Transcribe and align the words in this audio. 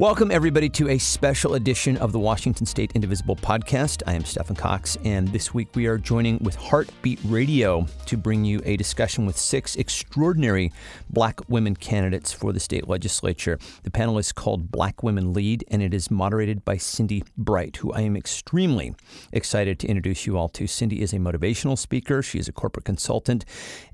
Welcome, 0.00 0.30
everybody, 0.30 0.70
to 0.70 0.88
a 0.88 0.96
special 0.96 1.56
edition 1.56 1.98
of 1.98 2.12
the 2.12 2.18
Washington 2.18 2.64
State 2.64 2.92
Indivisible 2.94 3.36
podcast. 3.36 4.02
I 4.06 4.14
am 4.14 4.24
Stephen 4.24 4.56
Cox, 4.56 4.96
and 5.04 5.28
this 5.28 5.52
week 5.52 5.68
we 5.74 5.84
are 5.88 5.98
joining 5.98 6.38
with 6.38 6.54
Heartbeat 6.54 7.20
Radio 7.26 7.86
to 8.06 8.16
bring 8.16 8.42
you 8.42 8.62
a 8.64 8.78
discussion 8.78 9.26
with 9.26 9.36
six 9.36 9.76
extraordinary 9.76 10.72
black 11.10 11.46
women 11.50 11.76
candidates 11.76 12.32
for 12.32 12.54
the 12.54 12.60
state 12.60 12.88
legislature. 12.88 13.58
The 13.82 13.90
panel 13.90 14.16
is 14.16 14.32
called 14.32 14.70
Black 14.70 15.02
Women 15.02 15.34
Lead, 15.34 15.66
and 15.68 15.82
it 15.82 15.92
is 15.92 16.10
moderated 16.10 16.64
by 16.64 16.76
Cindi 16.76 17.22
Bright, 17.36 17.76
who 17.76 17.92
I 17.92 18.00
am 18.00 18.16
extremely 18.16 18.94
excited 19.34 19.78
to 19.80 19.86
introduce 19.86 20.26
you 20.26 20.38
all 20.38 20.48
to. 20.48 20.64
Cindi 20.64 21.00
is 21.00 21.12
a 21.12 21.18
motivational 21.18 21.76
speaker, 21.76 22.22
she 22.22 22.38
is 22.38 22.48
a 22.48 22.52
corporate 22.52 22.86
consultant, 22.86 23.44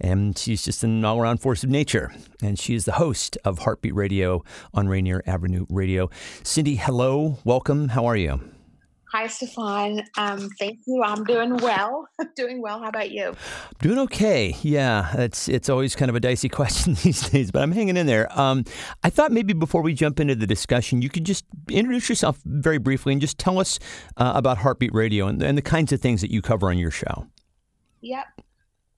and 0.01 0.39
she's 0.39 0.65
just 0.65 0.85
an 0.85 1.05
all 1.05 1.19
around 1.19 1.39
force 1.39 1.65
of 1.65 1.71
nature. 1.71 2.13
And 2.41 2.61
she 2.61 2.77
is 2.77 2.85
the 2.85 2.93
host 2.93 3.37
of 3.45 3.61
Heartbeat 3.61 3.95
Radio 3.97 4.45
on 4.73 4.87
Rainier 4.87 5.21
Avenue 5.27 5.67
Radio. 5.69 5.96
Cindi, 6.43 6.79
hello, 6.79 7.39
welcome. 7.45 7.89
How 7.89 8.07
are 8.07 8.17
you? 8.17 8.41
Hi, 9.13 9.29
Stefan. 9.29 10.03
Um, 10.19 10.51
thank 10.59 10.81
you. 10.87 11.03
I'm 11.03 11.25
doing 11.25 11.57
well. 11.57 12.07
doing 12.37 12.61
well. 12.61 12.81
How 12.81 12.89
about 12.89 13.13
you? 13.13 13.35
Doing 13.81 13.99
okay. 14.01 14.55
Yeah, 14.63 15.17
it's 15.17 15.49
it's 15.49 15.71
always 15.71 15.97
kind 15.97 16.11
of 16.11 16.17
a 16.17 16.21
dicey 16.21 16.49
question 16.61 16.95
these 17.03 17.31
days, 17.31 17.51
but 17.51 17.63
I'm 17.63 17.73
hanging 17.73 17.97
in 17.97 18.07
there. 18.07 18.29
Um, 18.39 18.65
I 19.05 19.11
thought 19.11 19.33
maybe 19.33 19.55
before 19.55 19.81
we 19.81 19.95
jump 19.95 20.21
into 20.21 20.35
the 20.35 20.47
discussion, 20.47 21.01
you 21.03 21.09
could 21.09 21.25
just 21.25 21.45
introduce 21.71 22.09
yourself 22.09 22.39
very 22.45 22.79
briefly 22.79 23.13
and 23.13 23.21
just 23.21 23.39
tell 23.39 23.59
us 23.59 23.79
uh, 24.17 24.33
about 24.35 24.59
Heartbeat 24.59 24.93
Radio 24.93 25.29
and, 25.29 25.43
and 25.43 25.57
the 25.57 25.63
kinds 25.63 25.93
of 25.93 26.01
things 26.01 26.21
that 26.21 26.31
you 26.31 26.43
cover 26.43 26.69
on 26.69 26.77
your 26.77 26.91
show. 26.91 27.27
Yep. 28.03 28.27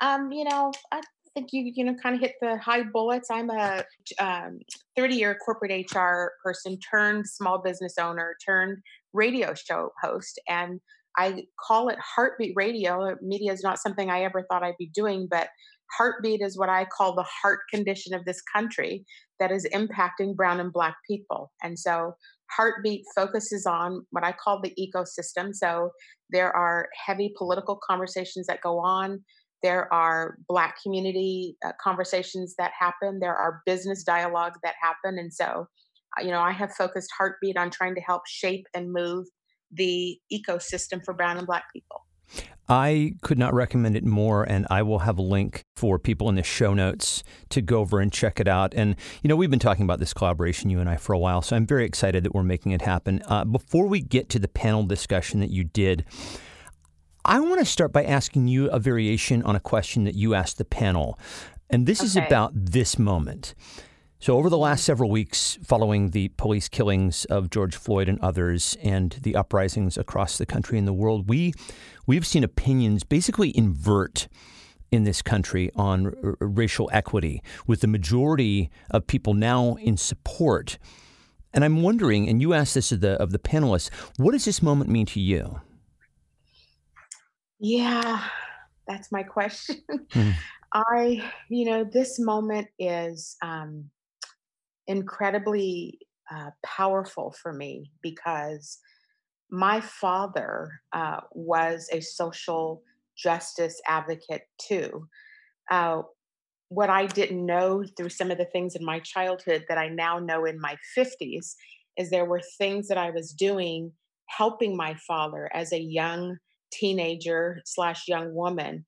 Um, 0.00 0.32
you 0.32 0.44
know, 0.44 0.72
I 0.90 1.00
think 1.38 1.52
you 1.52 1.72
you 1.74 1.84
know 1.84 1.94
kind 2.02 2.14
of 2.14 2.20
hit 2.20 2.34
the 2.40 2.58
high 2.58 2.82
bullets. 2.82 3.30
I'm 3.30 3.50
a 3.50 3.84
um, 4.18 4.58
30 4.96 5.14
year 5.14 5.38
corporate 5.44 5.86
HR 5.92 6.32
person 6.42 6.78
turned 6.78 7.28
small 7.28 7.58
business 7.62 7.94
owner 7.98 8.36
turned 8.44 8.78
radio 9.12 9.54
show 9.54 9.90
host, 10.02 10.40
and 10.48 10.80
I 11.16 11.44
call 11.66 11.88
it 11.88 11.98
Heartbeat 11.98 12.52
Radio. 12.56 13.16
Media 13.22 13.52
is 13.52 13.62
not 13.62 13.78
something 13.78 14.10
I 14.10 14.22
ever 14.22 14.44
thought 14.48 14.62
I'd 14.62 14.74
be 14.78 14.90
doing, 14.94 15.26
but 15.30 15.48
heartbeat 15.96 16.42
is 16.42 16.58
what 16.58 16.68
I 16.68 16.84
call 16.84 17.14
the 17.14 17.26
heart 17.42 17.60
condition 17.72 18.14
of 18.14 18.24
this 18.24 18.42
country 18.54 19.04
that 19.40 19.50
is 19.50 19.66
impacting 19.72 20.36
brown 20.36 20.60
and 20.60 20.72
black 20.72 20.96
people. 21.08 21.50
And 21.62 21.78
so 21.78 22.14
Heartbeat 22.50 23.04
focuses 23.14 23.66
on 23.66 24.06
what 24.10 24.24
I 24.24 24.32
call 24.32 24.60
the 24.60 24.74
ecosystem. 24.78 25.54
So 25.54 25.90
there 26.30 26.54
are 26.54 26.88
heavy 27.06 27.32
political 27.36 27.78
conversations 27.86 28.46
that 28.46 28.62
go 28.62 28.78
on. 28.78 29.22
There 29.62 29.92
are 29.92 30.38
Black 30.48 30.80
community 30.82 31.56
uh, 31.64 31.72
conversations 31.80 32.54
that 32.58 32.72
happen. 32.78 33.18
There 33.20 33.34
are 33.34 33.62
business 33.66 34.04
dialogues 34.04 34.58
that 34.62 34.74
happen. 34.80 35.18
And 35.18 35.32
so, 35.32 35.66
uh, 36.18 36.22
you 36.22 36.30
know, 36.30 36.40
I 36.40 36.52
have 36.52 36.72
focused 36.72 37.10
Heartbeat 37.18 37.56
on 37.56 37.70
trying 37.70 37.94
to 37.94 38.00
help 38.00 38.22
shape 38.26 38.66
and 38.74 38.92
move 38.92 39.26
the 39.72 40.18
ecosystem 40.32 41.04
for 41.04 41.12
Brown 41.12 41.38
and 41.38 41.46
Black 41.46 41.64
people. 41.72 42.04
I 42.68 43.14
could 43.22 43.38
not 43.38 43.54
recommend 43.54 43.96
it 43.96 44.04
more, 44.04 44.44
and 44.44 44.66
I 44.68 44.82
will 44.82 44.98
have 44.98 45.18
a 45.18 45.22
link 45.22 45.64
for 45.74 45.98
people 45.98 46.28
in 46.28 46.34
the 46.34 46.42
show 46.42 46.74
notes 46.74 47.22
to 47.48 47.62
go 47.62 47.78
over 47.80 47.98
and 47.98 48.12
check 48.12 48.38
it 48.40 48.46
out. 48.46 48.74
And, 48.74 48.94
you 49.22 49.28
know, 49.28 49.36
we've 49.36 49.48
been 49.48 49.58
talking 49.58 49.84
about 49.84 50.00
this 50.00 50.12
collaboration, 50.12 50.68
you 50.68 50.78
and 50.78 50.90
I, 50.90 50.96
for 50.96 51.14
a 51.14 51.18
while, 51.18 51.40
so 51.40 51.56
I'm 51.56 51.66
very 51.66 51.86
excited 51.86 52.24
that 52.24 52.34
we're 52.34 52.42
making 52.42 52.72
it 52.72 52.82
happen. 52.82 53.22
Uh, 53.26 53.46
before 53.46 53.86
we 53.86 54.02
get 54.02 54.28
to 54.30 54.38
the 54.38 54.48
panel 54.48 54.82
discussion 54.82 55.40
that 55.40 55.50
you 55.50 55.64
did, 55.64 56.04
I 57.24 57.40
want 57.40 57.58
to 57.58 57.64
start 57.64 57.92
by 57.92 58.04
asking 58.04 58.48
you 58.48 58.70
a 58.70 58.78
variation 58.78 59.42
on 59.42 59.56
a 59.56 59.60
question 59.60 60.04
that 60.04 60.14
you 60.14 60.34
asked 60.34 60.58
the 60.58 60.64
panel. 60.64 61.18
And 61.70 61.86
this 61.86 62.00
okay. 62.00 62.06
is 62.06 62.16
about 62.16 62.52
this 62.54 62.98
moment. 62.98 63.54
So, 64.20 64.36
over 64.36 64.50
the 64.50 64.58
last 64.58 64.80
mm-hmm. 64.80 64.86
several 64.86 65.10
weeks, 65.10 65.58
following 65.62 66.10
the 66.10 66.28
police 66.30 66.68
killings 66.68 67.24
of 67.26 67.50
George 67.50 67.76
Floyd 67.76 68.08
and 68.08 68.18
others, 68.20 68.76
and 68.82 69.16
the 69.22 69.36
uprisings 69.36 69.96
across 69.96 70.38
the 70.38 70.46
country 70.46 70.76
and 70.78 70.88
the 70.88 70.92
world, 70.92 71.28
we 71.28 71.52
we've 72.06 72.26
seen 72.26 72.42
opinions 72.42 73.04
basically 73.04 73.56
invert 73.56 74.26
in 74.90 75.04
this 75.04 75.22
country 75.22 75.70
on 75.76 76.06
r- 76.06 76.36
racial 76.40 76.90
equity, 76.92 77.42
with 77.66 77.80
the 77.80 77.86
majority 77.86 78.70
of 78.90 79.06
people 79.06 79.34
now 79.34 79.74
in 79.74 79.96
support. 79.96 80.78
And 81.54 81.64
I'm 81.64 81.82
wondering, 81.82 82.28
and 82.28 82.42
you 82.42 82.54
asked 82.54 82.74
this 82.74 82.90
of 82.90 83.00
the 83.00 83.12
of 83.22 83.30
the 83.30 83.38
panelists, 83.38 83.90
what 84.16 84.32
does 84.32 84.46
this 84.46 84.62
moment 84.62 84.90
mean 84.90 85.06
to 85.06 85.20
you? 85.20 85.60
Yeah, 87.60 88.22
that's 88.86 89.10
my 89.12 89.22
question. 89.22 89.82
Mm. 90.12 90.34
I, 90.74 91.32
you 91.48 91.64
know, 91.64 91.84
this 91.84 92.18
moment 92.18 92.68
is 92.78 93.36
um, 93.42 93.90
incredibly 94.86 95.98
uh, 96.30 96.50
powerful 96.64 97.34
for 97.40 97.52
me 97.52 97.90
because 98.02 98.78
my 99.50 99.80
father 99.80 100.80
uh, 100.92 101.20
was 101.32 101.88
a 101.92 102.00
social 102.00 102.82
justice 103.16 103.80
advocate 103.86 104.42
too. 104.58 105.08
Uh, 105.70 106.02
what 106.68 106.90
I 106.90 107.06
didn't 107.06 107.44
know 107.44 107.82
through 107.96 108.10
some 108.10 108.30
of 108.30 108.38
the 108.38 108.44
things 108.44 108.74
in 108.76 108.84
my 108.84 109.00
childhood 109.00 109.64
that 109.68 109.78
I 109.78 109.88
now 109.88 110.18
know 110.18 110.44
in 110.44 110.60
my 110.60 110.76
50s 110.96 111.54
is 111.96 112.10
there 112.10 112.26
were 112.26 112.42
things 112.58 112.88
that 112.88 112.98
I 112.98 113.10
was 113.10 113.32
doing 113.32 113.92
helping 114.26 114.76
my 114.76 114.94
father 115.06 115.50
as 115.54 115.72
a 115.72 115.80
young 115.80 116.36
teenager 116.72 117.60
slash 117.64 118.08
young 118.08 118.34
woman 118.34 118.84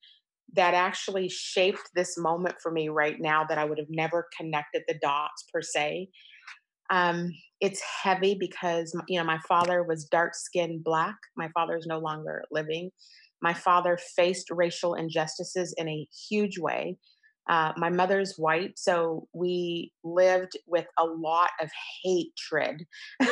that 0.54 0.74
actually 0.74 1.28
shaped 1.28 1.90
this 1.94 2.18
moment 2.18 2.56
for 2.62 2.72
me 2.72 2.88
right 2.88 3.20
now 3.20 3.44
that 3.48 3.58
I 3.58 3.64
would 3.64 3.78
have 3.78 3.90
never 3.90 4.26
connected 4.36 4.82
the 4.88 4.98
dots 5.00 5.44
per 5.52 5.62
se. 5.62 6.08
Um, 6.90 7.30
it's 7.60 7.80
heavy 8.02 8.36
because 8.38 8.94
you 9.08 9.18
know 9.18 9.24
my 9.24 9.38
father 9.48 9.82
was 9.82 10.06
dark 10.06 10.34
skinned 10.34 10.82
black. 10.82 11.14
My 11.36 11.48
father 11.54 11.76
is 11.76 11.86
no 11.86 11.98
longer 11.98 12.42
living. 12.50 12.90
My 13.42 13.54
father 13.54 13.98
faced 14.16 14.48
racial 14.50 14.94
injustices 14.94 15.74
in 15.78 15.88
a 15.88 16.06
huge 16.28 16.58
way. 16.58 16.98
Uh, 17.48 17.72
my 17.76 17.90
mother's 17.90 18.34
white, 18.36 18.72
so 18.76 19.26
we 19.32 19.92
lived 20.04 20.52
with 20.66 20.86
a 20.98 21.04
lot 21.04 21.50
of 21.60 21.70
hatred 22.04 22.84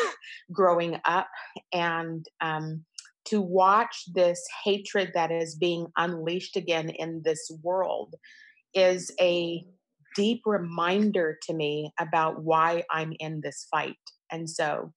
growing 0.53 0.99
up, 1.05 1.29
and 1.73 2.25
um, 2.41 2.85
to 3.29 3.41
watch 3.41 4.05
this 4.15 4.43
hatred 4.65 5.13
that 5.15 5.31
is 5.31 5.57
being 5.57 5.87
unleashed 5.97 6.57
again 6.57 6.89
in 6.91 7.23
this 7.25 7.51
world 7.63 8.15
is 8.75 9.13
a 9.21 9.65
deep 10.17 10.43
reminder 10.47 11.39
to 11.43 11.55
me 11.55 11.93
about 12.01 12.43
why 12.43 12.83
I'm 12.91 13.13
in 13.19 13.41
this 13.43 13.67
fight. 13.71 13.97
And 14.31 14.49
so 14.49 14.93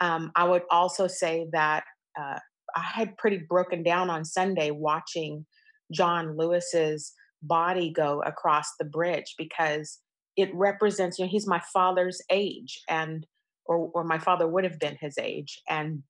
um, 0.00 0.30
I 0.36 0.44
would 0.44 0.62
also 0.70 1.06
say 1.06 1.46
that 1.52 1.84
uh, 2.18 2.38
I 2.76 2.82
had 2.82 3.16
pretty 3.16 3.38
broken 3.38 3.82
down 3.82 4.10
on 4.10 4.24
Sunday 4.24 4.70
watching 4.70 5.46
John 5.92 6.36
Lewis's 6.36 7.12
body 7.42 7.92
go 7.92 8.22
across 8.22 8.68
the 8.78 8.84
bridge 8.84 9.34
because 9.38 9.98
it 10.36 10.50
represents, 10.54 11.18
you 11.18 11.24
know, 11.24 11.30
he's 11.30 11.46
my 11.46 11.62
father's 11.72 12.20
age 12.30 12.82
and 12.88 13.26
or, 13.66 13.90
or 13.94 14.04
my 14.04 14.18
father 14.18 14.46
would 14.46 14.64
have 14.64 14.78
been 14.78 14.96
his 15.00 15.16
age. 15.18 15.62
And 15.68 16.02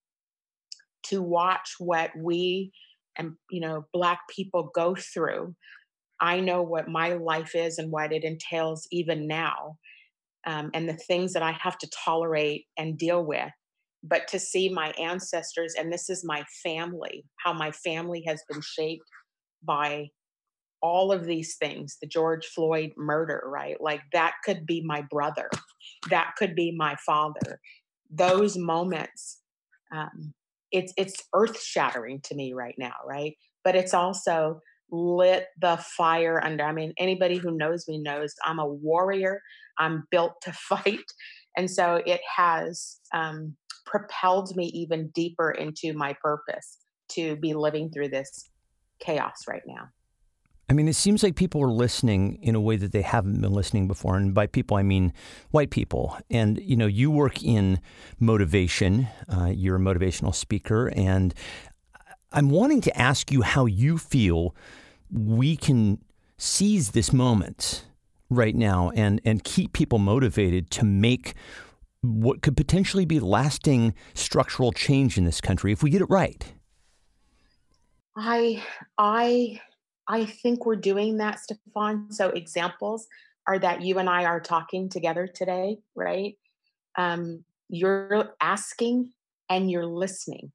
to 1.04 1.22
watch 1.22 1.75
what 1.78 2.10
we 2.16 2.72
and 3.16 3.32
you 3.50 3.60
know 3.60 3.84
black 3.92 4.20
people 4.28 4.70
go 4.75 4.94
through. 4.94 5.54
I 6.20 6.41
know 6.41 6.62
what 6.62 6.88
my 6.88 7.15
life 7.15 7.54
is 7.54 7.78
and 7.78 7.91
what 7.91 8.12
it 8.12 8.25
entails 8.25 8.87
even 8.91 9.26
now 9.26 9.76
um, 10.47 10.70
and 10.72 10.88
the 10.88 10.97
things 10.97 11.32
that 11.32 11.43
i 11.43 11.53
have 11.53 11.76
to 11.78 11.91
tolerate 12.04 12.66
and 12.78 12.98
deal 12.98 13.25
with. 13.25 13.50
But 14.03 14.28
to 14.28 14.38
see 14.38 14.69
my 14.69 14.91
ancestors 14.93 15.75
and 15.78 15.93
this 15.93 16.10
is 16.10 16.25
my 16.25 16.44
family 16.62 17.25
how 17.44 17.53
my 17.53 17.70
family 17.70 18.25
has 18.26 18.43
been 18.48 18.62
shaped 18.62 19.09
by 19.62 20.09
all 20.82 21.10
of 21.10 21.25
these 21.25 21.56
things 21.56 21.96
the 22.02 22.06
george 22.06 22.46
floyd 22.46 22.90
murder 22.96 23.43
right? 23.46 23.76
Like 23.81 24.02
that 24.12 24.34
could 24.44 24.67
be 24.67 24.82
my 24.84 25.02
brother. 25.11 25.49
That 26.11 26.32
could 26.37 26.55
be 26.55 26.75
my 26.76 26.96
father. 27.05 27.61
Those 28.11 28.56
moments 28.56 29.40
um, 29.93 30.34
it's 30.75 30.93
it's 30.97 31.23
earth 31.32 31.61
shattering 31.62 32.21
to 32.25 32.35
me 32.35 32.53
right 32.53 32.75
now, 32.76 32.93
right? 33.06 33.37
But 33.62 33.76
it's 33.76 33.94
also 33.94 34.61
lit 34.91 35.47
the 35.61 35.79
fire 35.97 36.44
under. 36.44 36.65
I 36.65 36.73
mean, 36.73 36.93
anybody 36.99 37.37
who 37.37 37.56
knows 37.56 37.87
me 37.88 38.03
knows 38.03 38.35
I'm 38.44 38.59
a 38.59 38.67
warrior. 38.67 39.41
I'm 39.79 40.05
built 40.11 40.35
to 40.43 40.53
fight, 40.69 40.99
and 41.56 41.71
so 41.71 42.03
it 42.05 42.21
has 42.37 42.99
um, 43.15 43.56
propelled 43.87 44.55
me 44.56 44.67
even 44.67 45.11
deeper 45.15 45.53
into 45.53 45.94
my 45.94 46.17
purpose 46.21 46.79
to 47.11 47.37
be 47.37 47.55
living 47.55 47.91
through 47.91 48.09
this 48.09 48.50
chaos 48.99 49.44
right 49.49 49.62
now. 49.67 49.88
I 50.69 50.72
mean, 50.72 50.88
it 50.88 50.94
seems 50.94 51.22
like 51.22 51.37
people 51.37 51.62
are 51.62 51.70
listening 51.70 52.38
in 52.43 52.55
a 52.55 52.61
way 52.61 52.76
that 52.76 52.93
they 52.93 53.02
haven't 53.02 53.40
been 53.40 53.52
listening 53.52 53.87
before. 53.87 54.16
And 54.16 54.32
by 54.32 54.46
people, 54.46 54.76
I 54.76 54.82
mean 54.82 55.12
white 55.50 55.70
people. 55.70 56.16
And, 56.31 56.58
you 56.58 56.76
know, 56.76 56.87
you 56.87 57.11
work 57.11 57.43
in 57.43 57.81
motivation, 58.19 59.08
uh, 59.28 59.52
you're 59.55 59.76
a 59.76 59.81
motivational 59.81 60.34
speaker. 60.34 60.88
And 60.96 61.34
I'm 62.32 62.49
wanting 62.49 62.81
to 62.82 62.99
ask 62.99 63.31
you 63.31 63.43
how 63.43 63.66
you 63.66 63.99
feel 63.99 64.55
we 65.11 65.56
can 65.56 65.99
seize 66.38 66.93
this 66.93 67.12
moment 67.12 67.84
right 68.31 68.56
now 68.56 68.90
and, 68.94 69.20
and 69.25 69.44
keep 69.44 69.75
people 69.75 69.99
motivated 69.99 70.70
to 70.70 70.84
make 70.84 71.34
what 72.00 72.43
could 72.43 72.56
potentially 72.56 73.05
be 73.05 73.20
lasting 73.20 73.94
structural 74.14 74.72
change 74.72 75.16
in 75.16 75.25
this 75.25 75.40
country 75.40 75.72
if 75.72 75.82
we 75.82 75.90
get 75.90 76.02
it 76.02 76.11
right? 76.11 76.55
I 78.16 78.62
I 78.99 79.61
I 80.08 80.26
think 80.26 80.66
we're 80.66 80.76
doing 80.76 81.18
that, 81.18 81.40
Stefan. 81.40 82.12
So 82.12 82.28
examples 82.28 83.06
are 83.46 83.58
that 83.58 83.82
you 83.82 83.98
and 83.98 84.08
I 84.08 84.24
are 84.24 84.40
talking 84.40 84.88
together 84.88 85.26
today, 85.26 85.78
right? 85.94 86.34
Um, 86.96 87.44
you're 87.68 88.34
asking 88.40 89.12
and 89.48 89.70
you're 89.70 89.86
listening. 89.86 90.52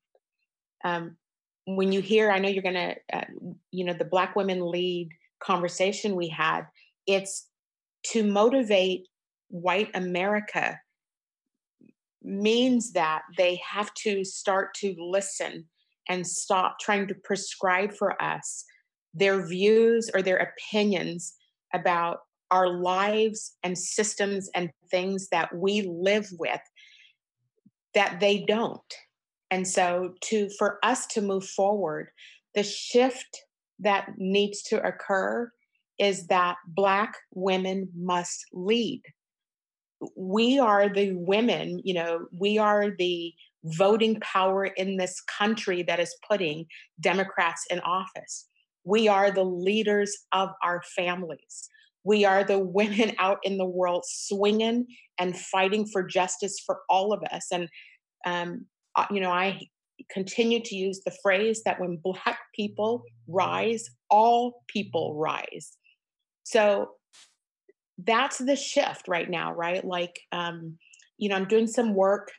Um, 0.84 1.18
when 1.66 1.92
you 1.92 2.02
hear, 2.02 2.32
I 2.32 2.40
know 2.40 2.50
you're 2.50 2.64
gonna, 2.64 2.96
uh, 3.12 3.26
you 3.72 3.86
know, 3.86 3.94
the 3.94 4.06
Black 4.06 4.36
Women 4.36 4.66
Lead 4.70 5.10
conversation 5.40 6.16
we 6.16 6.30
had. 6.30 6.64
It's 7.06 7.48
to 8.08 8.24
motivate 8.24 9.08
white 9.50 9.90
America 9.94 10.80
means 12.22 12.94
that 12.94 13.22
they 13.38 13.60
have 13.68 13.94
to 13.94 14.24
start 14.24 14.74
to 14.76 14.96
listen 14.98 15.66
and 16.08 16.26
stop 16.26 16.80
trying 16.80 17.08
to 17.08 17.16
prescribe 17.24 17.94
for 17.94 18.22
us 18.22 18.66
their 19.14 19.46
views 19.46 20.10
or 20.14 20.22
their 20.22 20.38
opinions 20.38 21.34
about 21.74 22.20
our 22.52 22.68
lives 22.68 23.56
and 23.64 23.78
systems 23.78 24.50
and 24.56 24.72
things 24.90 25.30
that 25.30 25.56
we 25.56 25.82
live 25.82 26.28
with 26.38 26.62
that 27.94 28.20
they 28.20 28.44
don't. 28.48 28.94
And 29.52 29.68
so 29.68 30.14
to 30.26 30.50
for 30.58 30.80
us 30.84 31.06
to 31.08 31.22
move 31.22 31.46
forward 31.46 32.10
the 32.56 32.64
shift 32.64 33.44
that 33.80 34.10
needs 34.18 34.64
to 34.64 34.82
occur 34.86 35.52
is 35.98 36.28
that 36.28 36.58
black 36.68 37.14
women 37.34 37.90
must 37.96 38.46
lead. 38.54 39.02
We 40.16 40.60
are 40.60 40.90
the 40.90 41.14
women 41.14 41.82
you 41.84 41.94
know 41.94 42.28
we 42.32 42.58
are 42.58 42.92
the 42.92 43.34
voting 43.64 44.20
power 44.22 44.66
in 44.66 44.98
this 44.98 45.22
country 45.22 45.84
that 45.84 46.00
is 46.00 46.16
putting 46.28 46.66
democrats 47.02 47.66
in 47.70 47.80
office 47.82 48.49
we 48.84 49.08
are 49.08 49.32
the 49.32 49.44
leaders 49.44 50.16
of 50.32 50.50
our 50.64 50.82
families. 50.96 51.70
We 52.04 52.26
are 52.26 52.44
the 52.44 52.60
women 52.60 53.14
out 53.20 53.40
in 53.44 53.58
the 53.58 53.66
world 53.66 54.04
swinging 54.08 54.88
and 55.20 55.38
fighting 55.38 55.86
for 55.88 56.04
justice 56.04 56.62
for 56.66 56.80
all 56.90 57.14
of 57.14 57.22
us. 57.32 57.48
And, 57.52 57.68
um, 58.26 58.66
uh, 58.96 59.06
you 59.12 59.20
know, 59.20 59.32
I 59.32 59.60
continue 60.12 60.62
to 60.62 60.76
use 60.76 61.02
the 61.06 61.16
phrase 61.22 61.62
that 61.66 61.80
when 61.80 62.00
Black 62.02 62.40
people 62.56 63.04
rise, 63.28 63.90
all 64.10 64.64
people 64.68 65.16
rise. 65.16 65.78
So 66.44 66.92
that's 68.06 68.38
the 68.38 68.56
shift 68.56 69.08
right 69.08 69.30
now, 69.30 69.54
right? 69.54 69.84
Like, 69.84 70.20
um, 70.32 70.78
you 71.18 71.30
know, 71.30 71.36
I'm 71.36 71.48
doing 71.48 71.68
some 71.68 71.94
work. 71.94 72.32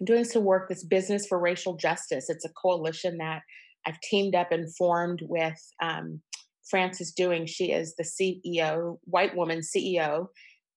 I'm 0.00 0.06
doing 0.06 0.24
some 0.24 0.44
work. 0.44 0.68
This 0.68 0.84
business 0.84 1.26
for 1.26 1.38
racial 1.38 1.76
justice. 1.76 2.30
It's 2.30 2.44
a 2.44 2.50
coalition 2.50 3.18
that 3.18 3.42
I've 3.86 4.00
teamed 4.00 4.34
up 4.34 4.52
and 4.52 4.74
formed 4.76 5.22
with 5.22 5.58
um, 5.82 6.20
Frances 6.68 7.12
Doing. 7.12 7.46
She 7.46 7.72
is 7.72 7.94
the 7.96 8.04
CEO, 8.04 8.98
white 9.04 9.36
woman 9.36 9.60
CEO, 9.60 10.28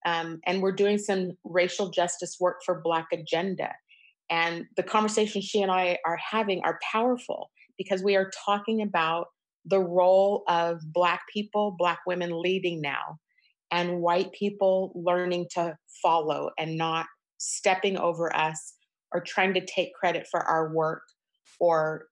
um, 0.05 0.39
and 0.45 0.61
we're 0.61 0.71
doing 0.71 0.97
some 0.97 1.33
racial 1.43 1.89
justice 1.89 2.37
work 2.39 2.57
for 2.65 2.81
Black 2.81 3.07
Agenda. 3.11 3.69
And 4.29 4.65
the 4.77 4.83
conversations 4.83 5.45
she 5.45 5.61
and 5.61 5.71
I 5.71 5.97
are 6.05 6.17
having 6.17 6.61
are 6.63 6.79
powerful 6.91 7.51
because 7.77 8.01
we 8.01 8.15
are 8.15 8.31
talking 8.45 8.81
about 8.81 9.27
the 9.65 9.79
role 9.79 10.43
of 10.47 10.79
Black 10.93 11.21
people, 11.31 11.75
Black 11.77 11.99
women 12.07 12.41
leading 12.41 12.81
now, 12.81 13.17
and 13.71 14.01
white 14.01 14.31
people 14.31 14.91
learning 14.95 15.47
to 15.51 15.77
follow 16.01 16.49
and 16.57 16.77
not 16.77 17.05
stepping 17.37 17.97
over 17.97 18.35
us 18.35 18.73
or 19.13 19.21
trying 19.21 19.53
to 19.53 19.65
take 19.65 19.93
credit 19.93 20.27
for 20.29 20.41
our 20.41 20.73
work 20.73 21.03
or 21.59 22.07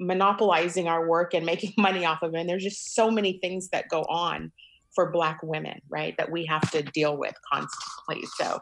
monopolizing 0.00 0.88
our 0.88 1.06
work 1.08 1.34
and 1.34 1.46
making 1.46 1.72
money 1.78 2.04
off 2.04 2.22
of 2.22 2.34
it. 2.34 2.38
And 2.38 2.48
there's 2.48 2.64
just 2.64 2.94
so 2.94 3.10
many 3.10 3.38
things 3.40 3.68
that 3.68 3.88
go 3.88 4.02
on 4.02 4.52
for 4.94 5.10
Black 5.10 5.40
women, 5.42 5.80
right, 5.88 6.16
that 6.18 6.30
we 6.30 6.46
have 6.46 6.70
to 6.70 6.82
deal 6.82 7.16
with 7.16 7.34
constantly. 7.52 8.26
So. 8.36 8.60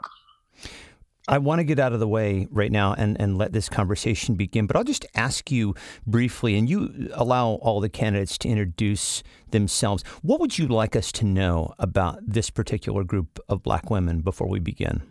I 1.29 1.38
want 1.38 1.61
to 1.61 1.64
get 1.64 1.79
out 1.79 1.93
of 1.93 2.00
the 2.00 2.08
way 2.08 2.49
right 2.50 2.73
now 2.73 2.94
and, 2.94 3.20
and 3.20 3.38
let 3.38 3.52
this 3.52 3.69
conversation 3.69 4.34
begin, 4.34 4.67
but 4.67 4.75
I'll 4.75 4.82
just 4.82 5.06
ask 5.14 5.52
you 5.52 5.75
briefly, 6.05 6.58
and 6.58 6.69
you 6.69 7.11
allow 7.14 7.50
all 7.62 7.81
the 7.81 7.88
candidates 7.88 8.37
to 8.38 8.49
introduce 8.49 9.23
themselves. 9.50 10.02
What 10.23 10.40
would 10.40 10.58
you 10.58 10.67
like 10.67 10.96
us 10.96 11.12
to 11.12 11.25
know 11.25 11.75
about 11.78 12.19
this 12.26 12.50
particular 12.50 13.05
group 13.05 13.38
of 13.49 13.62
Black 13.62 13.88
women 13.88 14.20
before 14.20 14.49
we 14.49 14.58
begin? 14.58 15.02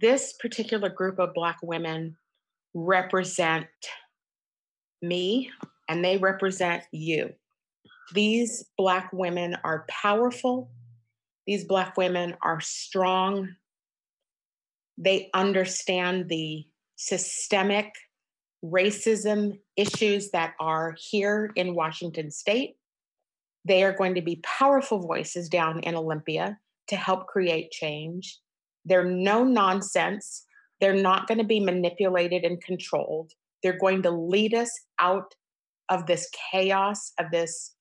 This 0.00 0.32
particular 0.32 0.88
group 0.88 1.20
of 1.20 1.32
Black 1.32 1.58
women 1.62 2.16
represent 2.74 3.66
me 5.02 5.50
and 5.88 6.04
they 6.04 6.18
represent 6.18 6.84
you. 6.92 7.32
These 8.14 8.64
Black 8.76 9.10
women 9.12 9.56
are 9.64 9.84
powerful. 9.88 10.70
These 11.46 11.64
Black 11.64 11.96
women 11.96 12.36
are 12.42 12.60
strong. 12.60 13.48
They 14.98 15.30
understand 15.34 16.28
the 16.28 16.66
systemic 16.96 17.92
racism 18.64 19.58
issues 19.76 20.30
that 20.32 20.54
are 20.60 20.94
here 20.98 21.50
in 21.56 21.74
Washington 21.74 22.30
state. 22.30 22.76
They 23.64 23.82
are 23.84 23.96
going 23.96 24.14
to 24.14 24.22
be 24.22 24.42
powerful 24.42 25.00
voices 25.00 25.48
down 25.48 25.80
in 25.80 25.94
Olympia 25.94 26.58
to 26.88 26.96
help 26.96 27.26
create 27.26 27.70
change. 27.70 28.38
They're 28.84 29.04
no 29.04 29.44
nonsense. 29.44 30.44
They're 30.80 30.94
not 30.94 31.26
going 31.26 31.38
to 31.38 31.44
be 31.44 31.60
manipulated 31.60 32.44
and 32.44 32.62
controlled. 32.62 33.32
They're 33.62 33.78
going 33.78 34.02
to 34.02 34.10
lead 34.10 34.54
us 34.54 34.70
out 34.98 35.34
of 35.88 36.06
this 36.06 36.28
chaos 36.52 37.12
of 37.18 37.26
this 37.30 37.74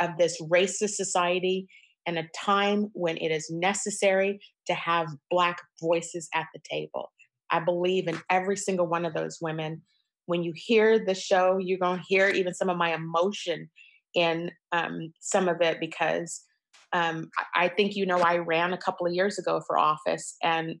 of 0.00 0.10
this 0.18 0.40
racist 0.42 0.90
society 0.90 1.66
and 2.06 2.18
a 2.18 2.28
time 2.36 2.90
when 2.92 3.16
it 3.16 3.30
is 3.30 3.48
necessary 3.50 4.40
to 4.66 4.74
have 4.74 5.06
black 5.30 5.58
voices 5.80 6.28
at 6.34 6.46
the 6.52 6.60
table. 6.68 7.10
I 7.50 7.60
believe 7.60 8.08
in 8.08 8.20
every 8.28 8.56
single 8.56 8.86
one 8.86 9.04
of 9.04 9.14
those 9.14 9.38
women. 9.40 9.82
When 10.26 10.42
you 10.42 10.52
hear 10.54 11.04
the 11.04 11.14
show, 11.14 11.58
you're 11.58 11.78
going 11.78 11.98
to 11.98 12.04
hear 12.06 12.28
even 12.28 12.54
some 12.54 12.68
of 12.68 12.76
my 12.76 12.94
emotion 12.94 13.70
in 14.14 14.50
um, 14.72 15.12
some 15.20 15.48
of 15.48 15.60
it 15.60 15.78
because 15.80 16.42
um, 16.92 17.30
I 17.54 17.68
think 17.68 17.96
you 17.96 18.04
know 18.04 18.18
I 18.18 18.38
ran 18.38 18.72
a 18.72 18.78
couple 18.78 19.06
of 19.06 19.14
years 19.14 19.38
ago 19.38 19.62
for 19.66 19.78
office, 19.78 20.36
and 20.42 20.76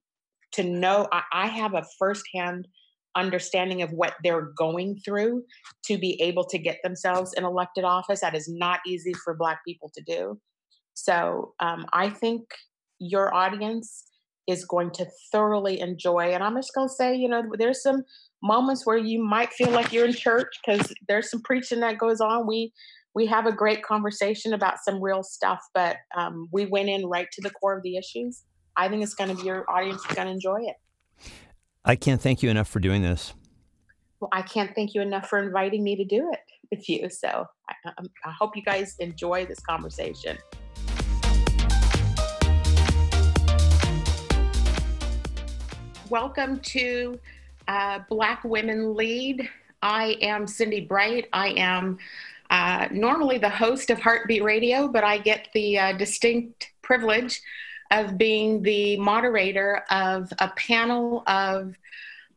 to 0.52 0.62
know 0.62 1.08
I, 1.10 1.22
I 1.32 1.46
have 1.46 1.74
a 1.74 1.86
firsthand 1.98 2.68
understanding 3.16 3.82
of 3.82 3.90
what 3.90 4.14
they're 4.22 4.52
going 4.56 4.98
through 5.04 5.44
to 5.84 5.98
be 5.98 6.20
able 6.20 6.44
to 6.44 6.58
get 6.58 6.78
themselves 6.82 7.32
in 7.34 7.44
elected 7.44 7.84
office. 7.84 8.20
That 8.20 8.34
is 8.34 8.48
not 8.48 8.80
easy 8.86 9.12
for 9.24 9.34
Black 9.34 9.60
people 9.66 9.90
to 9.94 10.02
do. 10.02 10.40
So 10.94 11.54
um, 11.60 11.86
I 11.92 12.10
think 12.10 12.42
your 12.98 13.34
audience 13.34 14.04
is 14.48 14.64
going 14.64 14.90
to 14.90 15.06
thoroughly 15.30 15.80
enjoy. 15.80 16.32
And 16.32 16.42
I'm 16.42 16.56
just 16.56 16.74
going 16.74 16.88
to 16.88 16.94
say, 16.94 17.14
you 17.14 17.28
know, 17.28 17.42
there's 17.58 17.82
some 17.82 18.02
moments 18.42 18.86
where 18.86 18.96
you 18.96 19.22
might 19.22 19.52
feel 19.52 19.70
like 19.70 19.92
you're 19.92 20.04
in 20.04 20.12
church 20.12 20.48
because 20.64 20.92
there's 21.08 21.30
some 21.30 21.42
preaching 21.42 21.80
that 21.80 21.98
goes 21.98 22.20
on. 22.20 22.46
We 22.46 22.72
we 23.14 23.26
have 23.26 23.44
a 23.44 23.52
great 23.52 23.82
conversation 23.82 24.54
about 24.54 24.78
some 24.82 25.02
real 25.02 25.22
stuff, 25.22 25.60
but 25.74 25.96
um, 26.16 26.48
we 26.50 26.64
went 26.64 26.88
in 26.88 27.04
right 27.04 27.28
to 27.32 27.42
the 27.42 27.50
core 27.50 27.76
of 27.76 27.82
the 27.82 27.98
issues. 27.98 28.42
I 28.74 28.88
think 28.88 29.02
it's 29.02 29.14
going 29.14 29.28
to 29.28 29.36
be 29.36 29.42
your 29.42 29.70
audience 29.70 30.00
is 30.08 30.16
going 30.16 30.28
to 30.28 30.32
enjoy 30.32 30.60
it. 30.62 30.76
I 31.84 31.96
can't 31.96 32.20
thank 32.20 32.44
you 32.44 32.50
enough 32.50 32.68
for 32.68 32.78
doing 32.78 33.02
this. 33.02 33.34
Well, 34.20 34.28
I 34.32 34.42
can't 34.42 34.72
thank 34.72 34.94
you 34.94 35.00
enough 35.00 35.28
for 35.28 35.40
inviting 35.40 35.82
me 35.82 35.96
to 35.96 36.04
do 36.04 36.30
it 36.32 36.38
with 36.70 36.88
you. 36.88 37.10
So 37.10 37.44
I, 37.68 37.92
I 38.24 38.30
hope 38.30 38.54
you 38.54 38.62
guys 38.62 38.94
enjoy 39.00 39.46
this 39.46 39.58
conversation. 39.58 40.38
Welcome 46.08 46.60
to 46.60 47.18
uh, 47.66 47.98
Black 48.08 48.44
Women 48.44 48.94
Lead. 48.94 49.48
I 49.82 50.16
am 50.22 50.46
Cindi 50.46 50.86
Bright. 50.86 51.26
I 51.32 51.48
am 51.48 51.98
uh, 52.50 52.86
normally 52.92 53.38
the 53.38 53.50
host 53.50 53.90
of 53.90 53.98
Heartbeat 53.98 54.44
Radio, 54.44 54.86
but 54.86 55.02
I 55.02 55.18
get 55.18 55.48
the 55.52 55.80
uh, 55.80 55.92
distinct 55.94 56.70
privilege 56.82 57.40
of 57.92 58.18
being 58.18 58.62
the 58.62 58.96
moderator 58.96 59.84
of 59.90 60.32
a 60.38 60.48
panel 60.56 61.22
of 61.26 61.76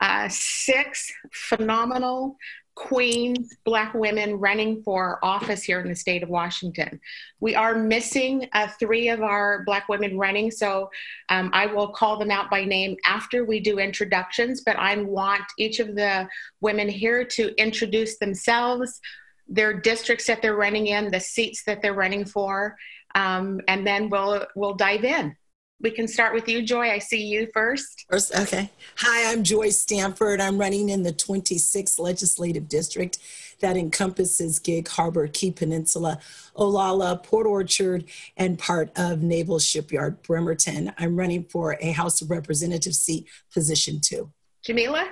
uh, 0.02 0.28
six 0.30 1.12
phenomenal 1.32 2.38
queens, 2.76 3.56
black 3.64 3.94
women 3.94 4.36
running 4.36 4.84
for 4.84 5.18
office 5.24 5.64
here 5.64 5.80
in 5.80 5.88
the 5.88 5.96
state 5.96 6.22
of 6.22 6.30
Washington. 6.30 7.00
We 7.40 7.56
are 7.56 7.74
missing 7.74 8.50
uh, 8.52 8.68
three 8.68 9.08
of 9.08 9.22
our 9.22 9.64
black 9.64 9.88
women 9.88 10.18
running, 10.18 10.52
so 10.52 10.90
um, 11.30 11.50
I 11.54 11.68
will 11.68 11.88
call 11.88 12.20
them 12.20 12.32
out 12.32 12.50
by 12.50 12.66
name 12.66 12.98
after 13.06 13.46
we 13.46 13.62
do 13.62 13.80
introductions, 13.80 14.62
but 14.62 14.78
I 14.78 14.98
want 14.98 15.44
each 15.58 15.80
of 15.80 15.96
the 15.96 16.28
women 16.60 16.90
here 16.90 17.24
to 17.24 17.56
introduce 17.56 18.18
themselves, 18.18 19.00
their 19.48 19.74
districts 19.74 20.28
that 20.28 20.42
they're 20.42 20.56
running 20.56 20.88
in, 20.88 21.10
the 21.12 21.22
seats 21.22 21.64
that 21.64 21.82
they're 21.82 21.94
running 21.94 22.26
for, 22.26 22.76
um, 23.16 23.62
and 23.70 23.88
then 23.88 24.10
we'll, 24.10 24.46
we'll 24.56 24.76
dive 24.76 25.06
in. 25.06 25.38
We 25.86 25.92
can 25.92 26.08
start 26.08 26.34
with 26.34 26.50
you, 26.50 26.64
Joy. 26.64 26.90
I 26.90 26.98
see 26.98 27.24
you 27.24 27.48
first. 27.54 28.08
First, 28.10 28.36
okay. 28.36 28.72
Hi, 28.98 29.32
I'm 29.32 29.44
Joy 29.44 29.70
Stanford. 29.70 30.42
I'm 30.42 30.58
running 30.58 30.90
in 30.90 31.04
the 31.04 31.14
26th 31.14 32.00
Legislative 32.00 32.68
District 32.68 33.20
that 33.60 33.78
encompasses 33.78 34.58
Gig 34.58 34.88
Harbor, 34.88 35.28
Key 35.28 35.52
Peninsula, 35.52 36.18
Olalla, 36.58 37.22
Port 37.22 37.46
Orchard, 37.46 38.06
and 38.36 38.58
part 38.58 38.90
of 38.98 39.22
Naval 39.22 39.60
Shipyard, 39.60 40.24
Bremerton. 40.24 40.92
I'm 40.98 41.16
running 41.16 41.44
for 41.44 41.78
a 41.80 41.92
House 41.92 42.20
of 42.20 42.32
Representatives 42.32 42.98
seat, 42.98 43.28
position 43.54 44.00
two. 44.02 44.32
Jamila? 44.64 45.08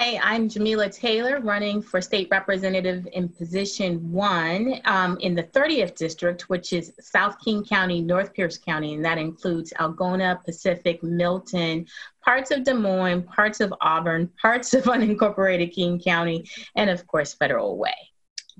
Hi, 0.00 0.20
I'm 0.22 0.48
Jamila 0.48 0.88
Taylor, 0.88 1.40
running 1.40 1.82
for 1.82 2.00
state 2.00 2.28
representative 2.30 3.08
in 3.14 3.28
position 3.28 4.12
one 4.12 4.80
um, 4.84 5.18
in 5.18 5.34
the 5.34 5.42
30th 5.42 5.96
district, 5.96 6.42
which 6.42 6.72
is 6.72 6.92
South 7.00 7.34
King 7.44 7.64
County, 7.64 8.00
North 8.00 8.32
Pierce 8.32 8.58
County, 8.58 8.94
and 8.94 9.04
that 9.04 9.18
includes 9.18 9.72
Algona, 9.80 10.40
Pacific, 10.44 11.02
Milton, 11.02 11.84
parts 12.24 12.52
of 12.52 12.62
Des 12.62 12.74
Moines, 12.74 13.24
parts 13.24 13.58
of 13.58 13.74
Auburn, 13.80 14.30
parts 14.40 14.72
of 14.72 14.84
unincorporated 14.84 15.72
King 15.74 15.98
County, 15.98 16.48
and 16.76 16.88
of 16.90 17.04
course, 17.08 17.34
Federal 17.34 17.76
Way. 17.76 17.96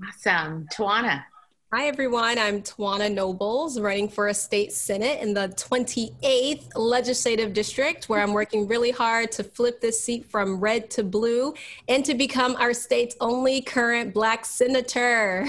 Awesome. 0.05 0.67
Tawana. 0.75 1.23
Hi, 1.71 1.85
everyone. 1.85 2.39
I'm 2.39 2.63
Tawana 2.63 3.13
Nobles, 3.13 3.79
running 3.79 4.09
for 4.09 4.29
a 4.29 4.33
state 4.33 4.73
senate 4.73 5.21
in 5.21 5.35
the 5.35 5.49
28th 5.49 6.71
legislative 6.75 7.53
district, 7.53 8.09
where 8.09 8.23
I'm 8.23 8.33
working 8.33 8.67
really 8.67 8.89
hard 8.89 9.31
to 9.33 9.43
flip 9.43 9.79
this 9.79 10.01
seat 10.03 10.25
from 10.25 10.59
red 10.59 10.89
to 10.89 11.03
blue 11.03 11.53
and 11.87 12.03
to 12.05 12.15
become 12.15 12.55
our 12.55 12.73
state's 12.73 13.15
only 13.21 13.61
current 13.61 14.15
Black 14.15 14.45
senator. 14.45 15.47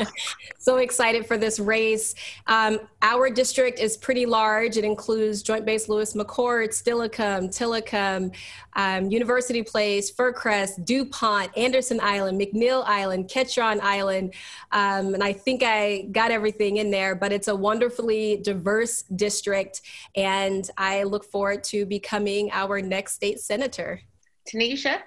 so 0.58 0.78
excited 0.78 1.26
for 1.26 1.36
this 1.36 1.60
race. 1.60 2.14
Um, 2.46 2.80
our 3.02 3.28
district 3.28 3.78
is 3.78 3.98
pretty 3.98 4.24
large. 4.24 4.78
It 4.78 4.84
includes 4.84 5.42
Joint 5.42 5.66
Base 5.66 5.86
Lewis 5.90 6.14
McChord, 6.14 6.70
Steilacoom, 6.70 7.54
Tillicum, 7.54 8.34
um, 8.78 9.10
University 9.10 9.62
Place, 9.62 10.10
Fircrest, 10.10 10.84
DuPont, 10.84 11.54
Anderson 11.58 12.00
Island, 12.00 12.40
McNeil 12.40 12.84
Island, 12.86 13.28
Ketron 13.28 13.80
Island. 13.82 14.34
Um, 14.72 15.14
and 15.14 15.22
I 15.22 15.32
think 15.32 15.57
I 15.62 16.08
got 16.12 16.30
everything 16.30 16.76
in 16.76 16.90
there, 16.90 17.14
but 17.14 17.32
it's 17.32 17.48
a 17.48 17.54
wonderfully 17.54 18.38
diverse 18.42 19.02
district. 19.02 19.82
And 20.16 20.68
I 20.76 21.04
look 21.04 21.24
forward 21.24 21.64
to 21.64 21.86
becoming 21.86 22.50
our 22.52 22.80
next 22.80 23.14
state 23.14 23.40
senator. 23.40 24.00
Tanisha? 24.48 25.00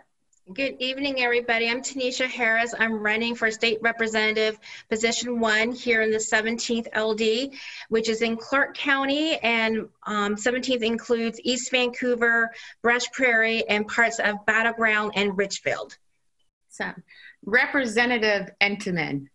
Good 0.54 0.78
evening, 0.80 1.22
everybody. 1.22 1.70
I'm 1.70 1.82
Tanisha 1.82 2.28
Harris. 2.28 2.74
I'm 2.78 2.96
running 2.96 3.36
for 3.36 3.50
state 3.52 3.78
representative 3.82 4.60
position 4.90 5.40
one 5.40 5.72
here 5.72 6.02
in 6.02 6.12
the 6.12 6.18
17th 6.18 6.88
LD, 6.98 7.58
which 7.90 8.10
is 8.10 8.22
in 8.22 8.36
Clark 8.36 8.76
County, 8.76 9.38
and 9.38 9.88
um, 10.06 10.36
17th 10.36 10.82
includes 10.82 11.40
East 11.44 11.72
Vancouver, 11.72 12.52
Brush 12.82 13.10
Prairie, 13.12 13.66
and 13.70 13.88
parts 13.88 14.20
of 14.20 14.46
Battle 14.46 14.74
Ground 14.74 15.14
and 15.16 15.38
Ridgefield. 15.38 15.98
So, 16.70 16.92
Representative 17.46 18.50
Entenman. 18.60 19.28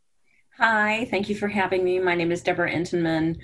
Hi, 0.58 1.06
thank 1.10 1.28
you 1.28 1.34
for 1.34 1.48
having 1.48 1.84
me. 1.84 1.98
My 1.98 2.14
name 2.14 2.32
is 2.32 2.42
Debra 2.42 2.72
Entenman. 2.72 3.36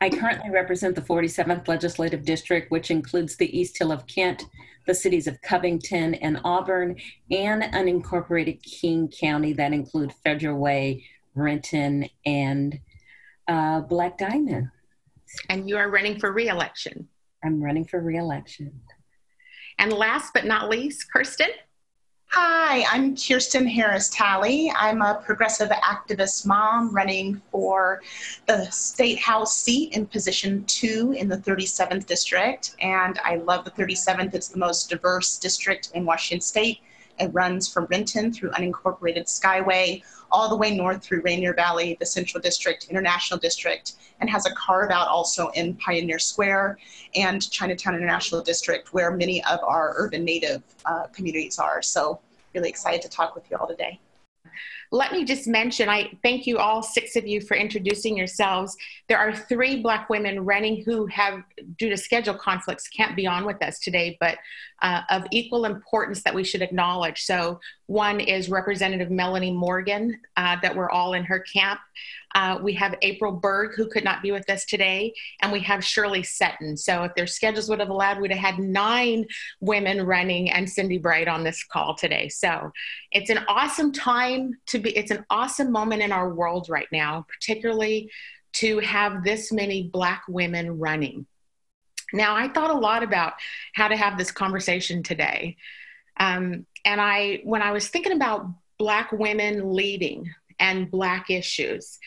I 0.00 0.08
currently 0.08 0.48
represent 0.48 0.94
the 0.94 1.02
47th 1.02 1.68
Legislative 1.68 2.24
District, 2.24 2.70
which 2.70 2.90
includes 2.90 3.36
the 3.36 3.58
East 3.58 3.76
Hill 3.76 3.92
of 3.92 4.06
Kent, 4.06 4.46
the 4.86 4.94
cities 4.94 5.26
of 5.26 5.42
Covington 5.42 6.14
and 6.14 6.40
Auburn, 6.44 6.96
and 7.30 7.62
unincorporated 7.62 8.62
King 8.62 9.08
County 9.08 9.52
that 9.52 9.74
include 9.74 10.14
Federal 10.24 10.58
Way, 10.58 11.04
Renton, 11.34 12.08
and 12.24 12.80
uh, 13.48 13.80
Black 13.80 14.16
Diamond. 14.16 14.70
And 15.50 15.68
you 15.68 15.76
are 15.76 15.90
running 15.90 16.18
for 16.18 16.32
reelection. 16.32 17.06
I'm 17.44 17.62
running 17.62 17.84
for 17.84 18.00
reelection. 18.00 18.80
And 19.78 19.92
last 19.92 20.32
but 20.32 20.46
not 20.46 20.70
least, 20.70 21.12
Kirsten. 21.12 21.50
Hi, 22.30 22.84
I'm 22.90 23.16
Kirsten 23.16 23.66
Harris 23.66 24.08
Talley. 24.08 24.70
I'm 24.76 25.00
a 25.00 25.22
progressive 25.24 25.70
activist 25.70 26.44
mom 26.44 26.92
running 26.94 27.40
for 27.50 28.02
the 28.46 28.68
State 28.70 29.20
House 29.20 29.56
seat 29.56 29.92
in 29.92 30.06
position 30.06 30.64
two 30.64 31.14
in 31.16 31.28
the 31.28 31.38
37th 31.38 32.04
district. 32.04 32.74
And 32.80 33.18
I 33.24 33.36
love 33.36 33.64
the 33.64 33.70
37th, 33.70 34.34
it's 34.34 34.48
the 34.48 34.58
most 34.58 34.90
diverse 34.90 35.38
district 35.38 35.90
in 35.94 36.04
Washington 36.04 36.40
state. 36.40 36.80
It 37.18 37.28
runs 37.32 37.68
from 37.72 37.86
Renton 37.90 38.32
through 38.32 38.50
unincorporated 38.50 39.24
Skyway 39.24 40.02
all 40.30 40.48
the 40.48 40.56
way 40.56 40.76
north 40.76 41.02
through 41.02 41.22
Rainier 41.22 41.54
Valley, 41.54 41.96
the 42.00 42.06
Central 42.06 42.40
District, 42.40 42.86
International 42.90 43.38
District, 43.38 43.92
and 44.20 44.28
has 44.28 44.46
a 44.46 44.54
carve 44.54 44.90
out 44.90 45.08
also 45.08 45.48
in 45.50 45.74
Pioneer 45.76 46.18
Square 46.18 46.78
and 47.14 47.48
Chinatown 47.50 47.94
International 47.94 48.42
District, 48.42 48.92
where 48.92 49.10
many 49.10 49.42
of 49.44 49.60
our 49.62 49.94
urban 49.96 50.24
native 50.24 50.62
uh, 50.84 51.06
communities 51.12 51.58
are. 51.58 51.82
So, 51.82 52.20
really 52.54 52.68
excited 52.70 53.02
to 53.02 53.08
talk 53.08 53.34
with 53.34 53.44
you 53.50 53.56
all 53.58 53.66
today. 53.66 54.00
Let 54.92 55.12
me 55.12 55.24
just 55.24 55.48
mention, 55.48 55.88
I 55.88 56.12
thank 56.22 56.46
you 56.46 56.58
all 56.58 56.82
six 56.82 57.16
of 57.16 57.26
you 57.26 57.40
for 57.40 57.56
introducing 57.56 58.16
yourselves. 58.16 58.76
There 59.08 59.18
are 59.18 59.34
three 59.34 59.82
Black 59.82 60.08
women 60.08 60.44
running 60.44 60.84
who 60.84 61.06
have, 61.06 61.42
due 61.76 61.90
to 61.90 61.96
schedule 61.96 62.34
conflicts, 62.34 62.88
can't 62.88 63.16
be 63.16 63.26
on 63.26 63.44
with 63.44 63.62
us 63.62 63.80
today, 63.80 64.16
but 64.20 64.38
uh, 64.82 65.02
of 65.10 65.26
equal 65.30 65.64
importance 65.64 66.22
that 66.22 66.34
we 66.34 66.44
should 66.44 66.62
acknowledge. 66.62 67.22
So, 67.22 67.60
one 67.86 68.20
is 68.20 68.48
Representative 68.48 69.10
Melanie 69.10 69.52
Morgan, 69.52 70.20
uh, 70.36 70.56
that 70.62 70.74
we're 70.74 70.90
all 70.90 71.14
in 71.14 71.24
her 71.24 71.40
camp. 71.40 71.80
Uh, 72.34 72.58
we 72.60 72.74
have 72.74 72.94
April 73.00 73.32
Berg, 73.32 73.74
who 73.74 73.88
could 73.88 74.04
not 74.04 74.20
be 74.20 74.32
with 74.32 74.50
us 74.50 74.66
today, 74.66 75.14
and 75.40 75.50
we 75.50 75.60
have 75.60 75.82
Shirley 75.82 76.22
Seton. 76.22 76.76
So, 76.76 77.04
if 77.04 77.14
their 77.14 77.26
schedules 77.26 77.68
would 77.68 77.80
have 77.80 77.88
allowed, 77.88 78.20
we'd 78.20 78.32
have 78.32 78.54
had 78.54 78.58
nine 78.58 79.24
women 79.60 80.04
running 80.04 80.50
and 80.50 80.66
Cindi 80.66 81.00
Bright 81.00 81.28
on 81.28 81.44
this 81.44 81.64
call 81.64 81.94
today. 81.94 82.28
So, 82.28 82.70
it's 83.12 83.30
an 83.30 83.40
awesome 83.48 83.92
time 83.92 84.54
to 84.66 84.78
be, 84.78 84.96
it's 84.96 85.10
an 85.10 85.24
awesome 85.30 85.72
moment 85.72 86.02
in 86.02 86.12
our 86.12 86.34
world 86.34 86.68
right 86.68 86.88
now, 86.92 87.24
particularly 87.28 88.10
to 88.54 88.78
have 88.80 89.22
this 89.22 89.52
many 89.52 89.84
Black 89.84 90.22
women 90.28 90.78
running. 90.78 91.26
Now, 92.12 92.36
I 92.36 92.48
thought 92.48 92.70
a 92.70 92.78
lot 92.78 93.02
about 93.02 93.34
how 93.74 93.88
to 93.88 93.96
have 93.96 94.16
this 94.16 94.30
conversation 94.30 95.02
today. 95.02 95.56
Um, 96.18 96.66
and 96.84 97.00
I, 97.00 97.40
when 97.44 97.62
I 97.62 97.72
was 97.72 97.88
thinking 97.88 98.12
about 98.12 98.48
Black 98.78 99.12
women 99.12 99.74
leading 99.74 100.32
and 100.58 100.90
Black 100.90 101.30
issues, 101.30 101.98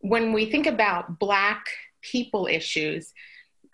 when 0.00 0.32
we 0.32 0.50
think 0.50 0.66
about 0.66 1.18
Black 1.18 1.66
people 2.02 2.46
issues, 2.46 3.12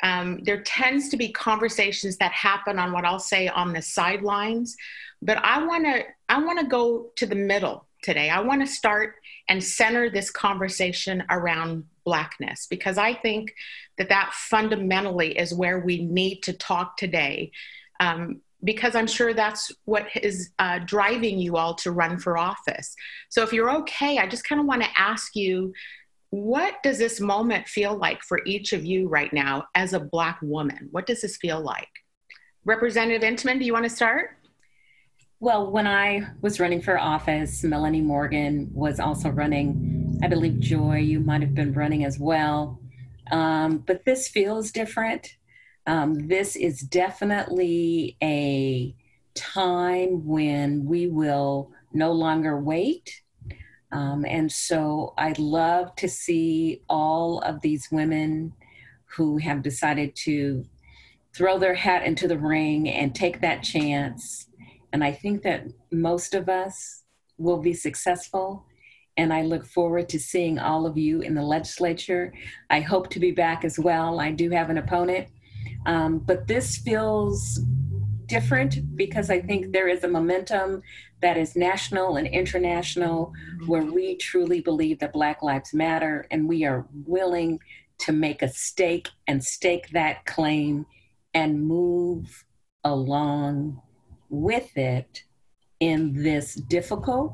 um, 0.02 0.40
there 0.42 0.62
tends 0.62 1.08
to 1.08 1.16
be 1.16 1.32
conversations 1.32 2.18
that 2.18 2.32
happen 2.32 2.78
on 2.78 2.92
what 2.92 3.04
I'll 3.04 3.18
say 3.18 3.48
on 3.48 3.72
the 3.72 3.80
sidelines. 3.80 4.76
But 5.22 5.38
I 5.38 5.64
want 5.64 5.84
to 5.84 6.04
I 6.28 6.42
want 6.42 6.60
to 6.60 6.66
go 6.66 7.10
to 7.16 7.26
the 7.26 7.34
middle 7.34 7.86
today. 8.02 8.28
I 8.28 8.40
want 8.40 8.60
to 8.60 8.66
start 8.66 9.14
and 9.48 9.62
center 9.62 10.10
this 10.10 10.30
conversation 10.30 11.24
around 11.30 11.84
blackness 12.06 12.66
because 12.70 12.96
I 12.96 13.12
think 13.12 13.54
that 13.98 14.08
that 14.08 14.32
fundamentally 14.32 15.36
is 15.36 15.52
where 15.52 15.80
we 15.80 16.04
need 16.04 16.42
to 16.44 16.54
talk 16.54 16.96
today. 16.96 17.50
Um, 18.00 18.40
because 18.64 18.94
I'm 18.94 19.06
sure 19.06 19.34
that's 19.34 19.70
what 19.84 20.06
is 20.16 20.50
uh, 20.58 20.78
driving 20.86 21.38
you 21.38 21.58
all 21.58 21.74
to 21.74 21.90
run 21.90 22.18
for 22.18 22.38
office. 22.38 22.96
So, 23.28 23.42
if 23.42 23.52
you're 23.52 23.70
okay, 23.80 24.18
I 24.18 24.26
just 24.26 24.48
kind 24.48 24.60
of 24.60 24.66
want 24.66 24.82
to 24.82 24.88
ask 24.96 25.36
you 25.36 25.74
what 26.30 26.82
does 26.82 26.98
this 26.98 27.20
moment 27.20 27.68
feel 27.68 27.96
like 27.96 28.22
for 28.22 28.40
each 28.44 28.72
of 28.72 28.84
you 28.84 29.08
right 29.08 29.32
now 29.32 29.64
as 29.74 29.92
a 29.92 30.00
Black 30.00 30.38
woman? 30.42 30.88
What 30.90 31.06
does 31.06 31.20
this 31.20 31.36
feel 31.36 31.60
like? 31.60 31.88
Representative 32.64 33.22
Entenman, 33.22 33.58
do 33.58 33.64
you 33.64 33.72
want 33.72 33.84
to 33.84 33.90
start? 33.90 34.30
Well, 35.38 35.70
when 35.70 35.86
I 35.86 36.26
was 36.40 36.58
running 36.58 36.80
for 36.80 36.98
office, 36.98 37.62
Melanie 37.62 38.00
Morgan 38.00 38.70
was 38.72 38.98
also 38.98 39.28
running. 39.28 39.95
I 40.22 40.28
believe 40.28 40.60
Joy, 40.60 40.98
you 40.98 41.20
might 41.20 41.42
have 41.42 41.54
been 41.54 41.72
running 41.72 42.04
as 42.04 42.18
well. 42.18 42.80
Um, 43.30 43.78
but 43.78 44.04
this 44.04 44.28
feels 44.28 44.70
different. 44.70 45.36
Um, 45.86 46.26
this 46.26 46.56
is 46.56 46.80
definitely 46.80 48.16
a 48.22 48.94
time 49.34 50.26
when 50.26 50.86
we 50.86 51.06
will 51.06 51.70
no 51.92 52.12
longer 52.12 52.58
wait. 52.58 53.22
Um, 53.92 54.24
and 54.26 54.50
so 54.50 55.14
I 55.18 55.34
love 55.38 55.94
to 55.96 56.08
see 56.08 56.82
all 56.88 57.40
of 57.40 57.60
these 57.60 57.88
women 57.92 58.52
who 59.04 59.38
have 59.38 59.62
decided 59.62 60.16
to 60.16 60.64
throw 61.34 61.58
their 61.58 61.74
hat 61.74 62.04
into 62.04 62.26
the 62.26 62.38
ring 62.38 62.88
and 62.88 63.14
take 63.14 63.40
that 63.42 63.62
chance. 63.62 64.48
And 64.92 65.04
I 65.04 65.12
think 65.12 65.42
that 65.42 65.66
most 65.92 66.34
of 66.34 66.48
us 66.48 67.02
will 67.38 67.58
be 67.58 67.74
successful. 67.74 68.64
And 69.16 69.32
I 69.32 69.42
look 69.42 69.64
forward 69.64 70.08
to 70.10 70.18
seeing 70.18 70.58
all 70.58 70.86
of 70.86 70.98
you 70.98 71.22
in 71.22 71.34
the 71.34 71.42
legislature. 71.42 72.32
I 72.70 72.80
hope 72.80 73.08
to 73.10 73.20
be 73.20 73.30
back 73.30 73.64
as 73.64 73.78
well. 73.78 74.20
I 74.20 74.30
do 74.30 74.50
have 74.50 74.70
an 74.70 74.78
opponent 74.78 75.28
um, 75.86 76.18
but 76.18 76.48
this 76.48 76.76
feels 76.76 77.60
different 78.26 78.96
because 78.96 79.30
I 79.30 79.40
think 79.40 79.72
there 79.72 79.88
is 79.88 80.02
a 80.02 80.08
momentum 80.08 80.82
that 81.22 81.36
is 81.36 81.54
national 81.54 82.16
and 82.16 82.26
international 82.26 83.32
where 83.66 83.84
we 83.84 84.16
truly 84.16 84.60
believe 84.60 84.98
that 84.98 85.12
Black 85.12 85.42
Lives 85.42 85.72
Matter 85.72 86.26
and 86.30 86.48
we 86.48 86.64
are 86.64 86.86
willing 87.06 87.60
to 87.98 88.12
make 88.12 88.42
a 88.42 88.48
stake 88.48 89.08
and 89.28 89.42
stake 89.42 89.90
that 89.90 90.26
claim 90.26 90.86
and 91.32 91.62
move 91.62 92.44
along 92.82 93.80
with 94.28 94.76
it 94.76 95.22
in 95.78 96.22
this 96.22 96.54
difficult 96.54 97.32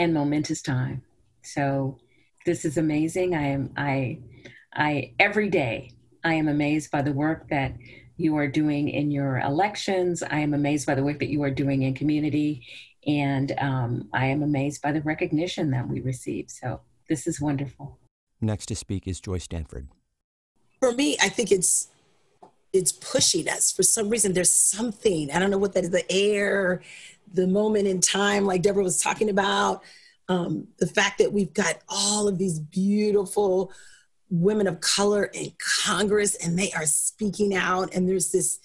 and 0.00 0.14
momentous 0.14 0.62
time. 0.62 1.02
So 1.42 1.98
this 2.46 2.64
is 2.64 2.78
amazing. 2.78 3.34
I 3.34 3.48
am 3.48 3.70
I 3.76 4.18
I 4.72 5.12
every 5.18 5.50
day 5.50 5.92
I 6.24 6.34
am 6.34 6.48
amazed 6.48 6.90
by 6.90 7.02
the 7.02 7.12
work 7.12 7.48
that 7.50 7.74
you 8.16 8.34
are 8.36 8.46
doing 8.46 8.88
in 8.88 9.10
your 9.10 9.38
elections. 9.38 10.22
I 10.22 10.38
am 10.40 10.54
amazed 10.54 10.86
by 10.86 10.94
the 10.94 11.04
work 11.04 11.18
that 11.18 11.28
you 11.28 11.42
are 11.42 11.50
doing 11.50 11.82
in 11.82 11.94
community, 11.94 12.66
and 13.06 13.52
um, 13.58 14.08
I 14.14 14.26
am 14.26 14.42
amazed 14.42 14.80
by 14.80 14.92
the 14.92 15.02
recognition 15.02 15.70
that 15.72 15.86
we 15.86 16.00
receive. 16.00 16.50
So 16.50 16.80
this 17.08 17.26
is 17.26 17.38
wonderful. 17.38 17.98
Next 18.40 18.66
to 18.66 18.76
speak 18.76 19.06
is 19.06 19.20
Joy 19.20 19.36
Stanford. 19.38 19.88
For 20.78 20.92
me, 20.92 21.18
I 21.20 21.28
think 21.28 21.52
it's 21.52 21.88
it's 22.72 22.92
pushing 22.92 23.48
us. 23.48 23.72
For 23.72 23.82
some 23.82 24.08
reason, 24.08 24.32
there's 24.32 24.52
something 24.52 25.30
I 25.30 25.38
don't 25.38 25.50
know 25.50 25.58
what 25.58 25.74
that 25.74 25.84
is. 25.84 25.90
The 25.90 26.10
air, 26.10 26.82
the 27.32 27.46
moment 27.46 27.86
in 27.86 28.00
time, 28.00 28.44
like 28.44 28.62
Deborah 28.62 28.84
was 28.84 29.02
talking 29.02 29.30
about. 29.30 29.82
Um, 30.28 30.68
the 30.78 30.86
fact 30.86 31.18
that 31.18 31.32
we've 31.32 31.52
got 31.52 31.78
all 31.88 32.28
of 32.28 32.38
these 32.38 32.60
beautiful 32.60 33.72
women 34.30 34.68
of 34.68 34.80
color 34.80 35.24
in 35.24 35.52
Congress 35.84 36.36
and 36.36 36.56
they 36.56 36.70
are 36.72 36.86
speaking 36.86 37.54
out 37.54 37.92
and 37.94 38.08
there's 38.08 38.30
this 38.30 38.60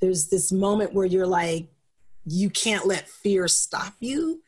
there's 0.00 0.28
this 0.28 0.52
moment 0.52 0.94
where 0.94 1.06
you're 1.06 1.26
like 1.26 1.66
you 2.24 2.48
can't 2.48 2.86
let 2.86 3.08
fear 3.08 3.48
stop 3.48 3.94
you 3.98 4.40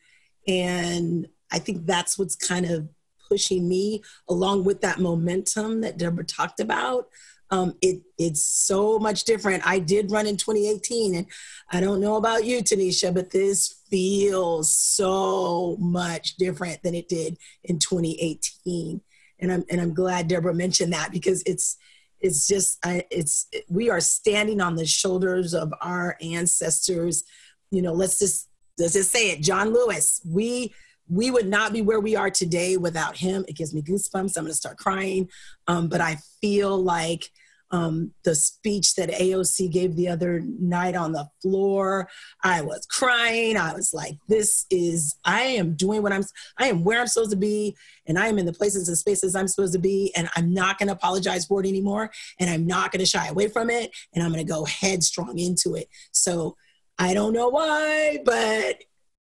and 0.47 1.27
I 1.51 1.59
think 1.59 1.85
that's 1.85 2.17
what's 2.17 2.35
kind 2.35 2.65
of 2.65 2.87
pushing 3.27 3.67
me 3.67 4.01
along 4.29 4.63
with 4.63 4.81
that 4.81 4.99
momentum 4.99 5.81
that 5.81 5.97
Deborah 5.97 6.25
talked 6.25 6.59
about. 6.59 7.07
Um, 7.51 7.75
it, 7.81 8.01
it's 8.17 8.43
so 8.43 8.97
much 8.97 9.25
different. 9.25 9.67
I 9.67 9.79
did 9.79 10.09
run 10.09 10.25
in 10.25 10.37
2018, 10.37 11.15
and 11.15 11.27
I 11.69 11.81
don't 11.81 11.99
know 11.99 12.15
about 12.15 12.45
you, 12.45 12.59
Tanisha, 12.59 13.13
but 13.13 13.31
this 13.31 13.81
feels 13.89 14.73
so 14.73 15.75
much 15.79 16.37
different 16.37 16.81
than 16.81 16.95
it 16.95 17.09
did 17.09 17.37
in 17.63 17.77
2018 17.77 19.01
and 19.41 19.51
I'm 19.51 19.65
and 19.69 19.81
I'm 19.81 19.93
glad 19.93 20.27
Deborah 20.27 20.53
mentioned 20.53 20.93
that 20.93 21.11
because 21.11 21.43
it's 21.45 21.77
it's 22.19 22.47
just 22.47 22.77
I, 22.85 23.03
it's 23.09 23.47
we 23.69 23.89
are 23.89 23.99
standing 23.99 24.61
on 24.61 24.75
the 24.75 24.85
shoulders 24.85 25.53
of 25.53 25.73
our 25.81 26.15
ancestors. 26.21 27.23
You 27.71 27.81
know, 27.81 27.93
let's 27.93 28.19
just 28.19 28.47
let's 28.77 28.93
just 28.93 29.11
say 29.11 29.31
it. 29.31 29.41
John 29.41 29.73
Lewis, 29.73 30.21
we 30.25 30.73
we 31.09 31.31
would 31.31 31.47
not 31.47 31.73
be 31.73 31.81
where 31.81 31.99
we 31.99 32.15
are 32.15 32.29
today 32.29 32.77
without 32.77 33.17
him. 33.17 33.43
It 33.47 33.57
gives 33.57 33.73
me 33.73 33.81
goosebumps. 33.81 34.37
I'm 34.37 34.43
going 34.43 34.47
to 34.47 34.53
start 34.53 34.77
crying, 34.77 35.27
um, 35.67 35.89
but 35.89 35.99
I 35.99 36.19
feel 36.39 36.77
like 36.77 37.29
um, 37.71 38.11
the 38.23 38.35
speech 38.35 38.95
that 38.95 39.09
AOC 39.09 39.71
gave 39.71 39.95
the 39.95 40.09
other 40.09 40.41
night 40.59 40.95
on 40.95 41.13
the 41.13 41.27
floor. 41.41 42.09
I 42.43 42.61
was 42.61 42.85
crying. 42.85 43.57
I 43.57 43.73
was 43.73 43.93
like, 43.93 44.17
this 44.27 44.65
is, 44.69 45.15
I 45.23 45.41
am 45.41 45.75
doing 45.75 46.01
what 46.01 46.11
I'm, 46.11 46.23
I 46.57 46.67
am 46.67 46.83
where 46.83 46.99
I'm 46.99 47.07
supposed 47.07 47.31
to 47.31 47.37
be, 47.37 47.75
and 48.05 48.19
I 48.19 48.27
am 48.27 48.37
in 48.37 48.45
the 48.45 48.53
places 48.53 48.87
and 48.87 48.97
spaces 48.97 49.35
I'm 49.35 49.47
supposed 49.47 49.73
to 49.73 49.79
be, 49.79 50.11
and 50.15 50.29
I'm 50.35 50.53
not 50.53 50.77
going 50.77 50.87
to 50.87 50.93
apologize 50.93 51.45
for 51.45 51.63
it 51.63 51.67
anymore, 51.67 52.11
and 52.39 52.49
I'm 52.49 52.67
not 52.67 52.91
going 52.91 52.99
to 52.99 53.05
shy 53.05 53.27
away 53.27 53.47
from 53.47 53.69
it, 53.69 53.91
and 54.13 54.23
I'm 54.23 54.31
going 54.31 54.45
to 54.45 54.51
go 54.51 54.65
headstrong 54.65 55.39
into 55.39 55.75
it. 55.75 55.87
So 56.11 56.57
I 56.99 57.13
don't 57.13 57.33
know 57.33 57.49
why, 57.49 58.19
but 58.25 58.83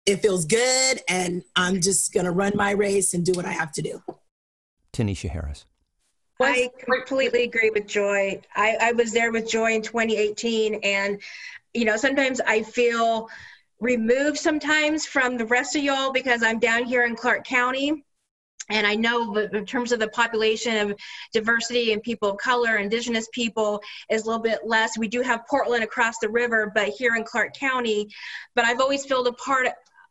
it 0.07 0.17
feels 0.23 0.47
good, 0.47 1.01
and 1.09 1.43
I'm 1.57 1.81
just 1.81 2.13
going 2.13 2.27
to 2.27 2.33
run 2.33 2.53
my 2.55 2.71
race 2.71 3.13
and 3.13 3.25
do 3.25 3.33
what 3.33 3.45
I 3.45 3.53
have 3.53 3.73
to 3.73 3.83
do. 3.83 4.03
Tanisha 4.93 5.31
Harris. 5.31 5.67
I 6.41 6.71
completely 6.79 7.45
agree 7.45 7.71
with 7.71 7.87
Joy. 7.87 8.41
I, 8.55 8.77
I 8.81 8.93
was 8.93 9.13
there 9.13 9.33
with 9.33 9.49
Joy 9.49 9.75
in 9.75 9.83
2018, 9.83 10.81
and 10.83 11.21
you 11.75 11.85
know, 11.85 11.97
sometimes 11.97 12.41
I 12.41 12.63
feel 12.63 13.29
removed 13.81 14.39
sometimes 14.39 15.07
from 15.07 15.37
the 15.37 15.47
rest 15.47 15.77
of 15.77 15.83
y'all 15.83 16.13
because 16.13 16.43
I'm 16.43 16.59
down 16.59 16.85
here 16.85 17.05
in 17.05 17.17
Clark 17.17 17.47
County. 17.47 18.05
And 18.69 18.87
I 18.87 18.95
know 18.95 19.35
in 19.37 19.67
terms 19.67 19.91
of 19.91 19.99
the 19.99 20.09
population 20.09 20.91
of 20.91 20.97
diversity 21.33 21.93
and 21.93 22.01
people 22.03 22.31
of 22.31 22.39
color, 22.39 22.77
indigenous 22.77 23.29
people 23.33 23.83
is 24.09 24.23
a 24.23 24.27
little 24.27 24.43
bit 24.43 24.61
less. 24.65 24.97
We 24.97 25.09
do 25.09 25.23
have 25.23 25.47
Portland 25.49 25.83
across 25.83 26.19
the 26.19 26.29
river, 26.29 26.71
but 26.73 26.91
here 26.91 27.17
in 27.17 27.25
Clark 27.25 27.55
County, 27.55 28.09
but 28.55 28.65
I've 28.65 28.81
always 28.81 29.05
felt 29.05 29.27
a 29.27 29.33
part 29.33 29.67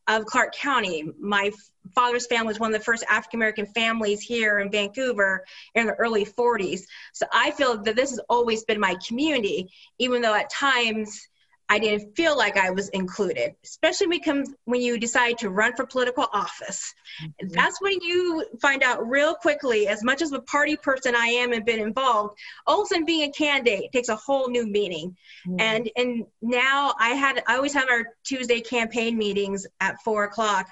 of 0.09 0.25
Clark 0.25 0.53
County. 0.53 1.05
My 1.19 1.51
father's 1.95 2.27
family 2.27 2.47
was 2.47 2.59
one 2.59 2.73
of 2.73 2.79
the 2.79 2.83
first 2.83 3.05
African 3.09 3.37
American 3.37 3.67
families 3.67 4.21
here 4.21 4.59
in 4.59 4.71
Vancouver 4.71 5.45
in 5.75 5.87
the 5.87 5.93
early 5.93 6.25
40s. 6.25 6.81
So 7.13 7.25
I 7.31 7.51
feel 7.51 7.81
that 7.83 7.95
this 7.95 8.09
has 8.09 8.19
always 8.27 8.65
been 8.65 8.79
my 8.79 8.97
community, 9.07 9.69
even 9.99 10.21
though 10.21 10.33
at 10.33 10.49
times 10.49 11.28
I 11.71 11.77
didn't 11.77 12.15
feel 12.15 12.36
like 12.36 12.58
I 12.58 12.71
was 12.71 12.89
included, 12.89 13.55
especially 13.63 14.08
when, 14.08 14.21
comes, 14.21 14.49
when 14.65 14.82
you 14.82 14.97
decide 14.97 15.38
to 15.38 15.51
run 15.51 15.75
for 15.75 15.86
political 15.86 16.25
office. 16.34 16.95
Mm-hmm. 17.23 17.49
That's 17.49 17.79
when 17.79 18.01
you 18.01 18.43
find 18.60 18.82
out 18.82 19.08
real 19.08 19.36
quickly, 19.36 19.88
as 19.88 20.03
much 20.03 20.23
as 20.23 20.32
a 20.32 20.41
party 20.41 20.75
person 20.75 21.13
I 21.15 21.27
am 21.27 21.53
and 21.53 21.63
been 21.63 21.79
involved, 21.79 22.39
all 22.65 22.82
of 22.82 22.86
a 22.86 22.88
sudden 22.88 23.05
being 23.05 23.29
a 23.29 23.32
candidate 23.32 23.91
takes 23.93 24.10
a 24.10 24.15
whole 24.15 24.49
new 24.49 24.65
meaning. 24.65 25.15
Mm-hmm. 25.47 25.60
And 25.60 25.91
and 25.95 26.25
now 26.41 26.95
I 26.99 27.10
had 27.10 27.43
I 27.47 27.55
always 27.55 27.73
have 27.73 27.88
our 27.88 28.03
Tuesday 28.23 28.62
campaign 28.62 29.15
meetings 29.15 29.67
at 29.79 30.01
four 30.01 30.23
o'clock. 30.23 30.67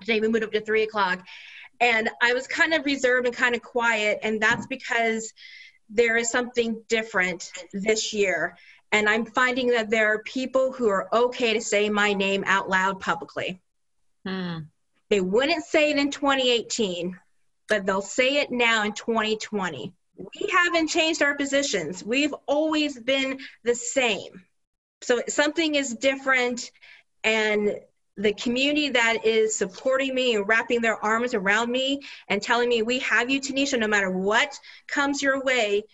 Today 0.00 0.20
we 0.20 0.28
moved 0.28 0.44
up 0.44 0.52
to 0.52 0.62
three 0.62 0.82
o'clock. 0.82 1.22
And 1.78 2.08
I 2.22 2.32
was 2.32 2.46
kind 2.46 2.72
of 2.72 2.86
reserved 2.86 3.26
and 3.26 3.36
kind 3.36 3.54
of 3.54 3.62
quiet, 3.62 4.20
and 4.22 4.40
that's 4.40 4.66
because 4.66 5.32
there 5.90 6.16
is 6.16 6.30
something 6.30 6.82
different 6.88 7.50
this 7.72 8.14
year 8.14 8.56
and 8.92 9.08
I'm 9.08 9.24
finding 9.24 9.68
that 9.68 9.90
there 9.90 10.12
are 10.12 10.18
people 10.20 10.70
who 10.70 10.88
are 10.88 11.08
okay 11.12 11.54
to 11.54 11.60
say 11.60 11.88
my 11.88 12.12
name 12.12 12.44
out 12.46 12.68
loud 12.68 13.00
publicly. 13.00 13.60
Hmm. 14.26 14.58
They 15.08 15.20
wouldn't 15.20 15.64
say 15.64 15.90
it 15.90 15.96
in 15.96 16.10
2018, 16.10 17.18
but 17.68 17.86
they'll 17.86 18.02
say 18.02 18.36
it 18.36 18.50
now 18.50 18.84
in 18.84 18.92
2020. 18.92 19.92
We 20.16 20.48
haven't 20.50 20.88
changed 20.88 21.22
our 21.22 21.34
positions. 21.34 22.04
We've 22.04 22.34
always 22.46 23.00
been 23.00 23.40
the 23.64 23.74
same. 23.74 24.42
So 25.00 25.22
something 25.26 25.74
is 25.74 25.94
different, 25.94 26.70
and 27.24 27.76
the 28.18 28.34
community 28.34 28.90
that 28.90 29.24
is 29.24 29.56
supporting 29.56 30.14
me 30.14 30.36
and 30.36 30.46
wrapping 30.46 30.82
their 30.82 31.02
arms 31.02 31.32
around 31.32 31.72
me 31.72 32.00
and 32.28 32.42
telling 32.42 32.68
me, 32.68 32.82
"We 32.82 32.98
have 33.00 33.30
you, 33.30 33.40
Tanisha. 33.40 33.78
No 33.78 33.88
matter 33.88 34.10
what 34.10 34.58
comes 34.86 35.22
your 35.22 35.42
way, 35.42 35.84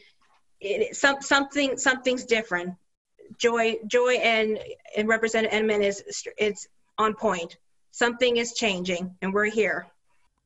it, 0.61 0.97
some, 0.97 1.23
something 1.23 1.79
something's 1.79 2.25
different." 2.25 2.75
Joy, 3.39 3.77
Joy, 3.87 4.15
and 4.15 4.59
and 4.97 5.09
Representative 5.09 5.59
Entenman 5.59 5.83
is 5.83 6.03
it's 6.37 6.69
on 6.99 7.15
point. 7.15 7.57
Something 7.93 8.37
is 8.37 8.55
changing, 8.55 9.15
and 9.23 9.33
we're 9.33 9.47
here. 9.47 9.87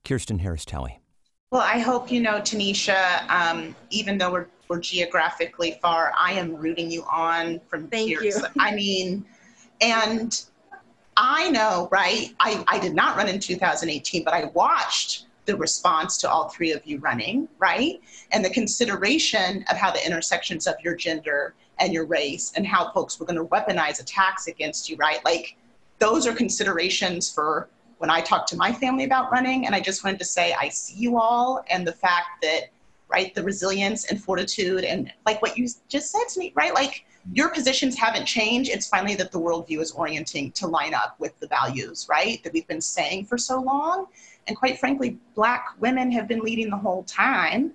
Kirsten 0.05 0.39
Harris 0.39 0.65
Talley. 0.65 1.01
Well, 1.51 1.63
I 1.63 1.79
hope 1.79 2.11
you 2.11 2.21
know, 2.21 2.41
Tanisha. 2.41 3.29
Um, 3.29 3.75
even 3.91 4.19
though 4.19 4.31
we're 4.31 4.49
we're 4.69 4.81
geographically 4.81 5.79
far, 5.83 6.13
I 6.19 6.33
am 6.33 6.57
rooting 6.57 6.91
you 6.91 7.05
on 7.11 7.61
from 7.69 7.89
Thank 7.89 8.09
here. 8.09 8.23
you. 8.23 8.35
I 8.59 8.75
mean, 8.75 9.25
and 9.81 10.43
I 11.17 11.51
know, 11.51 11.89
right? 11.91 12.35
I, 12.41 12.65
I 12.69 12.79
did 12.79 12.95
not 12.95 13.17
run 13.17 13.29
in 13.29 13.39
2018, 13.39 14.25
but 14.25 14.33
I 14.33 14.47
watched 14.55 15.27
the 15.45 15.57
response 15.57 16.17
to 16.19 16.31
all 16.31 16.49
three 16.49 16.73
of 16.73 16.87
you 16.87 16.99
running, 17.01 17.49
right? 17.59 18.01
And 18.31 18.45
the 18.45 18.51
consideration 18.51 19.65
of 19.71 19.77
how 19.77 19.91
the 19.91 20.05
intersections 20.07 20.67
of 20.67 20.75
your 20.83 20.95
gender 20.95 21.55
and 21.79 21.93
your 21.93 22.05
race 22.05 22.53
and 22.57 22.67
how 22.67 22.91
folks 22.93 23.19
were 23.19 23.27
going 23.27 23.37
to 23.37 23.45
weaponize 23.45 24.01
attacks 24.01 24.47
against 24.47 24.89
you, 24.89 24.97
right? 24.97 25.25
Like 25.25 25.57
those 25.99 26.27
are 26.27 26.33
considerations 26.33 27.33
for 27.33 27.69
when 27.99 28.11
I 28.11 28.21
talk 28.21 28.47
to 28.49 28.57
my 28.57 28.73
family 28.73 29.05
about 29.05 29.31
running. 29.31 29.67
And 29.67 29.75
I 29.75 29.81
just 29.81 30.05
wanted 30.05 30.19
to 30.19 30.25
say, 30.25 30.55
I 30.59 30.69
see 30.69 30.95
you 30.97 31.19
all 31.19 31.65
and 31.71 31.87
the 31.87 31.93
fact 31.93 32.43
that, 32.43 32.71
right, 33.09 33.35
the 33.35 33.43
resilience 33.43 34.07
and 34.07 34.23
fortitude 34.23 34.85
and 34.85 35.13
like 35.27 35.41
what 35.41 35.57
you 35.57 35.69
just 35.89 36.11
said 36.11 36.25
to 36.31 36.41
me, 36.41 36.53
right? 36.57 36.75
Like 36.75 37.05
your 37.33 37.51
positions 37.51 37.97
haven't 37.97 38.27
changed. 38.27 38.71
It's 38.71 38.89
finally 38.89 39.15
that 39.17 39.31
the 39.31 39.39
worldview 39.39 39.81
is 39.81 39.93
orienting 39.93 40.51
to 40.53 40.67
line 40.67 40.95
up 40.95 41.15
with 41.21 41.39
the 41.39 41.47
values, 41.47 42.09
right, 42.11 42.43
that 42.43 42.53
we've 42.53 42.67
been 42.67 42.81
saying 42.81 43.27
for 43.27 43.39
so 43.39 43.61
long. 43.61 44.07
And 44.49 44.57
quite 44.57 44.81
frankly, 44.81 45.19
Black 45.37 45.69
women 45.79 46.11
have 46.11 46.27
been 46.27 46.41
leading 46.41 46.71
the 46.71 46.77
whole 46.77 47.05
time 47.05 47.73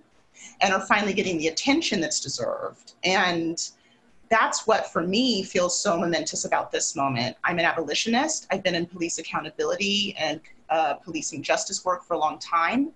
and 0.60 0.73
are 0.73 0.86
finally 0.86 1.13
getting 1.13 1.38
the 1.38 1.47
attention 1.47 2.01
that's 2.01 2.19
deserved. 2.19 2.93
And 3.03 3.69
that's 4.29 4.67
what 4.67 4.91
for 4.91 5.03
me 5.03 5.43
feels 5.43 5.79
so 5.79 5.97
momentous 5.97 6.45
about 6.45 6.71
this 6.71 6.95
moment. 6.95 7.37
I'm 7.43 7.59
an 7.59 7.65
abolitionist. 7.65 8.47
I've 8.51 8.63
been 8.63 8.75
in 8.75 8.85
police 8.85 9.19
accountability 9.19 10.15
and 10.17 10.41
uh, 10.69 10.95
policing 10.95 11.43
justice 11.43 11.85
work 11.85 12.03
for 12.03 12.13
a 12.15 12.17
long 12.17 12.39
time. 12.39 12.91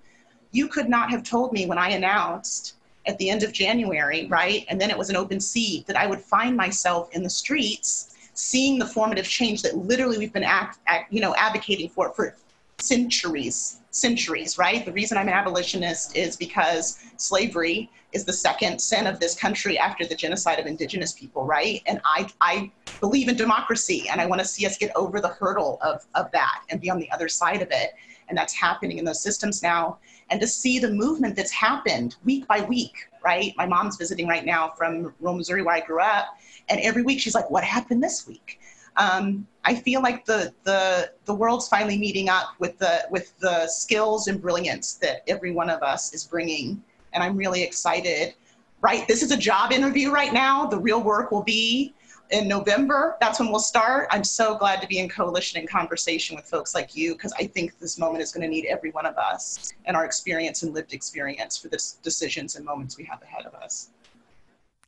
You 0.52 0.68
could 0.68 0.90
not 0.90 1.10
have 1.10 1.24
told 1.24 1.54
me 1.54 1.66
when 1.66 1.78
I 1.78 1.90
announced 1.92 2.76
at 3.08 3.18
the 3.18 3.30
end 3.30 3.44
of 3.44 3.52
January, 3.52 4.28
right, 4.28 4.66
and 4.70 4.80
then 4.80 4.90
it 4.90 4.98
was 4.98 5.10
an 5.10 5.16
open 5.16 5.40
seat, 5.40 5.88
that 5.88 5.96
I 5.96 6.06
would 6.06 6.20
find 6.20 6.56
myself 6.56 7.10
in 7.14 7.24
the 7.24 7.30
streets 7.30 8.16
seeing 8.34 8.78
the 8.78 8.86
formative 8.86 9.28
change 9.28 9.62
that 9.62 9.78
literally 9.78 10.18
we've 10.18 10.34
been 10.34 10.44
act, 10.44 10.80
act, 10.88 11.12
you 11.12 11.22
know, 11.22 11.34
advocating 11.36 11.90
for 11.90 12.12
for 12.14 12.36
centuries, 12.82 13.80
centuries, 13.92 14.58
right? 14.58 14.86
The 14.86 14.92
reason 14.92 15.18
I'm 15.18 15.28
an 15.28 15.34
abolitionist 15.34 16.16
is 16.16 16.36
because 16.36 17.00
slavery 17.18 17.90
is 18.14 18.26
the 18.26 18.34
second 18.34 18.80
sin 18.80 19.08
of 19.08 19.20
this 19.20 19.36
country 19.36 19.78
after 19.78 20.06
the 20.06 20.16
genocide 20.16 20.60
of 20.60 20.66
indigenous 20.66 21.14
people, 21.14 21.46
right? 21.46 21.82
And 21.86 22.02
I, 22.04 22.28
I 22.42 22.72
believe 23.00 23.30
in 23.30 23.36
democracy 23.36 24.08
and 24.10 24.20
I 24.20 24.26
want 24.26 24.40
to 24.40 24.48
see 24.48 24.66
us 24.66 24.78
get 24.78 24.92
over 24.96 25.20
the 25.20 25.30
hurdle 25.30 25.80
of, 25.82 26.06
of 26.16 26.32
that 26.32 26.64
and 26.70 26.80
be 26.80 26.90
on 26.90 27.00
the 27.00 27.10
other 27.12 27.28
side 27.28 27.62
of 27.62 27.70
it. 27.72 27.92
And 28.30 28.38
that's 28.38 28.54
happening 28.54 28.98
in 28.98 29.06
those 29.06 29.22
systems 29.22 29.62
now. 29.62 29.98
And 30.30 30.40
to 30.40 30.48
see 30.48 30.80
the 30.80 30.92
movement 30.92 31.36
that's 31.36 31.52
happened 31.52 32.16
week 32.24 32.48
by 32.48 32.62
week, 32.62 32.94
right? 33.24 33.54
My 33.58 33.66
mom's 33.66 33.98
visiting 33.98 34.28
right 34.28 34.46
now 34.46 34.72
from 34.78 35.14
rural 35.20 35.38
Missouri 35.38 35.64
where 35.64 35.76
I 35.76 35.82
grew 35.82 36.02
up. 36.02 36.38
And 36.70 36.80
every 36.80 37.02
week 37.02 37.20
she's 37.20 37.36
like, 37.36 37.50
what 37.50 37.64
happened 37.64 38.02
this 38.02 38.26
week? 38.26 38.60
Um, 38.98 39.48
I 39.64 39.76
feel 39.76 40.02
like 40.02 40.26
the, 40.26 40.54
the, 40.64 41.12
the 41.26 41.34
world's 41.34 41.68
finally 41.68 41.98
meeting 41.98 42.30
up 42.30 42.56
with 42.60 42.78
the, 42.78 43.06
with 43.10 43.38
the 43.40 43.68
skills 43.68 44.28
and 44.28 44.42
brilliance 44.42 44.96
that 44.96 45.24
every 45.28 45.52
one 45.52 45.70
of 45.70 45.82
us 45.82 46.14
is 46.14 46.24
bringing 46.24 46.84
and 47.14 47.24
I'm 47.24 47.36
really 47.36 47.64
excited. 47.64 48.34
Right, 48.82 49.08
this 49.08 49.22
is 49.22 49.32
a 49.32 49.38
job 49.38 49.72
interview 49.72 50.12
right 50.12 50.34
now. 50.34 50.66
The 50.66 50.80
real 50.80 51.04
work 51.04 51.32
will 51.32 51.44
be 51.44 51.94
in 52.32 52.48
November. 52.48 53.18
That's 53.20 53.40
when 53.40 53.52
we'll 53.52 53.60
start. 53.60 54.08
I'm 54.10 54.24
so 54.24 54.58
glad 54.58 54.82
to 54.82 54.88
be 54.88 54.98
in 54.98 55.08
coalition 55.08 55.60
and 55.60 55.70
conversation 55.70 56.36
with 56.36 56.46
folks 56.46 56.74
like 56.74 56.96
you 56.96 57.14
because 57.14 57.34
I 57.34 57.46
think 57.46 57.78
this 57.78 58.00
moment 58.00 58.24
is 58.24 58.32
going 58.32 58.42
to 58.42 58.48
need 58.48 58.66
every 58.66 58.90
one 58.92 59.06
of 59.06 59.18
us 59.18 59.74
and 59.86 59.96
our 59.96 60.06
experience 60.06 60.64
and 60.64 60.74
lived 60.74 60.94
experience 60.94 61.58
for 61.58 61.68
the 61.68 61.80
decisions 62.02 62.56
and 62.56 62.66
moments 62.66 62.98
we 62.98 63.04
have 63.04 63.22
ahead 63.22 63.46
of 63.46 63.54
us. 63.54 63.90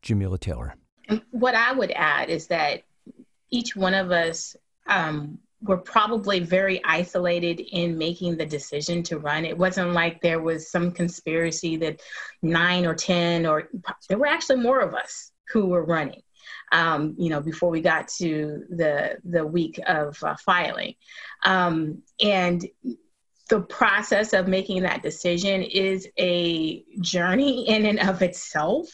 Jamila 0.02 0.38
Taylor. 0.38 0.76
what 1.32 1.54
I 1.54 1.72
would 1.72 1.92
add 1.92 2.30
is 2.30 2.48
that 2.48 2.84
each 3.54 3.76
one 3.76 3.94
of 3.94 4.12
us 4.12 4.56
um, 4.88 5.38
were 5.62 5.78
probably 5.78 6.40
very 6.40 6.82
isolated 6.84 7.62
in 7.72 7.98
making 7.98 8.36
the 8.36 8.46
decision 8.46 9.04
to 9.04 9.20
run. 9.20 9.46
It 9.46 9.58
wasn't 9.58 9.94
like 9.94 10.22
there 10.22 10.42
was 10.42 10.72
some 10.72 10.92
conspiracy 10.92 11.78
that 11.78 12.02
nine 12.42 12.86
or 12.86 12.96
10, 12.96 13.46
or 13.46 13.70
there 14.10 14.18
were 14.18 14.26
actually 14.26 14.58
more 14.58 14.80
of 14.80 14.96
us 14.96 15.32
who 15.50 15.68
were 15.68 15.86
running. 15.86 16.22
Um, 16.72 17.16
you 17.20 17.30
know, 17.30 17.40
before 17.40 17.70
we 17.70 17.82
got 17.82 18.08
to 18.20 18.64
the 18.70 19.18
the 19.24 19.46
week 19.46 19.80
of 19.86 20.18
uh, 20.24 20.36
filing, 20.44 20.96
um, 21.46 22.02
and 22.20 22.66
the 23.50 23.62
process 23.62 24.34
of 24.34 24.48
making 24.48 24.82
that 24.82 25.04
decision 25.04 25.62
is 25.62 26.08
a 26.18 26.84
journey 27.00 27.70
in 27.70 27.86
and 27.86 28.00
of 28.00 28.24
itself. 28.24 28.88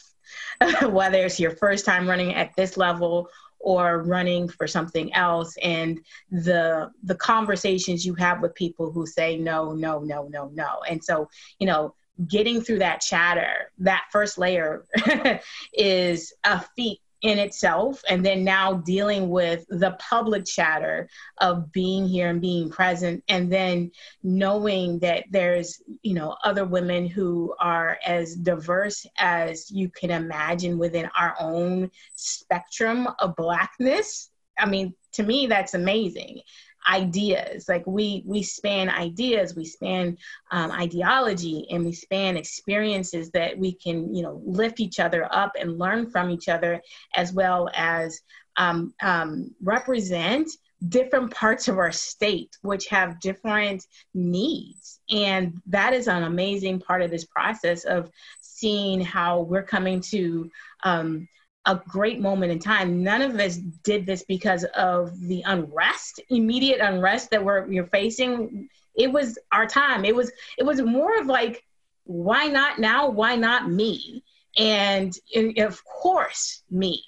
Whether 0.82 1.24
it's 1.24 1.40
your 1.40 1.52
first 1.52 1.86
time 1.86 2.06
running 2.06 2.34
at 2.34 2.54
this 2.54 2.76
level 2.76 3.30
or 3.60 4.02
running 4.02 4.48
for 4.48 4.66
something 4.66 5.12
else. 5.14 5.56
And 5.62 6.00
the 6.30 6.90
the 7.02 7.14
conversations 7.16 8.04
you 8.04 8.14
have 8.14 8.40
with 8.40 8.54
people 8.54 8.90
who 8.90 9.06
say 9.06 9.36
no 9.36 9.72
no 9.72 10.00
no 10.00 10.28
no 10.28 10.50
no. 10.54 10.80
And 10.88 11.02
so 11.02 11.28
you 11.58 11.66
know 11.66 11.94
getting 12.28 12.60
through 12.60 12.78
that 12.78 13.00
chatter 13.00 13.72
that 13.78 14.04
first 14.12 14.38
layer 14.38 14.84
is 15.72 16.32
a 16.44 16.60
feat 16.76 17.00
in 17.22 17.38
itself 17.38 18.02
and 18.08 18.24
then 18.24 18.42
now 18.42 18.74
dealing 18.74 19.28
with 19.28 19.66
the 19.68 19.96
public 19.98 20.44
chatter 20.46 21.08
of 21.38 21.70
being 21.70 22.06
here 22.06 22.28
and 22.28 22.40
being 22.40 22.70
present 22.70 23.22
and 23.28 23.52
then 23.52 23.90
knowing 24.22 24.98
that 25.00 25.24
there's 25.30 25.82
you 26.02 26.14
know 26.14 26.36
other 26.44 26.64
women 26.64 27.06
who 27.06 27.54
are 27.60 27.98
as 28.06 28.34
diverse 28.36 29.06
as 29.18 29.70
you 29.70 29.88
can 29.90 30.10
imagine 30.10 30.78
within 30.78 31.08
our 31.18 31.34
own 31.38 31.90
spectrum 32.14 33.08
of 33.18 33.36
blackness. 33.36 34.30
I 34.58 34.66
mean 34.66 34.94
to 35.12 35.22
me 35.22 35.46
that's 35.46 35.74
amazing 35.74 36.40
ideas. 36.88 37.68
Like 37.68 37.86
we 37.86 38.22
we 38.26 38.42
span 38.42 38.88
ideas 38.88 39.54
we 39.54 39.64
span 39.64 40.16
um, 40.50 40.70
ideology 40.70 41.66
and 41.70 41.84
we 41.84 41.92
span 41.92 42.36
experiences 42.36 43.30
that 43.30 43.58
we 43.58 43.72
can 43.72 44.14
you 44.14 44.22
know 44.22 44.40
lift 44.44 44.80
each 44.80 45.00
other 45.00 45.28
up 45.32 45.52
and 45.58 45.78
learn 45.78 46.10
from 46.10 46.30
each 46.30 46.48
other 46.48 46.80
as 47.14 47.32
well 47.32 47.68
as 47.74 48.20
um, 48.56 48.94
um, 49.02 49.54
represent 49.62 50.50
different 50.88 51.30
parts 51.30 51.68
of 51.68 51.78
our 51.78 51.92
state 51.92 52.56
which 52.62 52.86
have 52.86 53.20
different 53.20 53.86
needs. 54.14 55.00
And 55.10 55.60
that 55.66 55.92
is 55.92 56.08
an 56.08 56.22
amazing 56.22 56.80
part 56.80 57.02
of 57.02 57.10
this 57.10 57.26
process 57.26 57.84
of 57.84 58.10
seeing 58.40 59.00
how 59.00 59.40
we're 59.40 59.62
coming 59.62 60.00
to 60.00 60.50
um, 60.82 61.28
a 61.66 61.80
great 61.88 62.20
moment 62.20 62.52
in 62.52 62.58
time. 62.58 63.02
None 63.02 63.22
of 63.22 63.38
us 63.38 63.56
did 63.56 64.06
this 64.06 64.22
because 64.24 64.64
of 64.76 65.18
the 65.20 65.42
unrest, 65.46 66.20
immediate 66.30 66.80
unrest 66.80 67.30
that 67.30 67.44
we're 67.44 67.66
you're 67.70 67.86
facing. 67.86 68.68
It 68.94 69.12
was 69.12 69.38
our 69.52 69.66
time. 69.66 70.04
It 70.04 70.14
was 70.14 70.32
it 70.58 70.64
was 70.64 70.80
more 70.80 71.18
of 71.18 71.26
like, 71.26 71.64
why 72.04 72.46
not 72.46 72.78
now? 72.78 73.08
Why 73.08 73.36
not 73.36 73.70
me? 73.70 74.24
And, 74.58 75.16
and 75.34 75.58
of 75.58 75.84
course 75.84 76.62
me. 76.70 77.02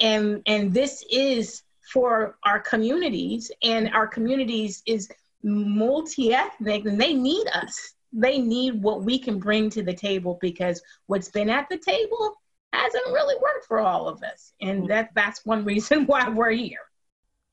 And 0.00 0.42
and 0.46 0.72
this 0.72 1.04
is 1.10 1.62
for 1.92 2.36
our 2.44 2.60
communities, 2.60 3.50
and 3.62 3.90
our 3.94 4.06
communities 4.06 4.82
is 4.86 5.08
multi-ethnic, 5.42 6.84
and 6.84 7.00
they 7.00 7.12
need 7.12 7.46
us. 7.48 7.94
They 8.12 8.38
need 8.38 8.82
what 8.82 9.02
we 9.02 9.18
can 9.18 9.38
bring 9.38 9.70
to 9.70 9.82
the 9.82 9.92
table 9.92 10.38
because 10.40 10.80
what's 11.06 11.28
been 11.28 11.50
at 11.50 11.68
the 11.68 11.78
table 11.78 12.36
hasn't 12.74 13.06
really 13.06 13.36
worked 13.36 13.66
for 13.66 13.80
all 13.80 14.08
of 14.08 14.22
us. 14.22 14.52
And 14.60 14.84
mm. 14.84 14.88
that 14.88 15.10
that's 15.14 15.44
one 15.44 15.64
reason 15.64 16.06
why 16.06 16.28
we're 16.28 16.50
here. 16.50 16.78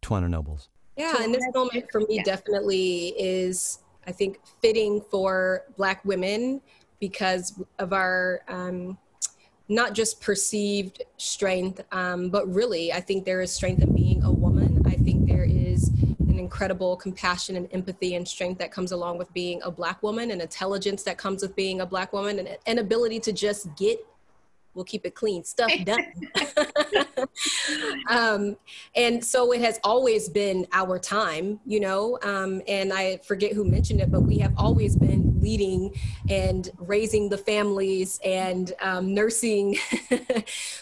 Twana 0.01 0.29
Nobles. 0.29 0.69
Yeah, 0.97 1.15
and 1.21 1.33
this 1.33 1.45
moment 1.53 1.85
for 1.91 2.01
me 2.01 2.17
yeah. 2.17 2.23
definitely 2.23 3.13
is, 3.17 3.79
I 4.05 4.11
think, 4.11 4.39
fitting 4.61 5.01
for 5.09 5.63
Black 5.77 6.03
women 6.03 6.61
because 6.99 7.59
of 7.79 7.93
our 7.93 8.41
um, 8.47 8.97
not 9.71 9.93
just 9.93 10.19
perceived 10.19 11.01
strength, 11.17 11.81
um, 11.93 12.29
but 12.29 12.45
really, 12.53 12.91
I 12.91 12.99
think 12.99 13.23
there 13.23 13.41
is 13.41 13.51
strength 13.53 13.81
in 13.81 13.95
being 13.95 14.21
a 14.23 14.31
woman. 14.31 14.83
I 14.85 14.95
think 14.95 15.27
there 15.27 15.45
is 15.45 15.87
an 15.87 16.37
incredible 16.37 16.97
compassion 16.97 17.55
and 17.55 17.69
empathy 17.71 18.15
and 18.15 18.27
strength 18.27 18.59
that 18.59 18.71
comes 18.71 18.91
along 18.91 19.17
with 19.17 19.33
being 19.33 19.61
a 19.63 19.71
Black 19.71 20.03
woman, 20.03 20.31
and 20.31 20.41
intelligence 20.41 21.03
that 21.03 21.17
comes 21.17 21.41
with 21.41 21.55
being 21.55 21.79
a 21.79 21.85
Black 21.85 22.11
woman, 22.11 22.37
and 22.39 22.57
an 22.67 22.79
ability 22.79 23.21
to 23.21 23.31
just 23.31 23.73
get 23.77 24.05
we'll 24.73 24.85
keep 24.85 25.05
it 25.05 25.15
clean. 25.15 25.43
Stuff 25.43 25.71
done. 25.85 26.05
Um, 28.09 28.57
and 28.95 29.23
so 29.23 29.51
it 29.51 29.61
has 29.61 29.79
always 29.83 30.27
been 30.27 30.65
our 30.73 30.99
time 30.99 31.59
you 31.65 31.79
know 31.79 32.17
um, 32.23 32.61
and 32.67 32.91
i 32.91 33.17
forget 33.17 33.53
who 33.53 33.63
mentioned 33.63 34.01
it 34.01 34.11
but 34.11 34.21
we 34.21 34.37
have 34.39 34.53
always 34.57 34.95
been 34.95 35.31
leading 35.41 35.93
and 36.29 36.69
raising 36.77 37.27
the 37.27 37.37
families 37.37 38.19
and 38.23 38.73
um, 38.79 39.13
nursing 39.13 39.77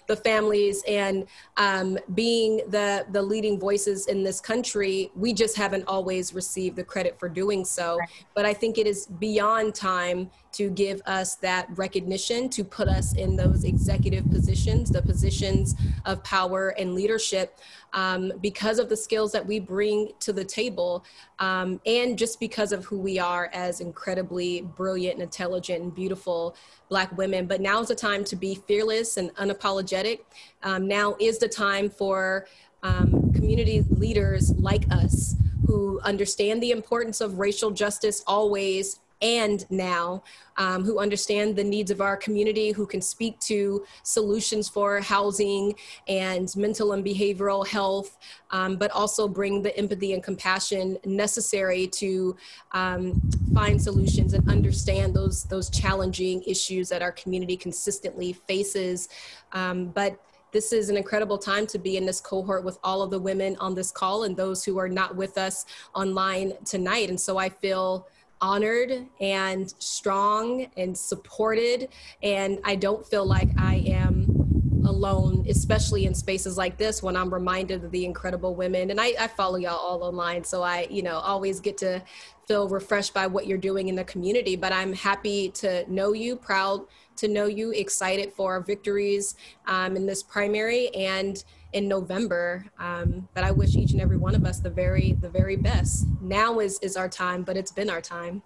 the 0.08 0.16
families 0.24 0.84
and 0.88 1.26
um, 1.58 1.98
being 2.14 2.58
the 2.70 3.06
the 3.12 3.22
leading 3.22 3.60
voices 3.60 4.08
in 4.08 4.24
this 4.24 4.42
country. 4.42 5.12
We 5.16 5.34
just 5.34 5.56
haven't 5.58 5.86
always 5.88 6.34
received 6.34 6.76
the 6.76 6.84
credit 6.84 7.20
for 7.20 7.30
doing 7.30 7.64
so 7.66 7.98
right. 7.98 8.10
but 8.36 8.46
i 8.46 8.54
think 8.54 8.78
it 8.78 8.88
is 8.88 9.08
beyond 9.20 9.76
time 9.76 10.30
to 10.54 10.70
give 10.70 11.02
us 11.06 11.36
that 11.36 11.68
recognition, 11.78 12.50
to 12.50 12.64
put 12.64 12.88
us 12.88 13.16
in 13.16 13.36
those 13.36 13.64
executive 13.64 14.30
positions, 14.30 14.90
the 14.90 15.02
positions 15.02 15.76
of 16.06 16.24
power 16.24 16.70
and 16.70 16.96
leadership, 16.96 17.60
um, 17.94 18.32
because 18.42 18.80
of 18.80 18.90
the 18.90 18.98
skills 18.98 19.32
that 19.32 19.46
we 19.46 19.60
bring 19.60 20.12
to 20.20 20.34
the 20.34 20.44
table, 20.44 21.04
um, 21.40 21.80
and 21.86 22.18
just 22.18 22.40
because 22.40 22.72
of 22.72 22.86
who 22.86 23.00
we 23.00 23.20
are 23.20 23.50
as 23.54 23.82
incredibly 23.82 24.62
brilliant 24.62 25.16
and 25.16 25.24
intelligent 25.24 25.84
and 25.84 25.96
beautiful 25.96 26.56
Black 26.90 27.16
women. 27.18 27.46
But 27.46 27.62
now 27.62 27.82
is 27.82 27.88
the 27.88 27.96
time 27.96 28.24
to 28.26 28.36
be 28.36 28.56
fearless 28.56 29.18
and 29.18 29.34
unapologetic. 29.36 30.22
Um, 30.64 30.88
now 30.88 31.16
is 31.20 31.38
the 31.38 31.48
time 31.48 31.90
for 31.90 32.48
um, 32.82 33.32
community 33.34 33.86
leaders 33.90 34.52
like 34.58 34.86
us 34.92 35.36
who 35.68 36.00
understand 36.02 36.64
the 36.64 36.72
importance 36.72 37.22
of 37.22 37.38
racial 37.38 37.70
justice 37.70 38.24
always 38.26 39.00
and 39.22 39.70
now 39.70 40.24
um, 40.58 40.84
who 40.84 41.00
understand 41.00 41.56
the 41.56 41.64
needs 41.64 41.92
of 41.92 42.02
our 42.02 42.16
community, 42.18 42.72
who 42.72 42.86
can 42.86 43.02
speak 43.02 43.40
to 43.40 43.86
solutions 44.04 44.70
for 44.70 45.00
housing 45.00 45.76
and 46.08 46.56
mental 46.56 46.94
and 46.94 47.04
behavioral 47.04 47.66
health, 47.68 48.18
um, 48.52 48.78
but 48.78 48.92
also 48.92 49.28
bring 49.28 49.62
the 49.62 49.76
empathy 49.78 50.14
and 50.14 50.24
compassion 50.24 50.98
necessary 51.06 51.88
to 51.88 52.36
um, 52.72 53.22
find 53.54 53.82
solutions 53.82 54.34
and 54.34 54.48
understand 54.50 55.14
those, 55.14 55.44
those 55.46 55.70
challenging 55.70 56.42
issues 56.44 56.90
that 56.90 57.02
our 57.02 57.12
community 57.12 57.58
consistently 57.58 58.34
faces. 58.34 59.10
Um, 59.52 59.88
but 59.88 60.20
this 60.52 60.74
is 60.74 60.90
an 60.90 60.98
incredible 60.98 61.38
time 61.38 61.68
to 61.68 61.78
be 61.78 61.98
in 61.98 62.06
this 62.06 62.20
cohort 62.20 62.64
with 62.64 62.80
all 62.84 63.02
of 63.02 63.12
the 63.12 63.20
women 63.20 63.56
on 63.60 63.76
this 63.76 63.92
call 63.92 64.24
and 64.24 64.36
those 64.36 64.64
who 64.64 64.80
are 64.80 64.90
not 64.90 65.16
with 65.16 65.38
us 65.38 65.66
online 65.94 66.54
tonight. 66.66 67.10
And 67.10 67.20
so 67.20 67.38
I 67.38 67.50
feel 67.50 68.08
honored 68.42 69.06
and 69.20 69.74
strong 69.80 70.68
and 70.78 70.98
supported. 70.98 71.90
And 72.24 72.60
I 72.64 72.76
don't 72.76 73.06
feel 73.06 73.26
like 73.26 73.50
I 73.58 73.76
am 73.88 74.84
alone, 74.86 75.46
especially 75.48 76.06
in 76.06 76.14
spaces 76.14 76.58
like 76.58 76.78
this 76.78 77.04
when 77.04 77.16
I'm 77.16 77.34
reminded 77.34 77.84
of 77.84 77.92
the 77.92 78.06
incredible 78.06 78.56
women. 78.56 78.90
And 78.90 79.00
I, 79.00 79.14
I 79.20 79.28
follow 79.28 79.58
y'all 79.58 79.78
all 79.78 80.04
online, 80.04 80.44
so 80.44 80.64
I, 80.64 80.88
you 80.90 81.02
know, 81.02 81.18
always 81.18 81.60
get 81.60 81.78
to 81.80 82.02
feel 82.48 82.68
refreshed 82.68 83.14
by 83.14 83.28
what 83.28 83.46
you're 83.46 83.58
doing 83.58 83.90
in 83.90 83.96
the 83.96 84.04
community. 84.04 84.56
But 84.56 84.74
I'm 84.74 84.94
happy 84.94 85.50
to 85.50 85.90
know 85.92 86.14
you, 86.14 86.36
proud 86.36 86.86
to 87.18 87.28
know 87.28 87.46
you, 87.46 87.72
excited 87.72 88.34
for 88.34 88.54
our 88.54 88.62
victories 88.62 89.36
um, 89.68 89.96
in 89.96 90.06
this 90.06 90.24
primary 90.24 90.90
and 90.96 91.44
in 91.74 91.88
November. 91.88 92.66
Um, 92.80 93.28
but 93.34 93.44
I 93.44 93.52
wish 93.52 93.76
each 93.76 93.92
and 93.92 94.02
every 94.02 94.18
one 94.18 94.36
of 94.36 94.46
us 94.46 94.60
the 94.60 94.70
very, 94.70 95.14
the 95.22 95.30
very 95.30 95.56
best. 95.56 96.06
Now 96.22 96.60
is 96.60 96.80
is 96.80 96.98
our 96.98 97.10
time, 97.10 97.44
but 97.44 97.58
it's 97.58 97.72
been 97.72 97.90
our 97.90 98.02
time. 98.02 98.42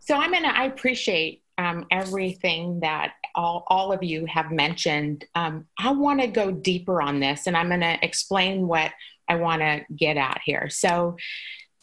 So 0.00 0.16
I'm 0.16 0.32
gonna. 0.32 0.48
I 0.48 0.64
appreciate 0.64 1.42
um, 1.58 1.86
everything 1.90 2.80
that 2.80 3.14
all, 3.34 3.64
all 3.68 3.92
of 3.92 4.02
you 4.02 4.26
have 4.26 4.50
mentioned. 4.50 5.24
Um, 5.34 5.66
I 5.78 5.92
want 5.92 6.20
to 6.20 6.26
go 6.26 6.50
deeper 6.50 7.00
on 7.00 7.20
this, 7.20 7.46
and 7.46 7.56
I'm 7.56 7.68
to 7.80 7.98
explain 8.02 8.66
what 8.66 8.92
I 9.28 9.36
want 9.36 9.62
to 9.62 9.84
get 9.94 10.16
at 10.16 10.40
here. 10.44 10.68
So, 10.68 11.16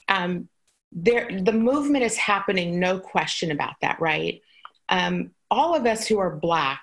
um, 0.08 0.50
there, 0.92 1.30
the 1.42 1.54
movement 1.54 2.04
is 2.04 2.18
happening, 2.18 2.80
no 2.80 3.00
question 3.00 3.52
about 3.52 3.76
that, 3.82 4.00
right? 4.02 4.42
Um, 4.90 5.32
all 5.50 5.74
of 5.74 5.86
us 5.86 6.06
who 6.06 6.20
are 6.20 6.36
Black 6.36 6.82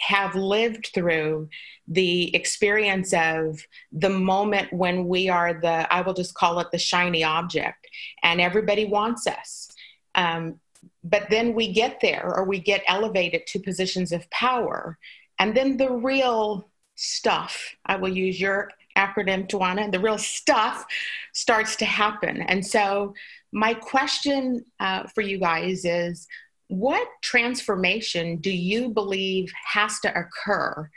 have 0.00 0.34
lived 0.34 0.90
through 0.94 1.48
the 1.86 2.34
experience 2.34 3.12
of 3.12 3.60
the 3.92 4.08
moment 4.10 4.72
when 4.72 5.06
we 5.06 5.28
are 5.28 5.60
the, 5.60 5.92
I 5.92 6.00
will 6.00 6.14
just 6.14 6.34
call 6.34 6.60
it 6.60 6.70
the 6.70 6.78
shiny 6.78 7.22
object, 7.24 7.86
and 8.22 8.40
everybody 8.40 8.86
wants 8.86 9.26
us. 9.26 9.70
Um, 10.14 10.60
but 11.02 11.28
then 11.30 11.54
we 11.54 11.72
get 11.72 12.00
there 12.00 12.32
or 12.34 12.44
we 12.44 12.58
get 12.58 12.82
elevated 12.86 13.46
to 13.48 13.58
positions 13.58 14.12
of 14.12 14.28
power. 14.30 14.98
And 15.38 15.54
then 15.54 15.76
the 15.76 15.90
real 15.90 16.68
stuff, 16.94 17.74
I 17.86 17.96
will 17.96 18.14
use 18.14 18.40
your 18.40 18.70
acronym, 18.96 19.48
Tawana, 19.48 19.90
the 19.90 20.00
real 20.00 20.18
stuff 20.18 20.86
starts 21.32 21.76
to 21.76 21.84
happen. 21.84 22.42
And 22.42 22.64
so, 22.64 23.14
my 23.52 23.72
question 23.72 24.64
uh, 24.80 25.04
for 25.14 25.20
you 25.20 25.38
guys 25.38 25.84
is 25.84 26.26
what 26.68 27.06
transformation 27.22 28.38
do 28.38 28.50
you 28.50 28.88
believe 28.88 29.52
has 29.64 30.00
to 30.00 30.18
occur 30.18 30.90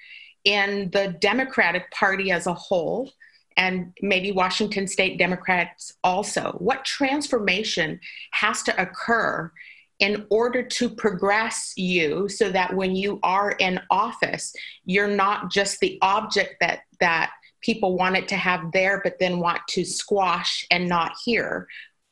in 0.47 0.89
the 0.91 1.09
Democratic 1.19 1.91
Party 1.91 2.31
as 2.31 2.47
a 2.47 2.53
whole? 2.53 3.11
And 3.57 3.93
maybe 4.01 4.31
Washington 4.31 4.87
State 4.87 5.17
Democrats 5.17 5.93
also. 6.03 6.55
What 6.59 6.85
transformation 6.85 7.99
has 8.31 8.63
to 8.63 8.81
occur 8.81 9.51
in 9.99 10.25
order 10.29 10.61
to 10.61 10.89
progress 10.89 11.73
you 11.75 12.29
so 12.29 12.49
that 12.51 12.73
when 12.75 12.95
you 12.95 13.19
are 13.23 13.53
in 13.53 13.79
office 13.89 14.53
you're 14.85 15.07
not 15.07 15.49
just 15.51 15.79
the 15.79 15.97
object 16.03 16.53
that 16.59 16.81
that 16.99 17.31
people 17.61 17.97
wanted 17.97 18.27
to 18.27 18.35
have 18.35 18.71
there 18.71 19.01
but 19.03 19.17
then 19.19 19.39
want 19.39 19.59
to 19.67 19.83
squash 19.83 20.65
and 20.69 20.87
not 20.87 21.13
hear? 21.25 21.67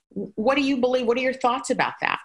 What 0.09 0.55
do 0.55 0.61
you 0.61 0.77
believe? 0.77 1.05
What 1.05 1.17
are 1.17 1.21
your 1.21 1.33
thoughts 1.33 1.69
about 1.69 1.93
that? 2.01 2.19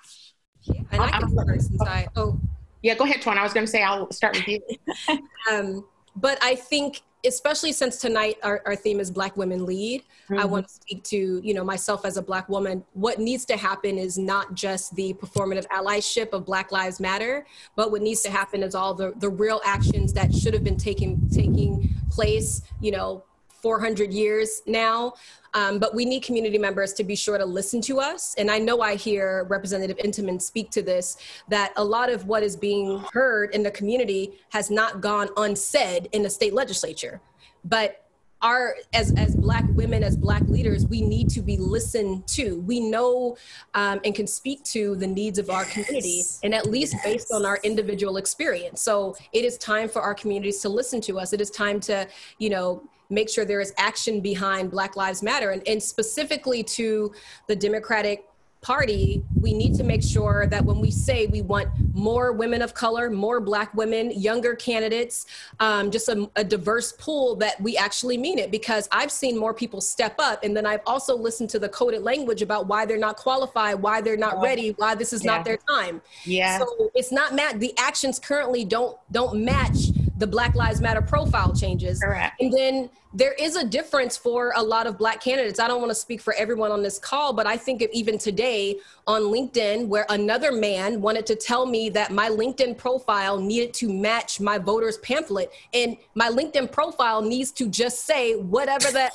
Yeah, 0.63 0.81
and 0.93 1.03
I 1.03 1.11
can 1.11 1.31
start 1.31 1.61
since 1.61 1.83
I 1.83 2.09
oh. 2.17 2.41
Yeah 2.83 2.95
go 2.95 3.05
ahead 3.05 3.21
Twan. 3.21 3.37
I 3.37 3.43
was 3.43 3.53
going 3.53 3.67
to 3.67 3.71
say 3.71 3.83
I'll 3.83 4.11
start 4.11 4.37
with 4.37 4.49
you. 4.49 4.61
Um, 5.51 5.85
but 6.17 6.39
I 6.43 6.55
think 6.55 7.03
especially 7.25 7.73
since 7.73 7.99
tonight 7.99 8.37
our, 8.43 8.63
our 8.65 8.75
theme 8.75 8.99
is 8.99 9.11
black 9.11 9.37
women 9.37 9.67
lead 9.67 10.03
mm-hmm. 10.03 10.39
i 10.39 10.45
want 10.45 10.67
to 10.67 10.73
speak 10.73 11.03
to 11.03 11.41
you 11.45 11.53
know 11.53 11.65
myself 11.65 12.05
as 12.05 12.17
a 12.17 12.23
black 12.23 12.49
woman 12.49 12.83
what 12.95 13.19
needs 13.19 13.45
to 13.45 13.57
happen 13.57 13.99
is 13.99 14.17
not 14.17 14.55
just 14.55 14.95
the 14.97 15.13
performative 15.15 15.67
allyship 15.69 16.33
of 16.33 16.45
black 16.47 16.73
lives 16.73 16.99
matter 17.01 17.47
but 17.77 17.91
what 17.91 18.01
needs 18.01 18.23
to 18.23 18.31
happen 18.31 18.63
is 18.63 18.75
all 18.75 18.95
the, 18.95 19.13
the 19.19 19.29
real 19.29 19.61
actions 19.65 20.13
that 20.13 20.35
should 20.35 20.55
have 20.55 20.65
been 20.65 20.79
taking 20.79 21.21
taking 21.29 21.89
place 22.11 22.63
you 22.81 22.91
know 22.91 23.23
400 23.63 24.13
years 24.13 24.63
now. 24.67 25.15
Um, 25.53 25.79
but 25.79 25.95
we 25.95 26.05
need 26.05 26.23
community 26.23 26.59
members 26.59 26.93
to 26.95 27.05
be 27.05 27.17
sure 27.17 27.37
to 27.37 27.45
listen 27.45 27.81
to 27.83 27.99
us. 27.99 28.35
And 28.39 28.51
I 28.51 28.59
know 28.59 28.81
I 28.83 28.95
hear 28.95 29.45
Representative 29.49 29.97
Entenman 29.99 30.41
speak 30.41 30.71
to 30.71 30.83
this 30.83 31.17
that 31.49 31.73
a 31.77 31.85
lot 31.85 32.09
of 32.09 32.27
what 32.27 32.43
is 32.43 32.57
being 32.57 33.01
heard 33.13 33.55
in 33.55 33.63
the 33.63 33.71
community 33.71 34.39
has 34.51 34.71
not 34.71 35.01
gone 35.01 35.29
unsaid 35.37 36.09
in 36.13 36.23
the 36.23 36.31
state 36.31 36.55
legislature. 36.55 37.21
But 37.65 38.07
our 38.43 38.77
as 38.95 39.13
as 39.19 39.35
black 39.37 39.65
women 39.71 40.03
as 40.03 40.17
black 40.17 40.43
leaders 40.43 40.87
we 40.87 41.01
need 41.01 41.29
to 41.29 41.43
be 41.43 41.57
listened 41.57 42.27
to 42.27 42.61
we 42.61 42.81
know 42.81 43.37
um, 43.75 44.01
and 44.05 44.15
can 44.15 44.27
speak 44.27 44.63
to 44.65 44.97
the 44.97 45.07
needs 45.07 45.39
of 45.39 45.51
our 45.51 45.65
community 45.67 46.23
and 46.43 46.55
at 46.55 46.67
least 46.67 46.95
yes. 46.95 47.05
based 47.05 47.33
on 47.33 47.45
our 47.45 47.59
individual 47.65 48.17
experience 48.17 48.81
so 48.81 49.15
it 49.33 49.45
is 49.45 49.59
time 49.59 49.89
for 49.89 50.01
our 50.01 50.15
communities 50.15 50.61
to 50.61 50.69
listen 50.69 51.01
to 51.01 51.19
us 51.19 51.33
it 51.33 51.41
is 51.41 51.51
time 51.51 51.79
to 51.79 52.07
you 52.39 52.49
know 52.49 52.83
make 53.11 53.29
sure 53.29 53.45
there 53.45 53.61
is 53.61 53.73
action 53.77 54.21
behind 54.21 54.71
Black 54.71 54.97
Lives 54.97 55.23
Matter. 55.23 55.51
And, 55.51 55.67
and 55.67 55.83
specifically 55.83 56.63
to 56.65 57.13
the 57.49 57.57
Democratic 57.57 58.25
party, 58.61 59.23
we 59.41 59.55
need 59.55 59.75
to 59.75 59.83
make 59.83 60.03
sure 60.03 60.47
that 60.47 60.65
when 60.65 60.81
we 60.81 60.91
say 60.91 61.27
we 61.27 61.41
want 61.41 61.69
more 61.95 62.33
women 62.33 62.61
of 62.61 62.75
color, 62.75 63.09
more 63.11 63.41
black 63.41 63.73
women, 63.75 64.11
younger 64.11 64.55
candidates, 64.55 65.27
um, 65.61 65.91
just 65.91 66.09
a, 66.09 66.31
a, 66.37 66.45
diverse 66.45 66.93
pool, 66.93 67.37
that 67.37 67.61
we 67.61 67.77
actually 67.77 68.19
mean 68.19 68.39
it. 68.39 68.51
Because 68.51 68.89
I've 68.93 69.11
seen 69.11 69.39
more 69.39 69.55
people 69.55 69.81
step 69.81 70.15
up, 70.19 70.45
and 70.45 70.55
then 70.55 70.67
I've 70.67 70.83
also 70.87 71.17
listened 71.17 71.49
to 71.51 71.59
the 71.59 71.69
coded 71.71 72.03
language 72.03 72.43
about 72.43 72.67
why 72.67 72.85
they're 72.85 72.99
not 72.99 73.17
qualified, 73.17 73.77
why 73.81 74.01
they're 74.01 74.17
not 74.17 74.43
ready, 74.43 74.71
why 74.73 74.95
this 74.95 75.13
is 75.13 75.25
yeah. 75.25 75.37
not 75.37 75.45
their 75.45 75.59
time. 75.69 76.03
Yeah. 76.25 76.59
So 76.59 76.91
it's 76.95 77.13
not 77.13 77.35
mat. 77.35 77.61
The 77.61 77.73
actions 77.79 78.19
currently 78.19 78.65
don't 78.65 78.99
don't 79.11 79.43
match 79.43 79.89
the 80.19 80.27
Black 80.27 80.55
Lives 80.55 80.81
Matter 80.83 81.01
profile 81.01 81.55
changes. 81.55 82.01
Correct. 82.01 82.41
And 82.41 82.53
then 82.53 82.91
there 83.13 83.33
is 83.33 83.57
a 83.57 83.65
difference 83.65 84.17
for 84.17 84.53
a 84.57 84.63
lot 84.63 84.87
of 84.87 84.97
black 84.97 85.21
candidates. 85.21 85.59
I 85.59 85.67
don't 85.67 85.81
want 85.81 85.91
to 85.91 85.97
speak 85.97 86.21
for 86.21 86.33
everyone 86.35 86.71
on 86.71 86.83
this 86.83 86.99
call, 86.99 87.33
but 87.33 87.47
I 87.47 87.57
think 87.57 87.83
even 87.93 88.19
today 88.19 88.79
on 89.07 89.23
LinkedIn, 89.23 89.89
where 89.89 90.07
another 90.11 90.53
man 90.53 91.01
wanted 91.01 91.27
to 91.27 91.35
tell 91.35 91.67
me 91.67 91.91
that 91.91 92.13
my 92.13 92.29
LinkedIn 92.29 92.79
profile 92.79 93.39
needed 93.41 93.75
to 93.75 93.93
match 93.93 94.39
my 94.41 94.59
voters 94.59 94.99
pamphlet. 94.99 95.51
And 95.75 95.97
my 96.15 96.29
LinkedIn 96.29 96.71
profile 96.71 97.21
needs 97.21 97.51
to 97.53 97.69
just 97.69 98.07
say 98.07 98.37
whatever 98.37 98.91
that 98.93 99.13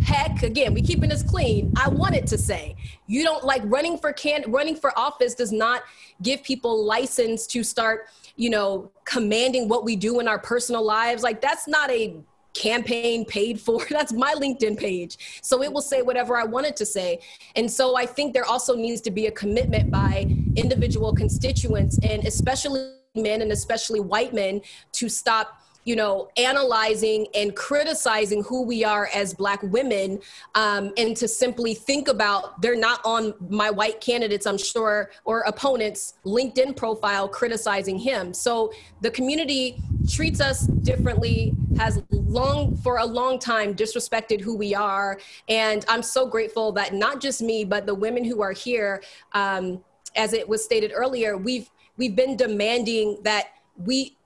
heck 0.00 0.42
again 0.42 0.72
we 0.72 0.80
keeping 0.80 1.10
this 1.10 1.22
clean 1.22 1.72
i 1.76 1.88
wanted 1.88 2.26
to 2.26 2.38
say 2.38 2.74
you 3.08 3.24
don't 3.24 3.44
like 3.44 3.60
running 3.64 3.98
for 3.98 4.12
can 4.12 4.42
running 4.50 4.74
for 4.74 4.96
office 4.98 5.34
does 5.34 5.52
not 5.52 5.82
give 6.22 6.42
people 6.42 6.84
license 6.84 7.46
to 7.46 7.62
start 7.62 8.06
you 8.36 8.48
know 8.48 8.90
commanding 9.04 9.68
what 9.68 9.84
we 9.84 9.96
do 9.96 10.20
in 10.20 10.28
our 10.28 10.38
personal 10.38 10.82
lives 10.82 11.22
like 11.22 11.40
that's 11.40 11.66
not 11.68 11.90
a 11.90 12.16
campaign 12.58 13.24
paid 13.24 13.60
for 13.60 13.84
that's 13.90 14.12
my 14.12 14.34
linkedin 14.34 14.76
page. 14.76 15.40
So 15.42 15.62
it 15.62 15.72
will 15.72 15.82
say 15.92 16.02
whatever 16.02 16.36
i 16.36 16.44
want 16.44 16.66
it 16.66 16.76
to 16.76 16.86
say. 16.86 17.20
And 17.56 17.70
so 17.70 17.96
i 17.96 18.06
think 18.06 18.34
there 18.34 18.44
also 18.44 18.74
needs 18.74 19.00
to 19.02 19.10
be 19.10 19.26
a 19.26 19.30
commitment 19.30 19.90
by 19.90 20.26
individual 20.56 21.14
constituents 21.14 21.98
and 22.02 22.26
especially 22.26 22.92
men 23.14 23.42
and 23.42 23.52
especially 23.52 24.00
white 24.00 24.32
men 24.34 24.60
to 24.92 25.08
stop 25.08 25.60
you 25.88 25.96
know, 25.96 26.28
analyzing 26.36 27.26
and 27.34 27.56
criticizing 27.56 28.44
who 28.44 28.60
we 28.60 28.84
are 28.84 29.08
as 29.14 29.32
Black 29.32 29.62
women, 29.62 30.20
um, 30.54 30.92
and 30.98 31.16
to 31.16 31.26
simply 31.26 31.72
think 31.72 32.08
about 32.08 32.60
they're 32.60 32.76
not 32.76 33.00
on 33.06 33.32
my 33.48 33.70
white 33.70 33.98
candidates, 33.98 34.44
I'm 34.44 34.58
sure, 34.58 35.10
or 35.24 35.40
opponents' 35.52 36.18
LinkedIn 36.26 36.76
profile 36.76 37.26
criticizing 37.26 37.98
him. 37.98 38.34
So 38.34 38.70
the 39.00 39.10
community 39.10 39.80
treats 40.06 40.42
us 40.42 40.66
differently, 40.66 41.54
has 41.78 42.02
long, 42.10 42.76
for 42.76 42.98
a 42.98 43.06
long 43.06 43.38
time, 43.38 43.74
disrespected 43.74 44.42
who 44.42 44.58
we 44.58 44.74
are. 44.74 45.18
And 45.48 45.86
I'm 45.88 46.02
so 46.02 46.26
grateful 46.26 46.70
that 46.72 46.92
not 46.92 47.22
just 47.22 47.40
me, 47.40 47.64
but 47.64 47.86
the 47.86 47.94
women 47.94 48.26
who 48.26 48.42
are 48.42 48.52
here, 48.52 49.02
um, 49.32 49.82
as 50.16 50.34
it 50.34 50.46
was 50.46 50.62
stated 50.62 50.92
earlier, 50.94 51.38
we've 51.38 51.70
we've 51.96 52.14
been 52.14 52.36
demanding 52.36 53.16
that 53.22 53.46
we 53.78 54.17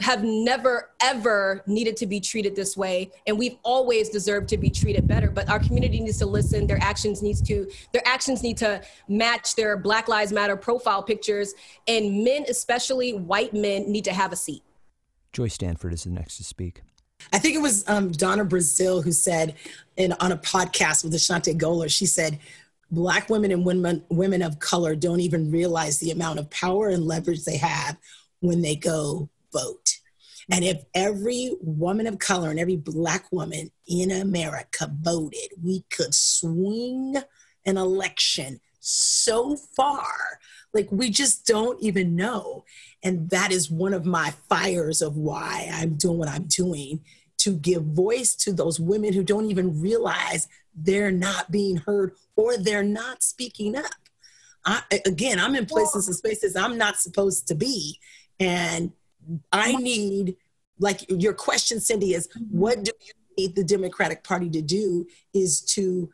have 0.00 0.24
never 0.24 0.90
ever 1.00 1.62
needed 1.66 1.96
to 1.96 2.06
be 2.06 2.18
treated 2.18 2.56
this 2.56 2.76
way. 2.76 3.10
And 3.26 3.38
we've 3.38 3.56
always 3.62 4.08
deserved 4.08 4.48
to 4.48 4.58
be 4.58 4.68
treated 4.68 5.06
better. 5.06 5.30
But 5.30 5.48
our 5.48 5.60
community 5.60 6.00
needs 6.00 6.18
to 6.18 6.26
listen. 6.26 6.66
Their 6.66 6.82
actions 6.82 7.22
needs 7.22 7.40
to 7.42 7.70
their 7.92 8.02
actions 8.06 8.42
need 8.42 8.56
to 8.58 8.82
match 9.08 9.54
their 9.54 9.76
black 9.76 10.08
lives 10.08 10.32
matter 10.32 10.56
profile 10.56 11.02
pictures. 11.02 11.54
And 11.86 12.24
men 12.24 12.44
especially 12.48 13.12
white 13.12 13.54
men 13.54 13.90
need 13.90 14.04
to 14.04 14.12
have 14.12 14.32
a 14.32 14.36
seat. 14.36 14.62
Joy 15.32 15.48
stanford 15.48 15.92
is 15.92 16.04
the 16.04 16.10
next 16.10 16.38
to 16.38 16.44
speak. 16.44 16.82
I 17.32 17.38
think 17.38 17.54
it 17.54 17.62
was 17.62 17.88
um, 17.88 18.10
Donna 18.10 18.44
Brazile 18.44 19.02
who 19.02 19.12
said 19.12 19.54
in 19.96 20.12
on 20.14 20.32
a 20.32 20.36
podcast 20.36 21.04
with 21.04 21.14
Ashanti 21.14 21.54
Goler, 21.54 21.88
she 21.88 22.06
said, 22.06 22.38
Black 22.90 23.30
women 23.30 23.50
and 23.50 23.64
women, 23.64 24.04
women 24.08 24.42
of 24.42 24.58
color 24.58 24.94
don't 24.94 25.20
even 25.20 25.50
realize 25.50 25.98
the 25.98 26.10
amount 26.10 26.38
of 26.38 26.50
power 26.50 26.88
and 26.88 27.06
leverage 27.06 27.44
they 27.44 27.56
have 27.56 27.96
when 28.40 28.60
they 28.60 28.76
go 28.76 29.28
vote. 29.54 30.00
And 30.50 30.64
mm-hmm. 30.64 30.76
if 30.76 30.84
every 30.94 31.56
woman 31.60 32.06
of 32.06 32.18
color 32.18 32.50
and 32.50 32.58
every 32.58 32.76
black 32.76 33.30
woman 33.32 33.70
in 33.86 34.10
America 34.10 34.90
voted, 35.00 35.48
we 35.62 35.84
could 35.90 36.14
swing 36.14 37.16
an 37.64 37.76
election 37.76 38.60
so 38.80 39.56
far. 39.56 40.04
Like 40.74 40.88
we 40.90 41.08
just 41.10 41.46
don't 41.46 41.80
even 41.82 42.16
know. 42.16 42.64
And 43.02 43.30
that 43.30 43.52
is 43.52 43.70
one 43.70 43.94
of 43.94 44.04
my 44.04 44.32
fires 44.48 45.00
of 45.00 45.16
why 45.16 45.70
I'm 45.72 45.94
doing 45.94 46.18
what 46.18 46.28
I'm 46.28 46.44
doing 46.44 47.00
to 47.38 47.54
give 47.56 47.82
voice 47.84 48.34
to 48.34 48.52
those 48.52 48.80
women 48.80 49.12
who 49.12 49.22
don't 49.22 49.50
even 49.50 49.80
realize 49.80 50.48
they're 50.74 51.12
not 51.12 51.50
being 51.50 51.76
heard 51.76 52.12
or 52.36 52.56
they're 52.56 52.82
not 52.82 53.22
speaking 53.22 53.76
up. 53.76 53.84
I, 54.66 54.82
again, 55.06 55.38
I'm 55.38 55.54
in 55.54 55.66
places 55.66 56.06
and 56.06 56.16
spaces 56.16 56.56
I'm 56.56 56.78
not 56.78 56.96
supposed 56.96 57.46
to 57.48 57.54
be. 57.54 57.98
And 58.40 58.92
I 59.52 59.74
need, 59.76 60.36
like 60.78 61.04
your 61.08 61.34
question, 61.34 61.78
Cindi, 61.78 62.14
is 62.14 62.28
mm-hmm. 62.28 62.58
what 62.58 62.84
do 62.84 62.92
you 63.00 63.12
need 63.36 63.56
the 63.56 63.64
Democratic 63.64 64.24
Party 64.24 64.50
to 64.50 64.62
do? 64.62 65.06
Is 65.32 65.60
to, 65.74 66.10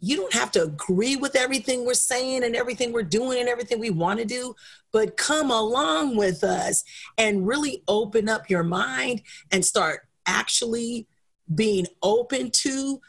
you 0.00 0.16
don't 0.16 0.32
have 0.32 0.50
to 0.52 0.62
agree 0.62 1.16
with 1.16 1.36
everything 1.36 1.84
we're 1.84 1.94
saying 1.94 2.44
and 2.44 2.56
everything 2.56 2.92
we're 2.92 3.02
doing 3.02 3.40
and 3.40 3.48
everything 3.48 3.78
we 3.78 3.90
want 3.90 4.18
to 4.18 4.24
do, 4.24 4.54
but 4.92 5.16
come 5.16 5.50
along 5.50 6.16
with 6.16 6.42
us 6.42 6.82
and 7.18 7.46
really 7.46 7.82
open 7.86 8.28
up 8.28 8.48
your 8.48 8.62
mind 8.62 9.22
and 9.50 9.64
start 9.64 10.08
actually 10.26 11.06
being 11.54 11.86
open 12.02 12.50
to 12.50 13.00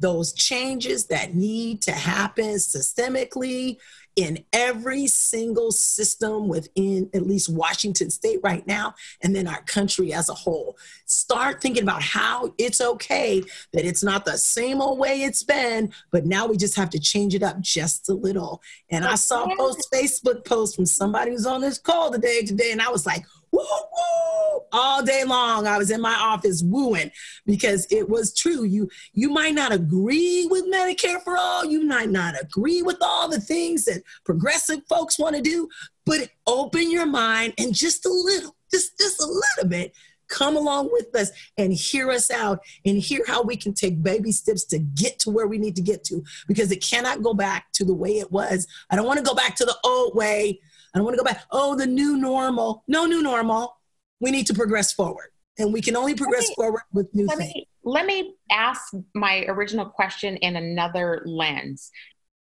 those 0.00 0.32
changes 0.32 1.06
that 1.06 1.34
need 1.34 1.82
to 1.82 1.92
happen 1.92 2.54
systemically 2.56 3.76
in 4.16 4.44
every 4.52 5.06
single 5.06 5.70
system 5.70 6.48
within 6.48 7.08
at 7.14 7.26
least 7.26 7.48
Washington 7.48 8.10
state 8.10 8.40
right 8.42 8.66
now, 8.66 8.94
and 9.22 9.34
then 9.34 9.46
our 9.46 9.62
country 9.62 10.12
as 10.12 10.28
a 10.28 10.34
whole. 10.34 10.76
Start 11.06 11.62
thinking 11.62 11.84
about 11.84 12.02
how 12.02 12.52
it's 12.58 12.80
okay 12.80 13.42
that 13.72 13.84
it's 13.84 14.02
not 14.02 14.24
the 14.24 14.36
same 14.36 14.80
old 14.80 14.98
way 14.98 15.22
it's 15.22 15.42
been, 15.42 15.92
but 16.10 16.26
now 16.26 16.46
we 16.46 16.56
just 16.56 16.76
have 16.76 16.90
to 16.90 16.98
change 16.98 17.34
it 17.34 17.42
up 17.42 17.60
just 17.60 18.08
a 18.08 18.14
little. 18.14 18.60
And 18.90 19.04
I 19.04 19.14
saw 19.14 19.44
a 19.44 19.56
post 19.56 19.88
Facebook 19.92 20.44
post 20.44 20.76
from 20.76 20.86
somebody 20.86 21.30
who's 21.30 21.46
on 21.46 21.60
this 21.60 21.78
call 21.78 22.10
today 22.10 22.42
today, 22.42 22.72
and 22.72 22.82
I 22.82 22.90
was 22.90 23.06
like, 23.06 23.24
woo, 23.52 23.60
woo, 23.60 24.60
all 24.72 25.02
day 25.02 25.24
long. 25.24 25.66
I 25.66 25.78
was 25.78 25.90
in 25.90 26.00
my 26.00 26.14
office 26.14 26.62
wooing 26.62 27.10
because 27.46 27.86
it 27.90 28.08
was 28.08 28.34
true. 28.34 28.64
You 28.64 28.88
you 29.12 29.30
might 29.30 29.54
not 29.54 29.72
agree 29.72 30.46
with 30.50 30.70
Medicare 30.72 31.22
for 31.22 31.36
all. 31.36 31.64
You 31.64 31.84
might 31.84 32.10
not 32.10 32.40
agree 32.40 32.82
with 32.82 32.98
all 33.00 33.28
the 33.28 33.40
things 33.40 33.84
that 33.86 34.02
progressive 34.24 34.80
folks 34.88 35.18
want 35.18 35.36
to 35.36 35.42
do, 35.42 35.68
but 36.06 36.28
open 36.46 36.90
your 36.90 37.06
mind 37.06 37.54
and 37.58 37.74
just 37.74 38.06
a 38.06 38.10
little, 38.10 38.56
just 38.70 38.98
just 38.98 39.20
a 39.20 39.26
little 39.26 39.68
bit. 39.68 39.92
Come 40.28 40.56
along 40.56 40.90
with 40.92 41.12
us 41.16 41.32
and 41.58 41.72
hear 41.72 42.08
us 42.12 42.30
out 42.30 42.60
and 42.86 42.96
hear 42.98 43.24
how 43.26 43.42
we 43.42 43.56
can 43.56 43.74
take 43.74 44.00
baby 44.00 44.30
steps 44.30 44.64
to 44.66 44.78
get 44.78 45.18
to 45.20 45.30
where 45.30 45.48
we 45.48 45.58
need 45.58 45.74
to 45.74 45.82
get 45.82 46.04
to 46.04 46.22
because 46.46 46.70
it 46.70 46.80
cannot 46.80 47.24
go 47.24 47.34
back 47.34 47.72
to 47.72 47.84
the 47.84 47.94
way 47.94 48.18
it 48.18 48.30
was. 48.30 48.68
I 48.90 48.96
don't 48.96 49.06
want 49.06 49.18
to 49.18 49.24
go 49.24 49.34
back 49.34 49.56
to 49.56 49.64
the 49.64 49.76
old 49.84 50.14
way 50.14 50.60
I 50.94 50.98
don't 50.98 51.04
want 51.04 51.16
to 51.16 51.22
go 51.22 51.24
back. 51.24 51.44
Oh, 51.50 51.76
the 51.76 51.86
new 51.86 52.16
normal. 52.16 52.84
No 52.88 53.06
new 53.06 53.22
normal. 53.22 53.76
We 54.20 54.30
need 54.30 54.46
to 54.46 54.54
progress 54.54 54.92
forward. 54.92 55.30
And 55.58 55.72
we 55.72 55.80
can 55.80 55.96
only 55.96 56.14
progress 56.14 56.48
me, 56.48 56.54
forward 56.54 56.82
with 56.92 57.14
new 57.14 57.26
let 57.26 57.38
things. 57.38 57.54
Me, 57.54 57.68
let 57.84 58.06
me 58.06 58.34
ask 58.50 58.92
my 59.14 59.44
original 59.48 59.86
question 59.86 60.36
in 60.38 60.56
another 60.56 61.22
lens 61.26 61.90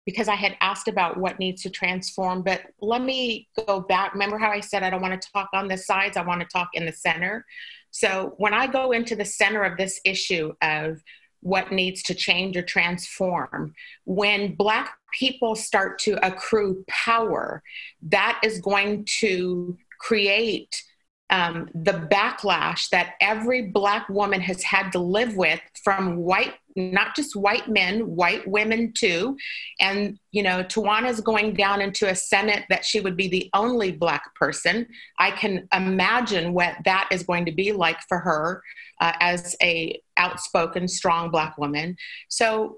because 0.05 0.27
I 0.27 0.35
had 0.35 0.55
asked 0.61 0.87
about 0.87 1.17
what 1.17 1.39
needs 1.39 1.63
to 1.63 1.69
transform, 1.69 2.41
but 2.41 2.61
let 2.79 3.01
me 3.01 3.49
go 3.65 3.81
back. 3.81 4.13
Remember 4.13 4.37
how 4.37 4.51
I 4.51 4.61
said 4.61 4.83
I 4.83 4.89
don't 4.89 5.01
want 5.01 5.21
to 5.21 5.29
talk 5.33 5.49
on 5.53 5.67
the 5.67 5.77
sides, 5.77 6.15
I 6.15 6.21
want 6.21 6.41
to 6.41 6.47
talk 6.47 6.69
in 6.73 6.85
the 6.85 6.93
center. 6.93 7.45
So 7.91 8.33
when 8.37 8.53
I 8.53 8.67
go 8.67 8.91
into 8.91 9.15
the 9.15 9.25
center 9.25 9.63
of 9.63 9.77
this 9.77 9.99
issue 10.05 10.53
of 10.61 11.01
what 11.41 11.71
needs 11.71 12.03
to 12.03 12.15
change 12.15 12.57
or 12.57 12.61
transform. 12.61 13.73
When 14.05 14.55
Black 14.55 14.96
people 15.17 15.55
start 15.55 15.99
to 15.99 16.25
accrue 16.25 16.83
power, 16.87 17.63
that 18.03 18.39
is 18.43 18.59
going 18.59 19.05
to 19.19 19.77
create 19.99 20.83
um, 21.29 21.69
the 21.73 22.07
backlash 22.11 22.89
that 22.89 23.15
every 23.19 23.63
Black 23.63 24.07
woman 24.07 24.39
has 24.39 24.63
had 24.63 24.91
to 24.91 24.99
live 24.99 25.35
with 25.35 25.59
from 25.83 26.17
white 26.17 26.53
not 26.77 27.15
just 27.15 27.35
white 27.35 27.67
men, 27.67 28.01
white 28.15 28.47
women 28.47 28.93
too. 28.95 29.35
And, 29.79 30.19
you 30.31 30.43
know, 30.43 30.63
Tawana's 30.63 31.19
going 31.21 31.53
down 31.53 31.81
into 31.81 32.07
a 32.07 32.15
Senate 32.15 32.65
that 32.69 32.85
she 32.85 32.99
would 32.99 33.17
be 33.17 33.27
the 33.27 33.49
only 33.53 33.91
Black 33.91 34.35
person. 34.35 34.87
I 35.17 35.31
can 35.31 35.67
imagine 35.73 36.53
what 36.53 36.75
that 36.85 37.09
is 37.11 37.23
going 37.23 37.45
to 37.45 37.51
be 37.51 37.71
like 37.71 37.97
for 38.07 38.19
her 38.19 38.61
uh, 39.01 39.13
as 39.19 39.55
a 39.61 39.99
outspoken, 40.17 40.87
strong 40.87 41.31
Black 41.31 41.57
woman. 41.57 41.97
So 42.29 42.77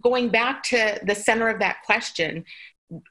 going 0.00 0.28
back 0.28 0.62
to 0.64 0.98
the 1.04 1.14
center 1.14 1.48
of 1.48 1.60
that 1.60 1.82
question, 1.84 2.44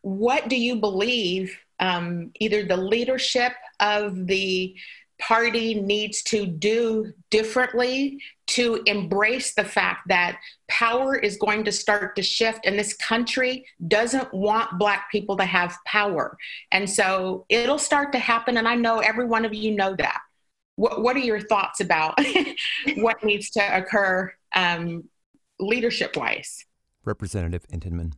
what 0.01 0.49
do 0.49 0.55
you 0.55 0.77
believe 0.77 1.57
um, 1.79 2.31
either 2.39 2.63
the 2.63 2.77
leadership 2.77 3.53
of 3.79 4.27
the 4.27 4.75
party 5.19 5.75
needs 5.75 6.21
to 6.23 6.45
do 6.45 7.13
differently 7.29 8.19
to 8.47 8.81
embrace 8.85 9.53
the 9.53 9.63
fact 9.63 10.01
that 10.07 10.37
power 10.67 11.15
is 11.15 11.37
going 11.37 11.63
to 11.63 11.71
start 11.71 12.15
to 12.15 12.21
shift 12.21 12.59
and 12.65 12.77
this 12.77 12.93
country 12.93 13.65
doesn't 13.87 14.33
want 14.33 14.77
black 14.77 15.09
people 15.11 15.37
to 15.37 15.45
have 15.45 15.77
power? 15.85 16.37
And 16.71 16.89
so 16.89 17.45
it'll 17.49 17.77
start 17.77 18.11
to 18.13 18.19
happen 18.19 18.57
and 18.57 18.67
i 18.67 18.75
know 18.75 18.99
every 18.99 19.25
one 19.25 19.45
of 19.45 19.53
you 19.53 19.71
know 19.71 19.95
that. 19.95 20.19
What, 20.75 21.03
what 21.03 21.15
are 21.15 21.19
your 21.19 21.39
thoughts 21.39 21.79
about 21.81 22.19
what 22.97 23.23
needs 23.23 23.51
to 23.51 23.77
occur 23.77 24.33
um, 24.55 25.03
leadership 25.59 26.15
wise 26.15 26.65
representative 27.05 27.65
Entenman 27.71 28.13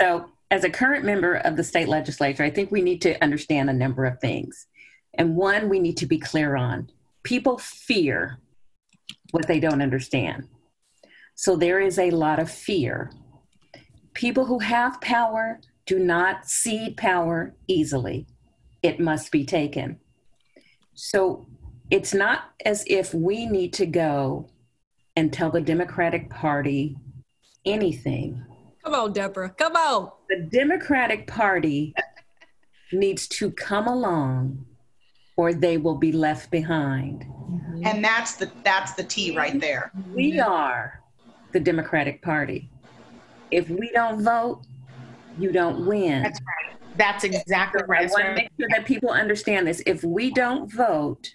so 0.00 0.30
as 0.50 0.64
a 0.64 0.70
current 0.70 1.04
member 1.04 1.34
of 1.34 1.56
the 1.56 1.64
state 1.64 1.88
legislature 1.88 2.42
i 2.42 2.50
think 2.50 2.70
we 2.70 2.82
need 2.82 3.00
to 3.02 3.22
understand 3.22 3.68
a 3.68 3.74
number 3.74 4.04
of 4.04 4.18
things 4.20 4.66
and 5.14 5.36
one 5.36 5.68
we 5.68 5.78
need 5.78 5.96
to 5.96 6.06
be 6.06 6.18
clear 6.18 6.56
on 6.56 6.90
people 7.22 7.58
fear 7.58 8.38
what 9.30 9.46
they 9.46 9.60
don't 9.60 9.82
understand. 9.82 10.48
So 11.34 11.56
there 11.56 11.80
is 11.80 11.98
a 11.98 12.10
lot 12.10 12.38
of 12.38 12.50
fear. 12.50 13.12
People 14.14 14.46
who 14.46 14.58
have 14.58 15.00
power 15.00 15.60
do 15.86 15.98
not 15.98 16.48
cede 16.48 16.96
power 16.96 17.54
easily, 17.66 18.26
it 18.82 19.00
must 19.00 19.32
be 19.32 19.44
taken. 19.44 19.98
So 20.94 21.46
it's 21.90 22.14
not 22.14 22.52
as 22.64 22.84
if 22.86 23.14
we 23.14 23.46
need 23.46 23.72
to 23.74 23.86
go 23.86 24.48
and 25.16 25.32
tell 25.32 25.50
the 25.50 25.60
Democratic 25.60 26.30
Party 26.30 26.96
anything. 27.64 28.44
Come 28.84 28.94
on, 28.94 29.12
Debra. 29.12 29.50
Come 29.50 29.76
on. 29.76 30.10
The 30.28 30.48
Democratic 30.50 31.26
Party 31.26 31.94
needs 32.92 33.28
to 33.28 33.50
come 33.50 33.86
along 33.86 34.64
or 35.36 35.52
they 35.54 35.76
will 35.76 35.96
be 35.96 36.12
left 36.12 36.50
behind. 36.50 37.22
Mm-hmm. 37.22 37.82
And 37.86 38.04
that's 38.04 38.36
the 38.36 38.50
that's 38.62 38.92
the 38.94 39.04
T 39.04 39.36
right 39.36 39.58
there. 39.60 39.92
We 40.14 40.40
are 40.40 41.02
the 41.52 41.60
Democratic 41.60 42.22
Party. 42.22 42.70
If 43.50 43.68
we 43.68 43.90
don't 43.92 44.22
vote, 44.22 44.62
you 45.38 45.50
don't 45.50 45.86
win. 45.86 46.22
That's 46.22 46.40
right. 46.40 46.76
That's 46.96 47.24
exactly 47.24 47.82
right. 47.86 48.08
I 48.08 48.12
want 48.12 48.24
to 48.24 48.34
make 48.34 48.50
sure 48.58 48.68
that 48.70 48.84
people 48.84 49.10
understand 49.10 49.66
this. 49.66 49.82
If 49.86 50.04
we 50.04 50.30
don't 50.30 50.70
vote, 50.70 51.32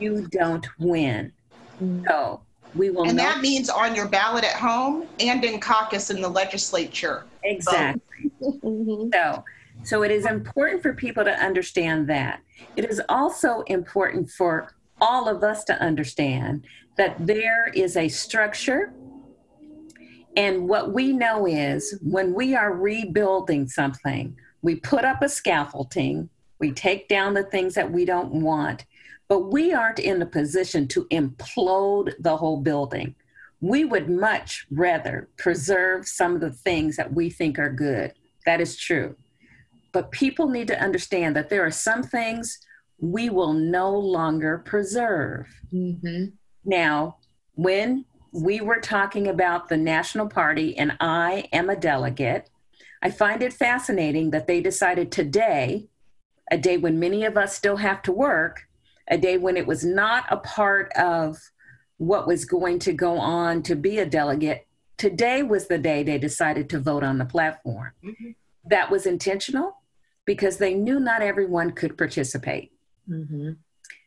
you 0.00 0.26
don't 0.28 0.66
win. 0.78 1.32
Mm-hmm. 1.80 2.04
So 2.08 2.42
we 2.74 2.90
will. 2.90 3.04
And 3.04 3.16
not- 3.16 3.34
that 3.34 3.40
means 3.40 3.68
on 3.68 3.94
your 3.94 4.08
ballot 4.08 4.44
at 4.44 4.56
home 4.56 5.06
and 5.20 5.44
in 5.44 5.60
caucus 5.60 6.10
in 6.10 6.20
the 6.20 6.28
legislature. 6.28 7.24
Exactly. 7.42 8.30
mm-hmm. 8.42 9.10
So 9.12 9.44
so 9.84 10.02
it 10.02 10.10
is 10.10 10.26
important 10.26 10.82
for 10.82 10.92
people 10.92 11.24
to 11.24 11.32
understand 11.32 12.08
that. 12.08 12.40
It 12.76 12.84
is 12.84 13.00
also 13.08 13.62
important 13.62 14.30
for 14.30 14.72
all 15.00 15.28
of 15.28 15.42
us 15.42 15.64
to 15.64 15.80
understand 15.80 16.64
that 16.96 17.26
there 17.26 17.70
is 17.74 17.96
a 17.96 18.08
structure. 18.08 18.92
And 20.36 20.68
what 20.68 20.92
we 20.92 21.12
know 21.12 21.46
is 21.46 21.98
when 22.02 22.34
we 22.34 22.54
are 22.54 22.74
rebuilding 22.74 23.68
something, 23.68 24.36
we 24.62 24.76
put 24.76 25.04
up 25.04 25.22
a 25.22 25.28
scaffolding, 25.28 26.28
we 26.58 26.72
take 26.72 27.08
down 27.08 27.34
the 27.34 27.44
things 27.44 27.74
that 27.74 27.90
we 27.90 28.04
don't 28.04 28.32
want, 28.42 28.84
but 29.28 29.52
we 29.52 29.72
aren't 29.72 29.98
in 29.98 30.22
a 30.22 30.26
position 30.26 30.88
to 30.88 31.06
implode 31.06 32.14
the 32.18 32.36
whole 32.36 32.60
building. 32.60 33.14
We 33.60 33.84
would 33.84 34.08
much 34.08 34.66
rather 34.70 35.28
preserve 35.36 36.06
some 36.08 36.34
of 36.34 36.40
the 36.40 36.52
things 36.52 36.96
that 36.96 37.12
we 37.12 37.28
think 37.28 37.58
are 37.58 37.72
good. 37.72 38.14
That 38.46 38.60
is 38.60 38.76
true. 38.76 39.16
But 39.92 40.10
people 40.10 40.48
need 40.48 40.68
to 40.68 40.80
understand 40.80 41.36
that 41.36 41.50
there 41.50 41.64
are 41.64 41.70
some 41.70 42.02
things 42.02 42.58
we 43.00 43.30
will 43.30 43.52
no 43.52 43.90
longer 43.90 44.58
preserve. 44.58 45.46
Mm-hmm. 45.72 46.26
Now, 46.64 47.16
when 47.54 48.04
we 48.32 48.60
were 48.60 48.80
talking 48.80 49.28
about 49.28 49.68
the 49.68 49.76
National 49.76 50.28
Party 50.28 50.76
and 50.76 50.96
I 51.00 51.48
am 51.52 51.70
a 51.70 51.76
delegate, 51.76 52.50
I 53.02 53.10
find 53.10 53.42
it 53.42 53.52
fascinating 53.52 54.30
that 54.30 54.46
they 54.46 54.60
decided 54.60 55.10
today, 55.10 55.88
a 56.50 56.58
day 56.58 56.76
when 56.76 56.98
many 56.98 57.24
of 57.24 57.36
us 57.36 57.56
still 57.56 57.76
have 57.76 58.02
to 58.02 58.12
work, 58.12 58.67
a 59.10 59.18
day 59.18 59.38
when 59.38 59.56
it 59.56 59.66
was 59.66 59.84
not 59.84 60.24
a 60.30 60.36
part 60.36 60.92
of 60.92 61.38
what 61.96 62.26
was 62.26 62.44
going 62.44 62.78
to 62.80 62.92
go 62.92 63.18
on 63.18 63.62
to 63.64 63.74
be 63.74 63.98
a 63.98 64.06
delegate, 64.06 64.66
today 64.96 65.42
was 65.42 65.66
the 65.66 65.78
day 65.78 66.02
they 66.02 66.18
decided 66.18 66.68
to 66.70 66.78
vote 66.78 67.02
on 67.02 67.18
the 67.18 67.24
platform. 67.24 67.92
Mm-hmm 68.04 68.30
That 68.64 68.90
was 68.90 69.06
intentional 69.06 69.82
because 70.24 70.58
they 70.58 70.74
knew 70.74 71.00
not 71.00 71.22
everyone 71.22 71.72
could 71.72 71.96
participate. 71.96 72.72
Mm-hmm. 73.08 73.52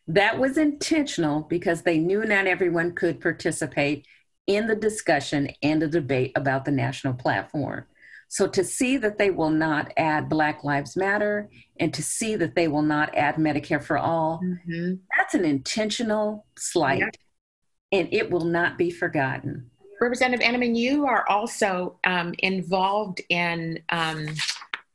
That 0.08 0.40
was 0.40 0.58
intentional 0.58 1.42
because 1.42 1.82
they 1.82 1.98
knew 1.98 2.26
not 2.26 2.48
everyone 2.48 2.94
could 2.94 3.20
participate 3.20 4.06
in 4.46 4.68
the 4.68 4.76
discussion 4.76 5.50
and 5.64 5.82
the 5.82 5.88
debate 5.88 6.32
about 6.36 6.66
the 6.66 6.72
national 6.72 7.14
platform. 7.14 7.86
So 8.32 8.48
to 8.48 8.64
see 8.64 8.96
that 8.96 9.18
they 9.18 9.30
will 9.30 9.50
not 9.50 9.92
add 9.98 10.30
Black 10.30 10.64
Lives 10.64 10.96
Matter 10.96 11.50
and 11.82 11.94
to 11.94 12.02
see 12.02 12.38
that 12.38 12.56
they 12.56 12.70
will 12.70 12.82
not 12.82 13.14
add 13.14 13.36
Medicare 13.36 13.84
for 13.84 13.98
all, 13.98 14.40
mm-hmm. 14.42 14.94
that's 15.18 15.34
an 15.34 15.44
intentional 15.44 16.46
slight 16.58 17.00
yeah. 17.00 17.10
and 18.00 18.08
it 18.14 18.32
will 18.32 18.46
not 18.46 18.78
be 18.78 18.90
forgotten. 18.90 19.70
Representative 20.00 20.48
Entenman, 20.48 20.78
you 20.78 21.06
are 21.06 21.28
also 21.28 22.00
um, 22.06 22.34
involved 22.40 23.20
in 23.28 23.78
um, 23.90 24.26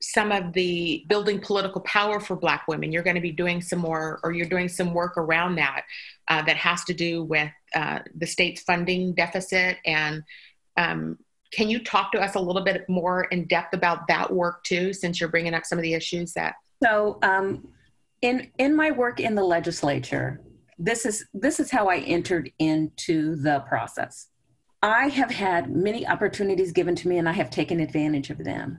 some 0.00 0.32
of 0.32 0.54
the 0.54 1.04
building 1.06 1.38
political 1.38 1.82
power 1.82 2.20
for 2.20 2.36
Black 2.36 2.66
women. 2.66 2.90
You're 2.90 3.02
going 3.02 3.16
to 3.16 3.20
be 3.20 3.32
doing 3.32 3.60
some 3.60 3.80
more, 3.80 4.18
or 4.22 4.32
you're 4.32 4.48
doing 4.48 4.70
some 4.70 4.94
work 4.94 5.18
around 5.18 5.56
that 5.56 5.82
uh, 6.28 6.40
that 6.40 6.56
has 6.56 6.84
to 6.84 6.94
do 6.94 7.22
with 7.22 7.52
uh, 7.74 7.98
the 8.14 8.26
state's 8.26 8.62
funding 8.62 9.12
deficit 9.12 9.76
and 9.84 10.22
um, 10.78 11.18
can 11.52 11.68
you 11.68 11.82
talk 11.82 12.12
to 12.12 12.20
us 12.20 12.34
a 12.34 12.40
little 12.40 12.62
bit 12.62 12.88
more 12.88 13.24
in 13.24 13.46
depth 13.46 13.74
about 13.74 14.06
that 14.08 14.32
work 14.32 14.64
too, 14.64 14.92
since 14.92 15.20
you're 15.20 15.28
bringing 15.28 15.54
up 15.54 15.64
some 15.64 15.78
of 15.78 15.82
the 15.82 15.94
issues 15.94 16.32
that? 16.34 16.54
So, 16.82 17.18
um, 17.22 17.68
in 18.22 18.50
in 18.58 18.74
my 18.74 18.90
work 18.90 19.20
in 19.20 19.34
the 19.34 19.44
legislature, 19.44 20.40
this 20.78 21.06
is 21.06 21.26
this 21.32 21.60
is 21.60 21.70
how 21.70 21.88
I 21.88 21.98
entered 21.98 22.50
into 22.58 23.36
the 23.36 23.60
process. 23.60 24.28
I 24.82 25.08
have 25.08 25.30
had 25.30 25.74
many 25.74 26.06
opportunities 26.06 26.72
given 26.72 26.94
to 26.96 27.08
me, 27.08 27.18
and 27.18 27.28
I 27.28 27.32
have 27.32 27.50
taken 27.50 27.80
advantage 27.80 28.30
of 28.30 28.44
them. 28.44 28.78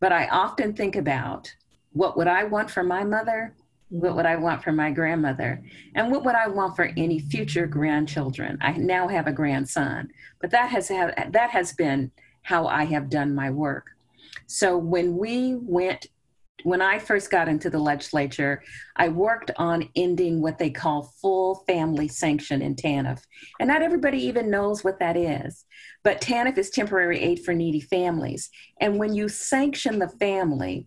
But 0.00 0.12
I 0.12 0.28
often 0.28 0.74
think 0.74 0.96
about 0.96 1.54
what 1.92 2.16
would 2.16 2.26
I 2.26 2.44
want 2.44 2.70
for 2.70 2.82
my 2.82 3.04
mother 3.04 3.54
what 3.88 4.16
would 4.16 4.26
I 4.26 4.36
want 4.36 4.62
for 4.62 4.72
my 4.72 4.90
grandmother? 4.90 5.62
And 5.94 6.10
what 6.10 6.24
would 6.24 6.34
I 6.34 6.48
want 6.48 6.76
for 6.76 6.90
any 6.96 7.18
future 7.18 7.66
grandchildren? 7.66 8.58
I 8.60 8.72
now 8.72 9.08
have 9.08 9.26
a 9.26 9.32
grandson, 9.32 10.10
but 10.40 10.50
that 10.50 10.70
has 10.70 10.88
had, 10.88 11.32
that 11.32 11.50
has 11.50 11.72
been 11.72 12.10
how 12.42 12.66
I 12.66 12.84
have 12.84 13.10
done 13.10 13.34
my 13.34 13.50
work. 13.50 13.86
So 14.46 14.76
when 14.76 15.16
we 15.16 15.54
went 15.54 16.08
when 16.64 16.80
I 16.80 16.98
first 16.98 17.30
got 17.30 17.46
into 17.46 17.68
the 17.68 17.78
legislature, 17.78 18.62
I 18.96 19.08
worked 19.08 19.50
on 19.56 19.88
ending 19.96 20.40
what 20.40 20.58
they 20.58 20.70
call 20.70 21.12
full 21.20 21.56
family 21.66 22.08
sanction 22.08 22.62
in 22.62 22.74
TANF. 22.74 23.22
And 23.60 23.68
not 23.68 23.82
everybody 23.82 24.18
even 24.24 24.50
knows 24.50 24.82
what 24.82 24.98
that 24.98 25.16
is. 25.16 25.66
But 26.02 26.22
TANF 26.22 26.56
is 26.56 26.70
temporary 26.70 27.20
aid 27.20 27.44
for 27.44 27.52
needy 27.52 27.80
families. 27.80 28.50
And 28.80 28.98
when 28.98 29.14
you 29.14 29.28
sanction 29.28 29.98
the 29.98 30.08
family, 30.08 30.86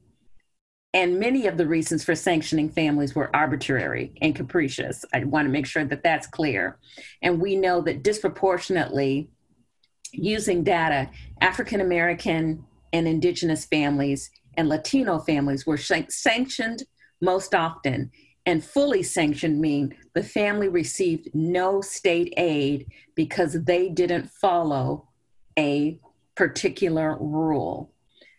and 0.94 1.20
many 1.20 1.48
of 1.48 1.58
the 1.58 1.68
reasons 1.68 2.04
for 2.04 2.16
sanctioning 2.16 2.70
families 2.70 3.14
were 3.14 3.36
arbitrary 3.36 4.14
and 4.22 4.36
capricious. 4.36 5.04
I 5.14 5.24
want 5.26 5.46
to 5.46 5.52
make 5.52 5.66
sure 5.66 5.86
that 5.86 6.04
that's 6.04 6.28
clear. 6.28 6.78
And 7.22 7.42
we 7.42 7.56
know 7.56 7.82
that 7.82 8.04
disproportionately, 8.04 9.30
using 10.14 10.64
data, 10.64 11.10
African 11.42 11.82
American 11.82 12.66
and 12.94 13.08
Indigenous 13.08 13.66
families 13.66 14.32
and 14.56 14.70
Latino 14.70 15.20
families 15.20 15.68
were 15.68 15.78
sanctioned 15.78 16.84
most 17.22 17.54
often. 17.54 18.12
And 18.46 18.64
fully 18.64 19.04
sanctioned 19.04 19.60
mean 19.60 19.94
the 20.14 20.24
family 20.24 20.70
received 20.70 21.30
no 21.34 21.82
state 21.82 22.34
aid 22.38 22.88
because 23.14 23.62
they 23.66 23.90
didn't 23.90 24.32
follow 24.32 25.10
a 25.60 26.00
particular 26.36 27.18
rule. 27.20 27.92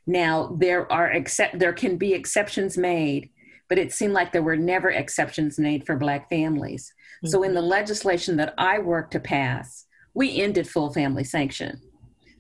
Now 0.09 0.57
there 0.59 0.91
are 0.91 1.11
except 1.11 1.59
there 1.59 1.75
can 1.75 1.99
be 1.99 2.15
exceptions 2.15 2.79
made, 2.79 3.29
but 3.69 3.77
it 3.79 3.93
seemed 3.93 4.15
like 4.15 4.33
there 4.33 4.43
were 4.43 4.57
never 4.57 4.89
exceptions 4.89 5.59
made 5.59 5.85
for 5.85 5.97
Black 5.97 6.31
families. 6.31 6.95
Mm-hmm. 7.19 7.29
So 7.29 7.43
in 7.43 7.53
the 7.53 7.61
mm-hmm. 7.61 7.69
legislation 7.69 8.39
that 8.39 8.55
I 8.57 8.79
worked 8.79 9.13
to 9.13 9.21
pass, 9.21 9.85
we 10.15 10.41
ended 10.41 10.67
full 10.67 10.95
family 10.95 11.25
sanction. 11.25 11.83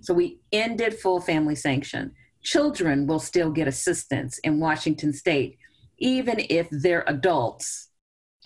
So 0.00 0.14
we 0.14 0.38
ended 0.50 0.98
full 0.98 1.20
family 1.20 1.54
sanction. 1.54 2.12
Children 2.42 3.06
will 3.06 3.18
still 3.20 3.50
get 3.50 3.68
assistance 3.68 4.38
in 4.38 4.60
Washington 4.60 5.12
state, 5.12 5.58
even 5.98 6.40
if 6.48 6.68
their 6.70 7.04
adults 7.06 7.88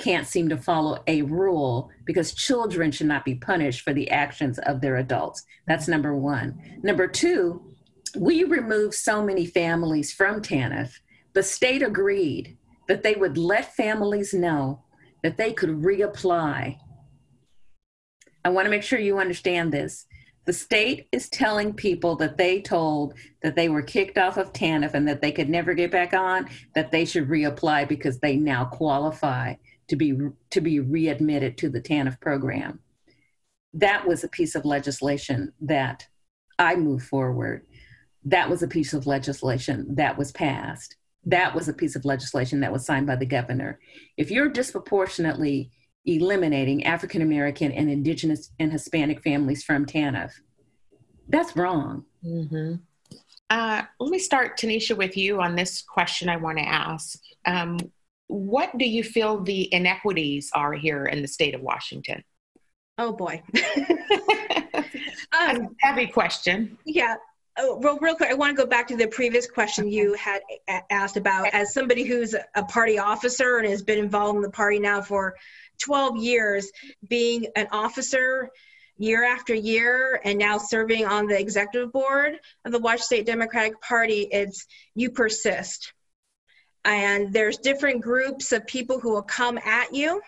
can't 0.00 0.26
seem 0.26 0.48
to 0.48 0.56
follow 0.56 1.00
a 1.06 1.22
rule 1.22 1.90
because 2.06 2.34
children 2.34 2.90
should 2.90 3.06
not 3.06 3.24
be 3.24 3.36
punished 3.36 3.82
for 3.82 3.92
the 3.92 4.10
actions 4.10 4.58
of 4.60 4.80
their 4.80 4.96
adults. 4.96 5.44
That's 5.68 5.86
number 5.86 6.16
one. 6.16 6.80
Number 6.82 7.06
two, 7.06 7.71
we 8.16 8.44
removed 8.44 8.94
so 8.94 9.24
many 9.24 9.46
families 9.46 10.12
from 10.12 10.42
TANF, 10.42 10.98
the 11.32 11.42
state 11.42 11.82
agreed 11.82 12.56
that 12.88 13.02
they 13.02 13.14
would 13.14 13.38
let 13.38 13.74
families 13.74 14.34
know 14.34 14.82
that 15.22 15.36
they 15.36 15.52
could 15.52 15.70
reapply. 15.70 16.76
I 18.44 18.48
want 18.48 18.66
to 18.66 18.70
make 18.70 18.82
sure 18.82 18.98
you 18.98 19.18
understand 19.18 19.72
this. 19.72 20.06
The 20.44 20.52
state 20.52 21.06
is 21.12 21.28
telling 21.28 21.72
people 21.72 22.16
that 22.16 22.36
they 22.36 22.60
told 22.60 23.14
that 23.42 23.54
they 23.54 23.68
were 23.68 23.82
kicked 23.82 24.18
off 24.18 24.36
of 24.36 24.52
TANF 24.52 24.94
and 24.94 25.06
that 25.06 25.22
they 25.22 25.30
could 25.30 25.48
never 25.48 25.72
get 25.72 25.92
back 25.92 26.12
on, 26.12 26.48
that 26.74 26.90
they 26.90 27.04
should 27.04 27.28
reapply 27.28 27.88
because 27.88 28.18
they 28.18 28.36
now 28.36 28.64
qualify 28.64 29.54
to 29.88 29.96
be 29.96 30.16
to 30.50 30.60
be 30.60 30.80
readmitted 30.80 31.56
to 31.58 31.68
the 31.68 31.80
TANF 31.80 32.20
program. 32.20 32.80
That 33.72 34.06
was 34.06 34.24
a 34.24 34.28
piece 34.28 34.54
of 34.56 34.64
legislation 34.64 35.52
that 35.60 36.08
I 36.58 36.74
moved 36.74 37.06
forward 37.06 37.64
that 38.24 38.48
was 38.48 38.62
a 38.62 38.68
piece 38.68 38.92
of 38.92 39.06
legislation 39.06 39.94
that 39.94 40.16
was 40.16 40.32
passed. 40.32 40.96
That 41.24 41.54
was 41.54 41.68
a 41.68 41.72
piece 41.72 41.96
of 41.96 42.04
legislation 42.04 42.60
that 42.60 42.72
was 42.72 42.84
signed 42.84 43.06
by 43.06 43.16
the 43.16 43.26
governor. 43.26 43.78
If 44.16 44.30
you're 44.30 44.48
disproportionately 44.48 45.70
eliminating 46.04 46.84
African 46.84 47.22
American 47.22 47.70
and 47.72 47.90
Indigenous 47.90 48.50
and 48.58 48.72
Hispanic 48.72 49.22
families 49.22 49.62
from 49.62 49.86
TANF, 49.86 50.32
that's 51.28 51.56
wrong. 51.56 52.04
Mm-hmm. 52.24 52.74
Uh, 53.50 53.82
let 54.00 54.10
me 54.10 54.18
start, 54.18 54.58
Tanisha, 54.58 54.96
with 54.96 55.16
you 55.16 55.40
on 55.40 55.54
this 55.54 55.82
question 55.82 56.28
I 56.28 56.36
want 56.36 56.58
to 56.58 56.64
ask. 56.64 57.20
Um, 57.44 57.78
what 58.28 58.76
do 58.78 58.88
you 58.88 59.04
feel 59.04 59.42
the 59.42 59.72
inequities 59.74 60.50
are 60.54 60.72
here 60.72 61.04
in 61.04 61.22
the 61.22 61.28
state 61.28 61.54
of 61.54 61.60
Washington? 61.60 62.24
Oh 62.98 63.12
boy. 63.12 63.42
um, 65.38 65.76
heavy 65.80 66.06
question. 66.06 66.78
Yeah. 66.84 67.16
Oh, 67.58 67.78
real, 67.80 67.98
real 67.98 68.16
quick, 68.16 68.30
I 68.30 68.34
want 68.34 68.56
to 68.56 68.62
go 68.62 68.68
back 68.68 68.88
to 68.88 68.96
the 68.96 69.06
previous 69.06 69.46
question 69.46 69.86
you 69.86 70.14
had 70.14 70.40
asked 70.88 71.18
about. 71.18 71.48
As 71.52 71.74
somebody 71.74 72.04
who's 72.04 72.34
a 72.54 72.64
party 72.64 72.98
officer 72.98 73.58
and 73.58 73.68
has 73.68 73.82
been 73.82 73.98
involved 73.98 74.36
in 74.36 74.42
the 74.42 74.50
party 74.50 74.78
now 74.78 75.02
for 75.02 75.36
12 75.82 76.16
years, 76.16 76.72
being 77.06 77.46
an 77.54 77.68
officer 77.70 78.50
year 78.96 79.24
after 79.24 79.54
year 79.54 80.18
and 80.24 80.38
now 80.38 80.56
serving 80.56 81.04
on 81.04 81.26
the 81.26 81.38
executive 81.38 81.92
board 81.92 82.38
of 82.64 82.72
the 82.72 82.78
Washington 82.78 83.04
State 83.04 83.26
Democratic 83.26 83.80
Party, 83.82 84.28
it's 84.30 84.66
you 84.94 85.10
persist. 85.10 85.92
And 86.86 87.34
there's 87.34 87.58
different 87.58 88.00
groups 88.00 88.52
of 88.52 88.66
people 88.66 88.98
who 88.98 89.12
will 89.12 89.22
come 89.22 89.58
at 89.58 89.94
you, 89.94 90.22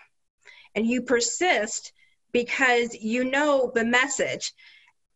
and 0.75 0.85
you 0.85 1.01
persist 1.01 1.91
because 2.31 2.93
you 2.93 3.23
know 3.23 3.71
the 3.73 3.83
message 3.83 4.53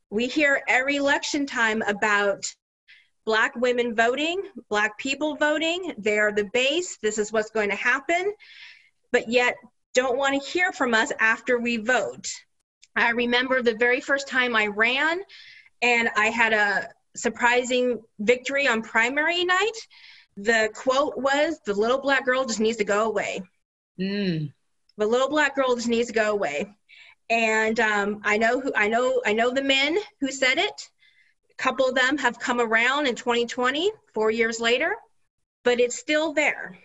we 0.09 0.27
hear 0.27 0.61
every 0.67 0.95
election 0.95 1.45
time 1.45 1.81
about 1.83 2.45
black 3.25 3.55
women 3.55 3.95
voting, 3.95 4.41
black 4.69 4.97
people 4.97 5.35
voting. 5.35 5.93
They're 5.97 6.31
the 6.31 6.49
base. 6.51 6.97
This 7.01 7.17
is 7.17 7.31
what's 7.31 7.51
going 7.51 7.69
to 7.69 7.75
happen. 7.75 8.33
But 9.11 9.29
yet, 9.29 9.55
don't 9.93 10.17
want 10.17 10.41
to 10.41 10.49
hear 10.49 10.71
from 10.71 10.93
us 10.93 11.11
after 11.19 11.59
we 11.59 11.77
vote. 11.77 12.27
I 12.95 13.11
remember 13.11 13.61
the 13.61 13.75
very 13.75 14.01
first 14.01 14.27
time 14.27 14.55
I 14.55 14.67
ran, 14.67 15.19
and 15.81 16.09
I 16.15 16.27
had 16.27 16.53
a 16.53 16.89
surprising 17.15 18.01
victory 18.19 18.67
on 18.67 18.81
primary 18.81 19.43
night. 19.45 19.77
The 20.37 20.69
quote 20.73 21.17
was, 21.17 21.59
The 21.65 21.73
little 21.73 21.99
black 21.99 22.25
girl 22.25 22.45
just 22.45 22.59
needs 22.59 22.77
to 22.77 22.83
go 22.83 23.05
away. 23.05 23.41
Mm. 23.99 24.51
The 24.97 25.07
little 25.07 25.29
black 25.29 25.55
girl 25.55 25.75
just 25.75 25.87
needs 25.87 26.07
to 26.07 26.13
go 26.13 26.31
away 26.31 26.73
and 27.29 27.79
um, 27.79 28.21
I 28.23 28.37
know 28.37 28.59
who 28.59 28.71
I 28.75 28.87
know 28.87 29.21
I 29.25 29.33
know 29.33 29.51
the 29.51 29.61
men 29.61 29.97
who 30.19 30.31
said 30.31 30.57
it. 30.57 30.89
A 31.51 31.55
couple 31.55 31.87
of 31.87 31.95
them 31.95 32.17
have 32.17 32.39
come 32.39 32.59
around 32.59 33.07
in 33.07 33.15
2020, 33.15 33.91
four 34.13 34.31
years 34.31 34.59
later, 34.59 34.95
but 35.63 35.79
it's 35.79 35.97
still 35.97 36.33
there. 36.33 36.77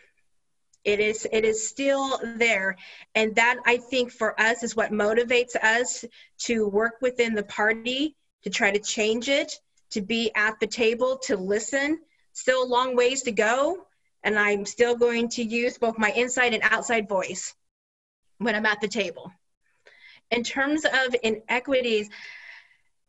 It 0.85 1.01
is 1.01 1.27
it 1.33 1.45
is 1.45 1.67
still 1.67 2.21
there, 2.37 2.77
and 3.15 3.35
that 3.37 3.57
I 3.65 3.79
think 3.79 4.13
for 4.13 4.39
us 4.39 4.63
is 4.63 4.77
what 4.77 4.93
motivates 4.93 5.57
us 5.57 6.05
to 6.41 6.69
work 6.69 6.95
within 7.01 7.35
the 7.35 7.45
party 7.45 8.15
to 8.43 8.51
try 8.51 8.71
to 8.71 8.79
change 8.79 9.31
it, 9.31 9.59
to 9.93 10.03
be 10.03 10.31
at 10.37 10.61
the 10.61 10.67
table, 10.67 11.19
to 11.25 11.37
listen. 11.37 12.01
Still 12.35 12.65
a 12.65 12.67
long 12.67 12.97
ways 12.97 13.23
to 13.23 13.33
go, 13.33 13.87
and 14.23 14.39
I'm 14.39 14.67
still 14.67 14.97
going 14.97 15.31
to 15.31 15.43
use 15.43 15.79
both 15.79 15.97
my 15.97 16.11
inside 16.11 16.53
and 16.53 16.65
outside 16.65 17.09
voice 17.09 17.55
when 18.39 18.55
I'm 18.55 18.67
at 18.67 18.81
the 18.83 18.89
table 18.89 19.33
in 20.31 20.43
terms 20.43 20.85
of 20.85 21.15
inequities, 21.23 22.09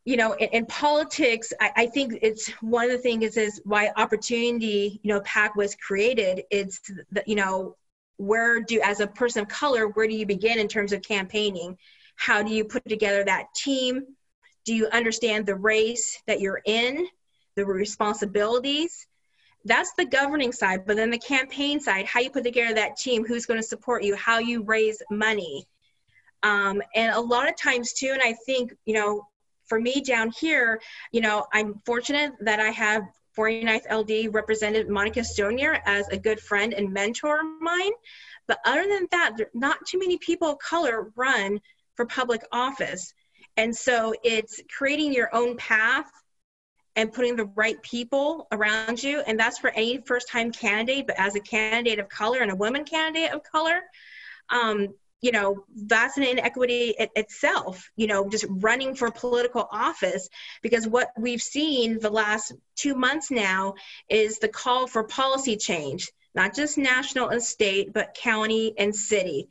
you 0.05 0.17
know, 0.17 0.33
in, 0.33 0.49
in 0.49 0.65
politics, 0.67 1.51
I, 1.59 1.71
I, 1.75 1.85
think 1.87 2.19
it's 2.21 2.49
one 2.61 2.85
of 2.85 2.91
the 2.91 2.97
things 2.99 3.23
is, 3.23 3.37
is 3.37 3.61
why 3.65 3.91
opportunity, 3.97 4.99
you 5.03 5.13
know, 5.13 5.21
PAC 5.21 5.55
was 5.55 5.75
created. 5.75 6.43
It's 6.51 6.79
the, 7.11 7.23
you 7.25 7.35
know, 7.35 7.75
where 8.17 8.61
do 8.61 8.79
as 8.81 8.99
a 8.99 9.07
person 9.07 9.41
of 9.41 9.47
color, 9.47 9.87
where 9.87 10.07
do 10.07 10.15
you 10.15 10.25
begin 10.25 10.59
in 10.59 10.67
terms 10.67 10.93
of 10.93 11.01
campaigning? 11.01 11.77
How 12.15 12.43
do 12.43 12.53
you 12.53 12.63
put 12.63 12.87
together 12.87 13.23
that 13.23 13.53
team? 13.55 14.05
Do 14.63 14.73
you 14.73 14.87
understand 14.87 15.45
the 15.45 15.55
race 15.55 16.21
that 16.27 16.39
you're 16.39 16.61
in, 16.65 17.07
the 17.55 17.65
responsibilities? 17.65 19.07
That's 19.65 19.93
the 19.93 20.05
governing 20.05 20.51
side, 20.51 20.85
but 20.85 20.95
then 20.95 21.09
the 21.09 21.17
campaign 21.17 21.79
side, 21.79 22.05
how 22.05 22.19
you 22.19 22.29
put 22.29 22.43
together 22.43 22.75
that 22.75 22.97
team, 22.97 23.25
who's 23.25 23.47
going 23.47 23.59
to 23.59 23.67
support 23.67 24.03
you, 24.03 24.15
how 24.15 24.37
you 24.37 24.63
raise 24.63 25.01
money. 25.09 25.67
Um, 26.45 26.79
and 26.93 27.11
a 27.11 27.19
lot 27.19 27.49
of 27.49 27.57
times 27.57 27.93
too, 27.93 28.11
and 28.13 28.21
I 28.21 28.35
think, 28.45 28.71
you 28.85 28.93
know, 28.93 29.27
for 29.65 29.79
me 29.79 29.99
down 30.01 30.31
here, 30.39 30.79
you 31.11 31.19
know, 31.19 31.47
I'm 31.51 31.81
fortunate 31.87 32.33
that 32.41 32.59
I 32.59 32.69
have 32.69 33.01
49th 33.35 33.91
LD 33.91 34.31
represented 34.31 34.87
Monica 34.87 35.21
Stonier 35.21 35.81
as 35.85 36.07
a 36.09 36.17
good 36.19 36.39
friend 36.39 36.71
and 36.71 36.93
mentor 36.93 37.39
of 37.39 37.61
mine. 37.61 37.91
But 38.47 38.59
other 38.63 38.87
than 38.87 39.07
that, 39.11 39.35
not 39.55 39.79
too 39.87 39.97
many 39.97 40.19
people 40.19 40.49
of 40.49 40.59
color 40.59 41.11
run 41.15 41.59
for 41.95 42.05
public 42.05 42.43
office. 42.51 43.11
And 43.57 43.75
so 43.75 44.13
it's 44.23 44.61
creating 44.77 45.13
your 45.13 45.33
own 45.33 45.57
path 45.57 46.11
and 46.95 47.11
putting 47.11 47.35
the 47.35 47.45
right 47.55 47.81
people 47.81 48.47
around 48.51 49.01
you. 49.01 49.23
And 49.25 49.39
that's 49.39 49.57
for 49.57 49.71
any 49.71 49.97
first 50.05 50.29
time 50.29 50.51
candidate, 50.51 51.07
but 51.07 51.19
as 51.19 51.35
a 51.35 51.39
candidate 51.39 51.97
of 51.97 52.07
color 52.07 52.41
and 52.41 52.51
a 52.51 52.55
woman 52.55 52.85
candidate 52.85 53.33
of 53.33 53.41
color, 53.41 53.81
um, 54.49 54.89
you 55.25 55.31
know 55.31 55.49
an 56.17 56.23
inequity 56.23 56.93
it, 56.99 57.09
itself 57.15 57.89
you 57.95 58.07
know 58.07 58.29
just 58.29 58.45
running 58.49 58.93
for 58.95 59.09
political 59.11 59.67
office 59.71 60.29
because 60.61 60.87
what 60.87 61.09
we've 61.17 61.41
seen 61.41 61.99
the 61.99 62.09
last 62.09 62.53
two 62.75 62.95
months 62.95 63.31
now 63.31 63.73
is 64.09 64.39
the 64.39 64.47
call 64.47 64.87
for 64.87 65.03
policy 65.03 65.55
change 65.57 66.11
not 66.35 66.53
just 66.53 66.77
national 66.77 67.29
and 67.29 67.41
state 67.41 67.93
but 67.93 68.13
county 68.13 68.73
and 68.77 68.93
city. 68.93 69.49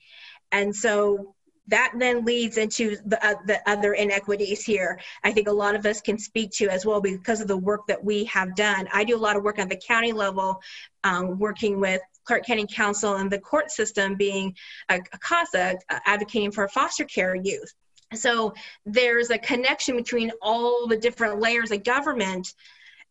And 0.53 0.75
so 0.75 1.35
that 1.68 1.95
then 1.99 2.27
leads 2.27 2.59
into 2.59 2.97
the, 3.07 3.27
uh, 3.27 3.35
the 3.47 3.59
other 3.68 3.95
inequities 3.95 4.62
here. 4.62 5.01
I 5.25 5.33
think 5.33 5.49
a 5.49 5.53
lot 5.53 5.75
of 5.75 5.87
us 5.87 6.03
can 6.03 6.18
speak 6.18 6.51
to 6.53 6.68
as 6.68 6.85
well 6.85 7.01
because 7.01 7.41
of 7.41 7.49
the 7.49 7.57
work 7.57 7.87
that 7.89 8.05
we 8.05 8.25
have 8.25 8.55
done. 8.55 8.87
I 8.93 9.05
do 9.05 9.16
a 9.16 9.18
lot 9.18 9.37
of 9.37 9.43
work 9.43 9.59
on 9.59 9.68
the 9.68 9.77
county 9.77 10.12
level 10.12 10.61
um, 11.05 11.39
working 11.39 11.81
with 11.81 12.03
Clark 12.25 12.47
County 12.47 12.66
Council 12.66 13.16
and 13.16 13.31
the 13.31 13.39
court 13.39 13.70
system 13.70 14.16
being 14.16 14.55
a, 14.89 14.97
a 15.12 15.18
CASA 15.18 15.79
uh, 15.91 15.99
advocating 16.07 16.51
for 16.51 16.68
foster 16.68 17.05
care 17.05 17.35
youth. 17.35 17.72
So 18.14 18.55
there's 18.87 19.31
a 19.31 19.39
connection 19.39 19.97
between 19.97 20.31
all 20.41 20.87
the 20.87 20.97
different 20.97 21.41
layers 21.41 21.70
of 21.70 21.85
government. 21.85 22.53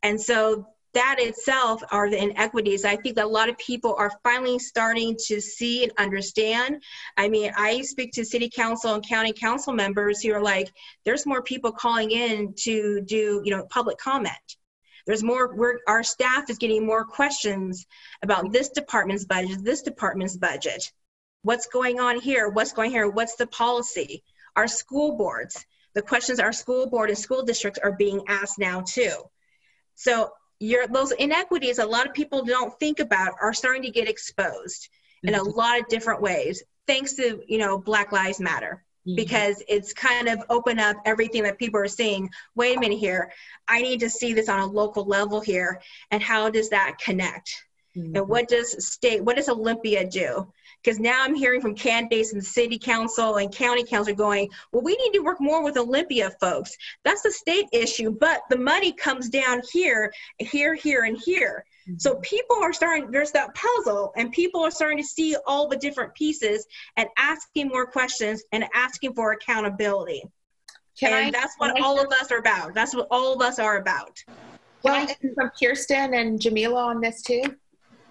And 0.02 0.20
so 0.20 0.68
that 0.94 1.16
itself 1.20 1.82
are 1.92 2.10
the 2.10 2.22
inequities. 2.22 2.86
I 2.86 2.96
think 2.96 3.16
that 3.16 3.26
a 3.26 3.28
lot 3.28 3.50
of 3.50 3.58
people 3.58 3.96
are 3.98 4.12
finally 4.24 4.60
starting 4.60 5.18
to 5.26 5.42
see 5.42 5.84
and 5.84 5.92
understand. 5.98 6.84
I 7.18 7.30
mean, 7.30 7.52
I 7.58 7.82
speak 7.82 8.12
to 8.14 8.26
city 8.26 8.50
council 8.50 8.94
and 8.94 9.08
county 9.08 9.34
council 9.34 9.74
members 9.74 10.22
who 10.22 10.34
are 10.34 10.42
like, 10.42 10.72
there's 11.04 11.26
more 11.26 11.42
people 11.42 11.72
calling 11.72 12.12
in 12.12 12.54
to 12.60 13.02
do, 13.02 13.42
you 13.44 13.52
know, 13.56 13.66
public 13.72 13.98
comment. 13.98 14.34
There's 15.06 15.24
more, 15.24 15.54
we're, 15.56 15.80
our 15.88 16.04
staff 16.04 16.50
is 16.50 16.58
getting 16.58 16.86
more 16.86 17.04
questions 17.04 17.86
about 18.22 18.52
this 18.52 18.70
department's 18.70 19.26
budget, 19.26 19.64
this 19.64 19.82
department's 19.82 20.38
budget. 20.38 20.92
What's 21.42 21.68
going 21.68 22.00
on 22.00 22.20
here? 22.20 22.50
What's 22.50 22.72
going 22.72 22.92
here? 22.92 23.10
What's 23.10 23.36
the 23.36 23.48
policy? 23.48 24.24
Our 24.56 24.68
school 24.68 25.18
boards, 25.18 25.66
the 25.94 26.02
questions 26.02 26.40
our 26.40 26.54
school 26.54 26.88
board 26.88 27.10
and 27.10 27.18
school 27.18 27.44
districts 27.44 27.80
are 27.84 27.92
being 27.92 28.24
asked 28.28 28.60
now 28.60 28.82
too. 28.82 29.14
So 29.96 30.32
your, 30.60 30.88
those 30.88 31.12
inequities 31.12 31.80
a 31.80 31.86
lot 31.86 32.08
of 32.08 32.14
people 32.14 32.46
don't 32.46 32.78
think 32.80 33.00
about 33.00 33.34
are 33.42 33.54
starting 33.54 33.84
to 33.84 33.92
get 33.92 34.08
exposed 34.08 34.88
in 35.24 35.34
a 35.34 35.40
mm-hmm. 35.40 35.58
lot 35.58 35.80
of 35.80 35.88
different 35.88 36.22
ways 36.22 36.64
thanks 36.88 37.14
to 37.14 37.42
you 37.48 37.58
know 37.58 37.78
black 37.78 38.12
lives 38.12 38.40
matter. 38.40 38.84
Because 39.06 39.62
it's 39.68 39.94
kind 39.94 40.28
of 40.28 40.44
open 40.50 40.80
up 40.80 40.98
everything 41.06 41.44
that 41.44 41.60
people 41.60 41.80
are 41.80 41.88
seeing. 41.88 42.30
Wait 42.56 42.78
a 42.78 42.80
minute 42.80 43.00
here, 43.00 43.32
I 43.68 43.82
need 43.82 44.00
to 44.00 44.10
see 44.10 44.34
this 44.34 44.50
on 44.50 44.60
a 44.60 44.66
local 44.66 45.06
level 45.06 45.42
here, 45.42 45.82
and 46.12 46.22
how 46.22 46.50
does 46.50 46.70
that 46.70 46.98
connect? 47.00 47.54
Mm-hmm. 47.98 48.16
And 48.16 48.28
what 48.28 48.48
does 48.48 48.88
state, 48.88 49.24
what 49.24 49.36
does 49.36 49.50
Olympia 49.50 50.10
do? 50.10 50.52
Because 50.84 51.00
now 51.00 51.24
I'm 51.24 51.36
hearing 51.36 51.62
from 51.62 51.76
candidates 51.76 52.34
in 52.34 52.40
the 52.40 52.46
city 52.46 52.78
council 52.78 53.38
and 53.38 53.54
county 53.54 53.86
council 53.86 54.14
going, 54.14 54.50
well, 54.72 54.84
we 54.84 54.98
need 54.98 55.14
to 55.14 55.24
work 55.24 55.40
more 55.40 55.64
with 55.64 55.78
Olympia 55.78 56.32
folks. 56.42 56.76
That's 57.06 57.24
a 57.26 57.32
state 57.32 57.68
issue, 57.72 58.12
but 58.12 58.42
the 58.50 58.58
money 58.58 58.92
comes 58.92 59.30
down 59.30 59.62
here, 59.72 60.12
here, 60.40 60.74
here, 60.74 61.04
and 61.04 61.18
here. 61.18 61.66
So 61.98 62.16
people 62.16 62.58
are 62.62 62.74
starting, 62.74 63.12
there's 63.12 63.32
that 63.32 63.54
puzzle, 63.56 64.14
and 64.16 64.32
people 64.32 64.62
are 64.62 64.72
starting 64.72 64.98
to 64.98 65.04
see 65.04 65.36
all 65.46 65.68
the 65.68 65.78
different 65.78 66.14
pieces 66.16 66.66
and 66.98 67.08
asking 67.18 67.70
more 67.70 67.86
questions 67.86 68.44
and 68.52 68.66
asking 68.74 69.14
for 69.14 69.34
accountability. 69.34 70.24
Can 71.00 71.12
and 71.12 71.36
I, 71.36 71.40
that's 71.40 71.56
what 71.58 71.82
all 71.82 72.00
of 72.00 72.12
us 72.12 72.32
are 72.32 72.38
about. 72.38 72.74
That's 72.74 72.96
what 72.96 73.08
all 73.10 73.34
of 73.34 73.42
us 73.42 73.60
are 73.60 73.78
about. 73.78 74.24
Well, 74.84 75.08
from 75.36 75.52
Kirsten 75.60 76.14
and 76.14 76.40
Jamila 76.40 76.84
on 76.86 77.02
this 77.02 77.22
too? 77.22 77.44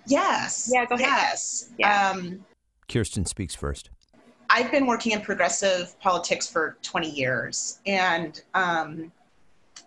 Yes. 0.07 0.71
Yeah, 0.73 0.87
go 0.87 0.97
ahead. 0.97 1.09
Yes. 1.09 1.71
Yeah. 1.79 2.11
Um, 2.11 2.45
Kirsten 2.89 3.25
speaks 3.27 3.55
first. 3.55 3.91
I've 4.51 4.71
been 4.71 4.87
working 4.87 5.13
in 5.13 5.21
progressive 5.23 5.99
politics 6.01 6.49
for 6.49 6.77
20 6.83 7.09
years, 7.09 7.79
and 7.87 8.43
um, 8.53 9.11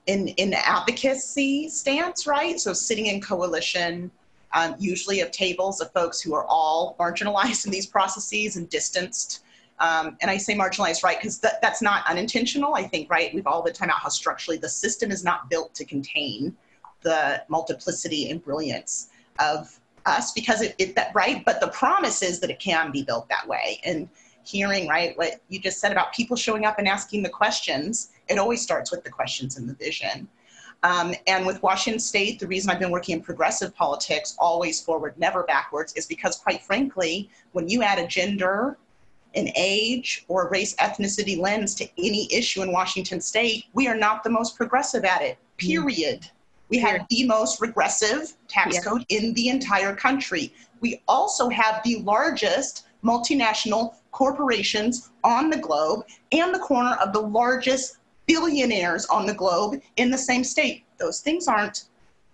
in 0.08 0.30
in 0.30 0.54
advocacy 0.54 1.70
stance, 1.70 2.28
right? 2.28 2.60
So 2.60 2.74
sitting 2.74 3.08
in 3.08 3.22
coalition, 3.22 4.12
um, 4.54 4.76
usually 4.80 5.22
of 5.22 5.32
tables 5.32 5.82
of 5.82 5.92
folks 5.92 6.22
who 6.22 6.34
are 6.34 6.46
all 6.46 6.96
marginalized 7.00 7.66
in 7.66 7.72
these 7.72 7.86
processes 7.86 8.56
and 8.56 8.70
distanced. 8.70 9.42
Um, 9.80 10.16
and 10.22 10.32
I 10.32 10.38
say 10.38 10.56
marginalized, 10.56 11.04
right, 11.04 11.18
because 11.20 11.40
that, 11.40 11.62
that's 11.62 11.82
not 11.82 12.10
unintentional. 12.10 12.76
I 12.76 12.84
think, 12.84 13.10
right, 13.10 13.34
we've 13.34 13.46
all 13.46 13.62
the 13.62 13.74
time 13.74 13.90
out 13.90 14.00
how 14.00 14.08
structurally 14.08 14.58
the 14.58 14.70
system 14.70 15.12
is 15.12 15.24
not 15.24 15.50
built 15.50 15.76
to 15.76 15.84
contain 15.84 16.56
the 17.02 17.44
multiplicity 17.50 18.30
and 18.30 18.44
brilliance 18.44 19.10
of 19.40 19.80
us 20.06 20.32
because 20.34 20.62
it, 20.62 20.76
it 20.78 20.96
that 20.96 21.12
right 21.16 21.44
but 21.46 21.60
the 21.60 21.68
promise 21.70 22.22
is 22.22 22.40
that 22.40 22.50
it 22.50 22.60
can 22.60 22.92
be 22.92 23.04
built 23.04 23.28
that 23.30 23.48
way 23.48 23.80
and 23.84 24.08
hearing 24.44 24.88
right 24.88 25.18
what 25.18 25.42
you 25.50 25.60
just 25.60 25.80
said 25.80 25.92
about 25.92 26.14
people 26.14 26.36
showing 26.36 26.66
up 26.66 26.78
and 26.78 26.88
asking 26.88 27.24
the 27.24 27.30
questions 27.30 28.12
it 28.28 28.38
always 28.38 28.62
starts 28.62 28.92
with 28.92 29.04
the 29.04 29.10
questions 29.10 29.58
and 29.58 29.68
the 29.70 29.74
vision 29.74 30.28
um, 30.86 31.16
and 31.26 31.48
with 31.48 31.64
Washington 31.64 32.00
State, 32.00 32.40
the 32.40 32.46
reason 32.46 32.70
I've 32.70 32.80
been 32.80 32.92
working 32.92 33.16
in 33.16 33.22
progressive 33.22 33.76
politics, 33.76 34.36
always 34.38 34.80
forward, 34.80 35.16
never 35.18 35.42
backwards, 35.44 35.94
is 35.94 36.06
because, 36.06 36.36
quite 36.36 36.62
frankly, 36.62 37.28
when 37.54 37.68
you 37.68 37.82
add 37.82 37.98
a 37.98 38.06
gender, 38.06 38.78
an 39.34 39.50
age, 39.56 40.26
or 40.28 40.48
a 40.48 40.52
race 40.52 40.76
ethnicity 40.76 41.40
lens 41.40 41.74
to 41.76 41.90
any 41.98 42.32
issue 42.32 42.62
in 42.62 42.72
Washington 42.72 43.20
State, 43.20 43.66
we 43.74 43.88
are 43.88 43.98
not 43.98 44.24
the 44.24 44.30
most 44.30 44.56
progressive 44.56 45.04
at 45.06 45.24
it, 45.24 45.38
mm. 45.38 45.58
period. 45.58 46.30
We 46.70 46.78
have 46.80 47.08
the 47.10 47.26
most 47.26 47.62
regressive 47.62 48.34
tax 48.48 48.84
code 48.84 49.06
in 49.10 49.34
the 49.34 49.50
entire 49.50 49.96
country. 49.96 50.54
We 50.82 51.02
also 51.08 51.50
have 51.50 51.82
the 51.84 51.98
largest 52.02 52.86
multinational 53.04 53.96
corporations 54.12 55.10
on 55.24 55.50
the 55.50 55.58
globe 55.58 56.06
and 56.32 56.54
the 56.54 56.60
corner 56.60 56.96
of 57.02 57.12
the 57.12 57.22
largest 57.22 57.98
billionaires 58.26 59.06
on 59.08 59.26
the 59.26 59.34
globe 59.34 59.82
in 59.98 60.10
the 60.10 60.18
same 60.18 60.44
state. 60.44 60.86
Those 60.98 61.20
things 61.20 61.48
aren't 61.48 61.86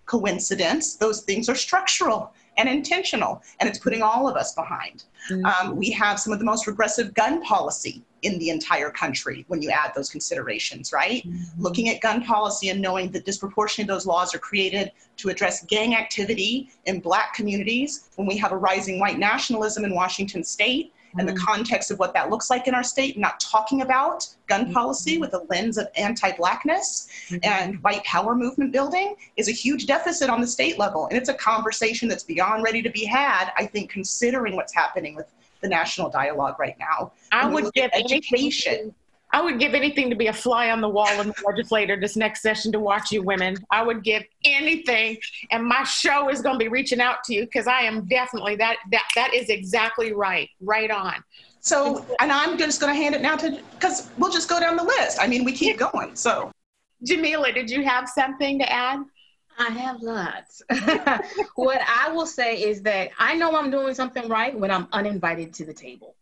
coincidence, 0.06 0.96
those 0.96 1.22
things 1.22 1.48
are 1.48 1.54
structural 1.54 2.32
and 2.58 2.68
intentional, 2.68 3.42
and 3.60 3.68
it's 3.68 3.78
putting 3.78 4.02
all 4.02 4.28
of 4.28 4.36
us 4.36 4.54
behind. 4.54 5.04
Mm-hmm. 5.30 5.46
Um, 5.46 5.76
we 5.76 5.90
have 5.92 6.20
some 6.20 6.32
of 6.32 6.38
the 6.38 6.44
most 6.44 6.66
regressive 6.66 7.14
gun 7.14 7.42
policy 7.42 8.02
in 8.22 8.38
the 8.38 8.50
entire 8.50 8.90
country 8.90 9.44
when 9.48 9.62
you 9.62 9.70
add 9.70 9.92
those 9.94 10.10
considerations, 10.10 10.92
right? 10.92 11.26
Mm-hmm. 11.26 11.62
Looking 11.62 11.88
at 11.88 12.00
gun 12.00 12.22
policy 12.22 12.68
and 12.68 12.80
knowing 12.80 13.10
that 13.12 13.24
disproportionately 13.24 13.92
those 13.92 14.06
laws 14.06 14.34
are 14.34 14.38
created 14.38 14.92
to 15.18 15.28
address 15.28 15.64
gang 15.64 15.94
activity 15.94 16.70
in 16.84 17.00
black 17.00 17.34
communities 17.34 18.10
when 18.16 18.26
we 18.26 18.36
have 18.36 18.52
a 18.52 18.56
rising 18.56 19.00
white 19.00 19.18
nationalism 19.18 19.84
in 19.84 19.94
Washington 19.94 20.44
state 20.44 20.92
and 21.18 21.28
the 21.28 21.32
mm. 21.32 21.38
context 21.38 21.90
of 21.90 21.98
what 21.98 22.14
that 22.14 22.30
looks 22.30 22.50
like 22.50 22.66
in 22.66 22.74
our 22.74 22.82
state, 22.82 23.18
not 23.18 23.40
talking 23.40 23.82
about 23.82 24.26
gun 24.48 24.64
mm-hmm. 24.64 24.72
policy 24.72 25.18
with 25.18 25.34
a 25.34 25.44
lens 25.50 25.78
of 25.78 25.88
anti 25.96 26.32
blackness 26.32 27.08
mm-hmm. 27.28 27.38
and 27.42 27.82
white 27.82 28.02
power 28.04 28.34
movement 28.34 28.72
building 28.72 29.16
is 29.36 29.48
a 29.48 29.52
huge 29.52 29.86
deficit 29.86 30.30
on 30.30 30.40
the 30.40 30.46
state 30.46 30.78
level. 30.78 31.06
And 31.06 31.18
it's 31.18 31.28
a 31.28 31.34
conversation 31.34 32.08
that's 32.08 32.24
beyond 32.24 32.62
ready 32.62 32.82
to 32.82 32.90
be 32.90 33.04
had, 33.04 33.52
I 33.56 33.66
think, 33.66 33.90
considering 33.90 34.56
what's 34.56 34.74
happening 34.74 35.14
with 35.14 35.26
the 35.60 35.68
national 35.68 36.10
dialogue 36.10 36.58
right 36.58 36.76
now. 36.78 37.12
I 37.30 37.46
would 37.46 37.72
give 37.72 37.90
education. 37.94 38.94
I 39.32 39.40
would 39.40 39.58
give 39.58 39.72
anything 39.72 40.10
to 40.10 40.16
be 40.16 40.26
a 40.26 40.32
fly 40.32 40.70
on 40.70 40.80
the 40.80 40.88
wall 40.88 41.08
in 41.20 41.28
the 41.28 41.34
legislature 41.46 41.98
this 41.98 42.16
next 42.16 42.42
session 42.42 42.70
to 42.72 42.80
watch 42.80 43.10
you 43.10 43.22
women. 43.22 43.56
I 43.70 43.82
would 43.82 44.04
give 44.04 44.24
anything, 44.44 45.16
and 45.50 45.64
my 45.64 45.84
show 45.84 46.28
is 46.28 46.42
going 46.42 46.58
to 46.58 46.58
be 46.58 46.68
reaching 46.68 47.00
out 47.00 47.24
to 47.24 47.34
you 47.34 47.44
because 47.44 47.66
I 47.66 47.80
am 47.80 48.06
definitely 48.08 48.56
that 48.56 48.76
that 48.90 49.08
that 49.14 49.32
is 49.32 49.48
exactly 49.48 50.12
right, 50.12 50.50
right 50.60 50.90
on. 50.90 51.14
So, 51.60 52.04
and 52.20 52.30
I'm 52.30 52.58
just 52.58 52.80
going 52.80 52.92
to 52.94 53.00
hand 53.00 53.14
it 53.14 53.22
now 53.22 53.36
to 53.36 53.58
because 53.72 54.10
we'll 54.18 54.32
just 54.32 54.48
go 54.48 54.60
down 54.60 54.76
the 54.76 54.84
list. 54.84 55.18
I 55.20 55.26
mean, 55.26 55.44
we 55.44 55.52
keep 55.52 55.78
going. 55.78 56.14
So, 56.14 56.52
Jamila, 57.02 57.52
did 57.52 57.70
you 57.70 57.84
have 57.84 58.08
something 58.08 58.58
to 58.58 58.70
add? 58.70 59.00
I 59.58 59.70
have 59.70 60.02
lots. 60.02 60.62
what 61.54 61.80
I 61.86 62.10
will 62.10 62.26
say 62.26 62.62
is 62.62 62.82
that 62.82 63.10
I 63.18 63.34
know 63.34 63.54
I'm 63.56 63.70
doing 63.70 63.94
something 63.94 64.28
right 64.28 64.58
when 64.58 64.70
I'm 64.70 64.88
uninvited 64.92 65.54
to 65.54 65.64
the 65.64 65.74
table. 65.74 66.16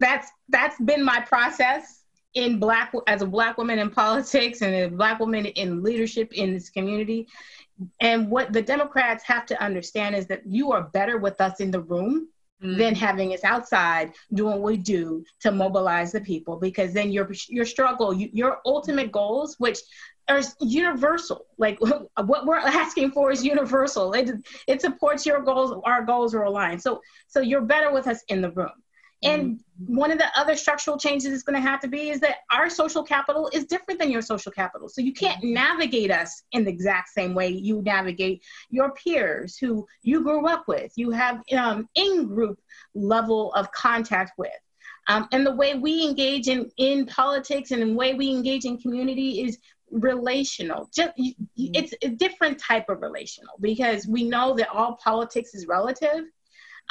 That's 0.00 0.30
that's 0.48 0.80
been 0.80 1.04
my 1.04 1.20
process 1.20 2.02
in 2.34 2.58
black 2.58 2.92
as 3.06 3.22
a 3.22 3.26
black 3.26 3.58
woman 3.58 3.78
in 3.78 3.90
politics 3.90 4.62
and 4.62 4.74
a 4.74 4.88
black 4.88 5.18
woman 5.20 5.46
in 5.46 5.82
leadership 5.82 6.32
in 6.32 6.54
this 6.54 6.70
community. 6.70 7.28
And 8.00 8.30
what 8.30 8.52
the 8.52 8.62
Democrats 8.62 9.24
have 9.24 9.46
to 9.46 9.62
understand 9.62 10.14
is 10.14 10.26
that 10.26 10.46
you 10.46 10.72
are 10.72 10.84
better 10.92 11.18
with 11.18 11.40
us 11.40 11.60
in 11.60 11.70
the 11.70 11.80
room 11.80 12.28
mm-hmm. 12.62 12.78
than 12.78 12.94
having 12.94 13.32
us 13.32 13.42
outside 13.42 14.12
doing 14.34 14.60
what 14.60 14.72
we 14.72 14.76
do 14.76 15.24
to 15.40 15.50
mobilize 15.50 16.12
the 16.12 16.20
people 16.20 16.56
because 16.56 16.92
then 16.92 17.10
your 17.10 17.30
your 17.48 17.64
struggle, 17.64 18.14
your 18.14 18.58
ultimate 18.64 19.10
goals, 19.10 19.56
which 19.58 19.78
are 20.28 20.42
universal. 20.60 21.46
Like 21.58 21.78
what 22.24 22.46
we're 22.46 22.56
asking 22.58 23.10
for 23.12 23.32
is 23.32 23.44
universal. 23.44 24.12
It 24.12 24.30
it 24.68 24.80
supports 24.80 25.26
your 25.26 25.40
goals. 25.40 25.80
Our 25.84 26.04
goals 26.04 26.34
are 26.34 26.44
aligned. 26.44 26.82
So 26.82 27.00
so 27.26 27.40
you're 27.40 27.62
better 27.62 27.92
with 27.92 28.06
us 28.06 28.22
in 28.28 28.40
the 28.40 28.50
room. 28.50 28.70
And 29.22 29.58
mm-hmm. 29.58 29.96
one 29.96 30.10
of 30.10 30.18
the 30.18 30.26
other 30.34 30.56
structural 30.56 30.96
changes 30.96 31.32
is 31.32 31.42
going 31.42 31.60
to 31.60 31.68
have 31.68 31.80
to 31.80 31.88
be 31.88 32.10
is 32.10 32.20
that 32.20 32.36
our 32.50 32.70
social 32.70 33.02
capital 33.02 33.50
is 33.52 33.66
different 33.66 34.00
than 34.00 34.10
your 34.10 34.22
social 34.22 34.50
capital. 34.50 34.88
So 34.88 35.02
you 35.02 35.12
can't 35.12 35.38
mm-hmm. 35.38 35.54
navigate 35.54 36.10
us 36.10 36.42
in 36.52 36.64
the 36.64 36.70
exact 36.70 37.10
same 37.10 37.34
way 37.34 37.48
you 37.48 37.82
navigate 37.82 38.42
your 38.70 38.92
peers 38.92 39.58
who 39.58 39.86
you 40.02 40.22
grew 40.22 40.46
up 40.46 40.66
with, 40.68 40.92
you 40.96 41.10
have 41.10 41.42
um, 41.56 41.88
in 41.94 42.26
group 42.26 42.58
level 42.94 43.52
of 43.54 43.70
contact 43.72 44.32
with. 44.38 44.50
Um, 45.08 45.28
and 45.32 45.44
the 45.44 45.54
way 45.54 45.74
we 45.74 46.06
engage 46.06 46.48
in, 46.48 46.70
in 46.76 47.04
politics 47.06 47.72
and 47.72 47.82
the 47.82 47.94
way 47.94 48.14
we 48.14 48.30
engage 48.30 48.64
in 48.64 48.78
community 48.78 49.42
is 49.42 49.58
relational 49.90 50.88
just 50.94 51.10
mm-hmm. 51.18 51.42
it's 51.56 51.92
a 52.02 52.08
different 52.08 52.56
type 52.60 52.88
of 52.88 53.02
relational 53.02 53.54
because 53.60 54.06
we 54.06 54.22
know 54.22 54.54
that 54.54 54.68
all 54.68 54.94
politics 55.02 55.52
is 55.52 55.66
relative 55.66 56.26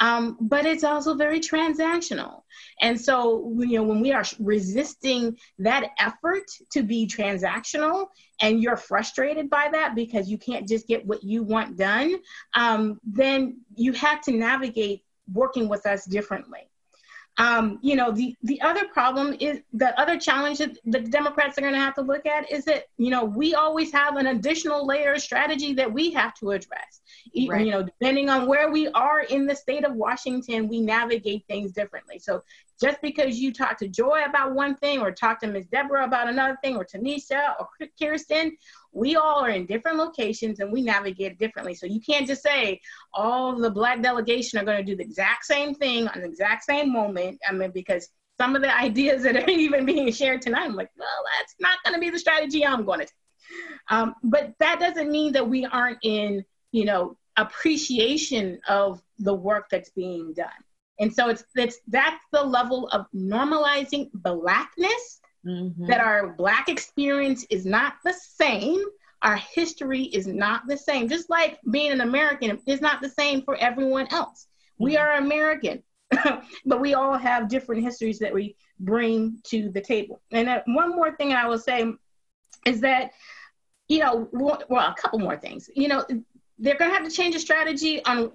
um, 0.00 0.36
but 0.40 0.66
it's 0.66 0.84
also 0.84 1.14
very 1.14 1.40
transactional. 1.40 2.42
And 2.80 3.00
so 3.00 3.52
you 3.58 3.78
know 3.78 3.82
when 3.82 4.00
we 4.00 4.12
are 4.12 4.24
resisting 4.38 5.36
that 5.58 5.90
effort 5.98 6.44
to 6.72 6.82
be 6.82 7.06
transactional 7.06 8.06
and 8.40 8.62
you're 8.62 8.76
frustrated 8.76 9.50
by 9.50 9.68
that 9.72 9.94
because 9.94 10.30
you 10.30 10.38
can't 10.38 10.68
just 10.68 10.86
get 10.86 11.04
what 11.06 11.22
you 11.22 11.42
want 11.42 11.76
done 11.76 12.16
um, 12.54 13.00
then 13.04 13.60
you 13.74 13.92
have 13.92 14.20
to 14.22 14.32
navigate 14.32 15.02
working 15.32 15.68
with 15.68 15.86
us 15.86 16.04
differently 16.04 16.69
um, 17.40 17.78
you 17.80 17.96
know, 17.96 18.12
the, 18.12 18.36
the 18.42 18.60
other 18.60 18.86
problem 18.88 19.34
is 19.40 19.62
the 19.72 19.98
other 19.98 20.18
challenge 20.18 20.58
that 20.58 20.76
the 20.84 21.00
Democrats 21.00 21.56
are 21.56 21.62
going 21.62 21.72
to 21.72 21.80
have 21.80 21.94
to 21.94 22.02
look 22.02 22.26
at 22.26 22.52
is 22.52 22.66
that, 22.66 22.88
you 22.98 23.08
know, 23.08 23.24
we 23.24 23.54
always 23.54 23.90
have 23.92 24.16
an 24.16 24.26
additional 24.26 24.86
layer 24.86 25.14
of 25.14 25.22
strategy 25.22 25.72
that 25.72 25.90
we 25.90 26.10
have 26.10 26.34
to 26.34 26.50
address. 26.50 27.00
Right. 27.48 27.64
You 27.64 27.72
know, 27.72 27.82
depending 27.82 28.28
on 28.28 28.46
where 28.46 28.70
we 28.70 28.88
are 28.88 29.20
in 29.22 29.46
the 29.46 29.56
state 29.56 29.86
of 29.86 29.94
Washington, 29.94 30.68
we 30.68 30.82
navigate 30.82 31.46
things 31.48 31.72
differently. 31.72 32.18
So 32.18 32.42
just 32.78 33.00
because 33.00 33.38
you 33.38 33.54
talk 33.54 33.78
to 33.78 33.88
Joy 33.88 34.24
about 34.28 34.54
one 34.54 34.74
thing 34.74 35.00
or 35.00 35.10
talk 35.10 35.40
to 35.40 35.46
Ms. 35.46 35.66
Debra 35.72 36.04
about 36.04 36.28
another 36.28 36.58
thing 36.62 36.76
or 36.76 36.84
Tanisha 36.84 37.54
or 37.58 37.68
Kirsten, 37.98 38.54
we 38.92 39.16
all 39.16 39.44
are 39.44 39.50
in 39.50 39.66
different 39.66 39.98
locations 39.98 40.60
and 40.60 40.72
we 40.72 40.82
navigate 40.82 41.38
differently. 41.38 41.74
So 41.74 41.86
you 41.86 42.00
can't 42.00 42.26
just 42.26 42.42
say 42.42 42.80
all 43.14 43.56
the 43.56 43.70
black 43.70 44.02
delegation 44.02 44.58
are 44.58 44.64
going 44.64 44.78
to 44.78 44.84
do 44.84 44.96
the 44.96 45.04
exact 45.04 45.44
same 45.44 45.74
thing 45.74 46.08
on 46.08 46.20
the 46.20 46.26
exact 46.26 46.64
same 46.64 46.92
moment. 46.92 47.38
I 47.48 47.52
mean, 47.52 47.70
because 47.72 48.08
some 48.38 48.56
of 48.56 48.62
the 48.62 48.76
ideas 48.80 49.22
that 49.22 49.36
are 49.36 49.50
even 49.50 49.86
being 49.86 50.12
shared 50.12 50.42
tonight, 50.42 50.64
I'm 50.64 50.74
like, 50.74 50.90
well, 50.98 51.08
that's 51.38 51.54
not 51.60 51.78
going 51.84 51.94
to 51.94 52.00
be 52.00 52.10
the 52.10 52.18
strategy 52.18 52.66
I'm 52.66 52.84
going 52.84 53.00
to 53.00 53.06
take. 53.06 53.14
Um, 53.90 54.14
but 54.22 54.54
that 54.60 54.78
doesn't 54.78 55.10
mean 55.10 55.32
that 55.32 55.48
we 55.48 55.66
aren't 55.66 55.98
in, 56.02 56.44
you 56.72 56.84
know, 56.84 57.16
appreciation 57.36 58.60
of 58.68 59.02
the 59.18 59.34
work 59.34 59.68
that's 59.70 59.90
being 59.90 60.32
done. 60.34 60.48
And 61.00 61.12
so 61.12 61.28
it's, 61.30 61.44
it's 61.56 61.78
that's 61.88 62.22
the 62.30 62.42
level 62.42 62.88
of 62.88 63.06
normalizing 63.14 64.10
blackness 64.12 65.19
mm-hmm. 65.46 65.86
that 65.86 66.00
our 66.00 66.28
black 66.28 66.68
experience 66.68 67.44
is 67.50 67.66
not 67.66 67.94
the 68.04 68.12
same. 68.12 68.82
Our 69.22 69.36
history 69.36 70.04
is 70.04 70.26
not 70.26 70.62
the 70.66 70.76
same. 70.76 71.08
Just 71.08 71.28
like 71.28 71.58
being 71.70 71.92
an 71.92 72.00
American 72.00 72.60
is 72.66 72.80
not 72.80 73.02
the 73.02 73.08
same 73.08 73.42
for 73.42 73.56
everyone 73.56 74.06
else. 74.10 74.46
Mm-hmm. 74.74 74.84
We 74.84 74.96
are 74.96 75.16
American, 75.16 75.82
but 76.66 76.80
we 76.80 76.94
all 76.94 77.16
have 77.16 77.48
different 77.48 77.82
histories 77.82 78.18
that 78.20 78.32
we 78.32 78.56
bring 78.78 79.38
to 79.44 79.70
the 79.70 79.80
table. 79.80 80.22
And 80.30 80.48
uh, 80.48 80.62
one 80.66 80.90
more 80.90 81.14
thing 81.16 81.32
I 81.32 81.46
will 81.46 81.58
say 81.58 81.92
is 82.66 82.80
that, 82.80 83.10
you 83.88 83.98
know, 83.98 84.28
well, 84.32 84.62
a 84.70 84.94
couple 84.98 85.18
more 85.18 85.36
things. 85.36 85.68
You 85.74 85.88
know, 85.88 86.04
they're 86.58 86.76
going 86.76 86.90
to 86.90 86.96
have 86.96 87.08
to 87.08 87.14
change 87.14 87.34
a 87.34 87.40
strategy 87.40 88.04
on 88.04 88.32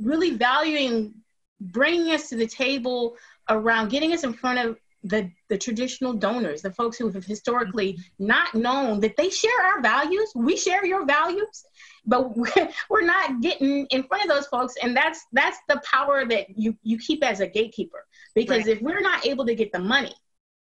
really 0.00 0.30
valuing 0.30 1.14
bringing 1.60 2.12
us 2.12 2.28
to 2.28 2.36
the 2.36 2.46
table 2.46 3.16
around 3.48 3.88
getting 3.88 4.12
us 4.12 4.24
in 4.24 4.32
front 4.32 4.58
of 4.58 4.78
the, 5.08 5.30
the 5.48 5.58
traditional 5.58 6.12
donors, 6.12 6.62
the 6.62 6.72
folks 6.72 6.96
who 6.96 7.10
have 7.10 7.24
historically 7.24 7.98
not 8.18 8.54
known 8.54 9.00
that 9.00 9.16
they 9.16 9.30
share 9.30 9.60
our 9.64 9.80
values. 9.80 10.32
We 10.34 10.56
share 10.56 10.84
your 10.84 11.06
values, 11.06 11.64
but 12.04 12.36
we're 12.90 13.04
not 13.04 13.40
getting 13.40 13.86
in 13.86 14.02
front 14.04 14.24
of 14.24 14.28
those 14.28 14.46
folks. 14.46 14.74
And 14.82 14.96
that's 14.96 15.24
that's 15.32 15.58
the 15.68 15.80
power 15.84 16.24
that 16.26 16.58
you, 16.58 16.76
you 16.82 16.98
keep 16.98 17.24
as 17.24 17.40
a 17.40 17.46
gatekeeper. 17.46 18.04
Because 18.34 18.66
right. 18.66 18.76
if 18.76 18.82
we're 18.82 19.00
not 19.00 19.26
able 19.26 19.46
to 19.46 19.54
get 19.54 19.72
the 19.72 19.78
money, 19.78 20.14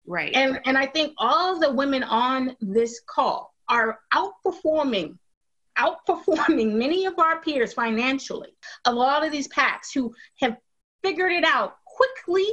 right. 0.06 0.34
And 0.34 0.60
and 0.64 0.76
I 0.76 0.86
think 0.86 1.14
all 1.18 1.54
of 1.54 1.60
the 1.60 1.72
women 1.72 2.02
on 2.02 2.56
this 2.60 3.00
call 3.06 3.54
are 3.68 4.00
outperforming 4.12 5.16
outperforming 5.78 6.72
many 6.74 7.06
of 7.06 7.18
our 7.18 7.40
peers 7.40 7.72
financially. 7.72 8.50
A 8.84 8.92
lot 8.92 9.24
of 9.24 9.32
these 9.32 9.48
PACs 9.48 9.94
who 9.94 10.14
have 10.40 10.56
figured 11.02 11.32
it 11.32 11.44
out 11.44 11.76
quickly 11.86 12.46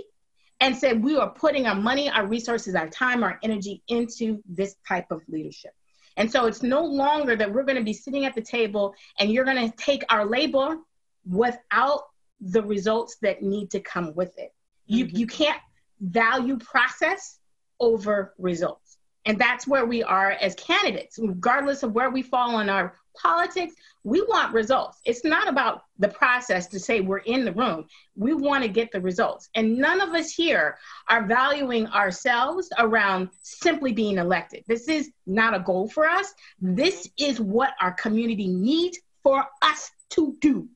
and 0.67 0.75
said, 0.75 1.01
we 1.01 1.15
are 1.15 1.29
putting 1.29 1.65
our 1.65 1.75
money, 1.75 2.09
our 2.09 2.27
resources, 2.27 2.75
our 2.75 2.89
time, 2.89 3.23
our 3.23 3.39
energy 3.41 3.81
into 3.87 4.43
this 4.45 4.75
type 4.85 5.09
of 5.11 5.21
leadership. 5.29 5.71
And 6.17 6.29
so 6.29 6.45
it's 6.45 6.61
no 6.61 6.83
longer 6.83 7.37
that 7.37 7.51
we're 7.51 7.63
going 7.63 7.77
to 7.77 7.83
be 7.83 7.93
sitting 7.93 8.25
at 8.25 8.35
the 8.35 8.41
table 8.41 8.93
and 9.17 9.31
you're 9.31 9.45
going 9.45 9.71
to 9.71 9.77
take 9.77 10.03
our 10.09 10.25
labor 10.25 10.77
without 11.25 12.01
the 12.41 12.61
results 12.61 13.15
that 13.21 13.41
need 13.41 13.71
to 13.71 13.79
come 13.79 14.13
with 14.13 14.37
it. 14.37 14.53
You, 14.87 15.05
mm-hmm. 15.05 15.15
you 15.15 15.27
can't 15.27 15.61
value 16.01 16.57
process 16.57 17.39
over 17.79 18.33
results. 18.37 18.97
And 19.25 19.39
that's 19.39 19.67
where 19.67 19.85
we 19.85 20.03
are 20.03 20.31
as 20.31 20.53
candidates, 20.55 21.17
regardless 21.17 21.81
of 21.83 21.93
where 21.93 22.09
we 22.09 22.23
fall 22.23 22.55
on 22.55 22.69
our 22.69 22.95
politics, 23.21 23.75
we 24.03 24.21
want 24.21 24.53
results. 24.53 24.99
It's 25.05 25.23
not 25.23 25.47
about 25.49 25.83
the 25.99 26.07
process 26.07 26.67
to 26.67 26.79
say 26.79 27.01
we're 27.01 27.17
in 27.19 27.43
the 27.43 27.51
room. 27.51 27.85
We 28.15 28.33
want 28.33 28.63
to 28.63 28.69
get 28.69 28.91
the 28.91 29.01
results. 29.01 29.49
And 29.55 29.77
none 29.77 29.99
of 30.01 30.09
us 30.13 30.31
here 30.31 30.77
are 31.09 31.25
valuing 31.25 31.87
ourselves 31.87 32.69
around 32.77 33.29
simply 33.41 33.91
being 33.91 34.17
elected. 34.17 34.63
This 34.67 34.87
is 34.87 35.11
not 35.25 35.53
a 35.53 35.59
goal 35.59 35.89
for 35.89 36.07
us. 36.07 36.33
This 36.61 37.09
is 37.17 37.39
what 37.39 37.73
our 37.81 37.91
community 37.91 38.47
needs 38.47 38.99
for 39.23 39.45
us 39.61 39.91
to 40.11 40.35
do. 40.39 40.69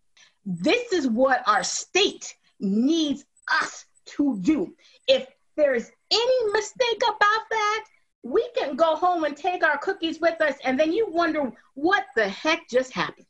This 0.45 0.91
is 0.91 1.07
what 1.07 1.41
our 1.47 1.63
state 1.63 2.35
needs 2.59 3.23
us 3.61 3.85
to 4.17 4.37
do. 4.41 4.75
If 5.07 5.27
there's 5.55 5.89
any 6.11 6.51
mistake 6.51 7.01
about 7.07 7.43
that, 7.49 7.85
we 8.23 8.47
can 8.55 8.75
go 8.75 8.95
home 8.95 9.23
and 9.23 9.35
take 9.35 9.63
our 9.63 9.77
cookies 9.77 10.19
with 10.19 10.39
us, 10.41 10.55
and 10.63 10.79
then 10.79 10.93
you 10.93 11.07
wonder 11.09 11.51
what 11.73 12.05
the 12.15 12.27
heck 12.27 12.67
just 12.69 12.93
happened. 12.93 13.25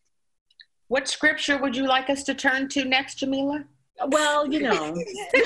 What 0.87 1.07
scripture 1.07 1.57
would 1.57 1.75
you 1.75 1.87
like 1.87 2.09
us 2.09 2.23
to 2.23 2.33
turn 2.33 2.67
to 2.69 2.83
next, 2.83 3.15
Jamila? 3.15 3.63
Well, 4.07 4.51
you 4.51 4.61
know. 4.61 4.95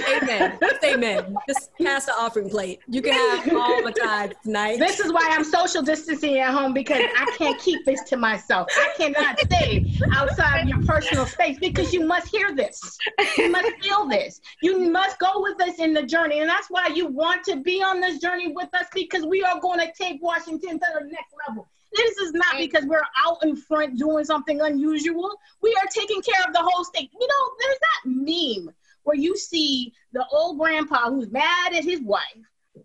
amen. 0.09 0.59
amen. 0.83 1.37
Just 1.47 1.71
pass 1.81 2.05
the 2.05 2.13
offering 2.13 2.49
plate. 2.49 2.79
You 2.87 3.01
can 3.01 3.13
have 3.13 3.55
all 3.55 3.83
the 3.83 3.91
time 3.91 4.31
tonight. 4.43 4.79
This 4.79 4.99
is 4.99 5.11
why 5.11 5.29
I'm 5.31 5.43
social 5.43 5.81
distancing 5.81 6.39
at 6.39 6.53
home 6.53 6.73
because 6.73 7.01
I 7.17 7.35
can't 7.37 7.59
keep 7.59 7.85
this 7.85 8.01
to 8.03 8.17
myself. 8.17 8.67
I 8.71 8.93
cannot 8.97 9.39
stay 9.39 9.99
outside 10.13 10.69
your 10.69 10.81
personal 10.83 11.25
space 11.25 11.57
because 11.59 11.93
you 11.93 12.05
must 12.05 12.27
hear 12.27 12.55
this. 12.55 12.97
You 13.37 13.51
must 13.51 13.71
feel 13.81 14.07
this. 14.07 14.39
You 14.61 14.89
must 14.89 15.19
go 15.19 15.41
with 15.41 15.61
us 15.61 15.79
in 15.79 15.93
the 15.93 16.03
journey. 16.03 16.39
And 16.39 16.49
that's 16.49 16.67
why 16.69 16.87
you 16.87 17.07
want 17.07 17.43
to 17.45 17.57
be 17.57 17.83
on 17.83 17.99
this 17.99 18.19
journey 18.19 18.53
with 18.53 18.69
us 18.73 18.85
because 18.93 19.25
we 19.25 19.43
are 19.43 19.59
going 19.59 19.79
to 19.79 19.91
take 19.99 20.21
Washington 20.21 20.79
to 20.79 20.85
the 20.99 21.05
next 21.05 21.33
level. 21.47 21.69
This 21.95 22.17
is 22.17 22.33
not 22.33 22.55
mm. 22.55 22.59
because 22.59 22.85
we're 22.85 23.01
out 23.25 23.37
in 23.43 23.55
front 23.55 23.97
doing 23.97 24.25
something 24.25 24.61
unusual. 24.61 25.31
We 25.61 25.71
are 25.81 25.87
taking 25.89 26.21
care 26.21 26.43
of 26.47 26.53
the 26.53 26.61
whole 26.61 26.83
state. 26.83 27.09
You 27.19 27.27
know, 27.27 27.51
there's 27.59 27.79
that 27.79 28.09
meme 28.09 28.75
where 29.03 29.15
you 29.15 29.37
see 29.37 29.93
the 30.13 30.25
old 30.31 30.59
grandpa 30.59 31.09
who's 31.09 31.31
mad 31.31 31.73
at 31.73 31.83
his 31.83 32.01
wife, 32.01 32.21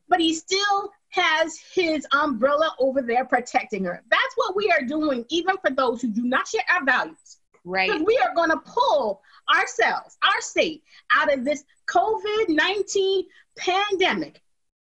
but 0.09 0.21
he 0.21 0.35
still 0.35 0.91
has 1.09 1.59
his 1.73 2.07
umbrella 2.13 2.75
over 2.79 3.03
there 3.03 3.25
protecting 3.25 3.85
her. 3.85 4.03
That's 4.11 4.35
what 4.37 4.55
we 4.55 4.71
are 4.71 4.83
doing, 4.83 5.25
even 5.29 5.57
for 5.57 5.71
those 5.71 6.01
who 6.01 6.09
do 6.09 6.23
not 6.25 6.47
share 6.47 6.63
our 6.73 6.85
values. 6.85 7.39
Right. 7.65 7.91
Because 7.91 8.07
we 8.07 8.19
are 8.19 8.35
going 8.35 8.51
to 8.51 8.59
pull 8.59 9.21
ourselves, 9.55 10.17
our 10.23 10.41
state, 10.41 10.83
out 11.11 11.33
of 11.33 11.45
this 11.45 11.65
COVID 11.89 12.49
19 12.49 13.27
pandemic, 13.57 14.41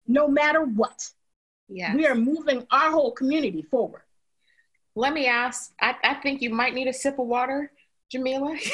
no 0.07 0.29
matter 0.29 0.65
what. 0.65 1.09
We 1.95 2.07
are 2.07 2.15
moving 2.15 2.67
our 2.71 2.91
whole 2.91 3.13
community 3.13 3.63
forward. 3.63 4.03
Let 4.95 5.15
me 5.15 5.27
ask, 5.27 5.73
I, 5.81 5.95
I 6.05 6.15
think 6.15 6.43
you 6.43 6.51
might 6.51 6.75
need 6.75 6.87
a 6.87 6.93
sip 6.93 7.19
of 7.19 7.27
water, 7.27 7.73
Jamila. 8.11 8.57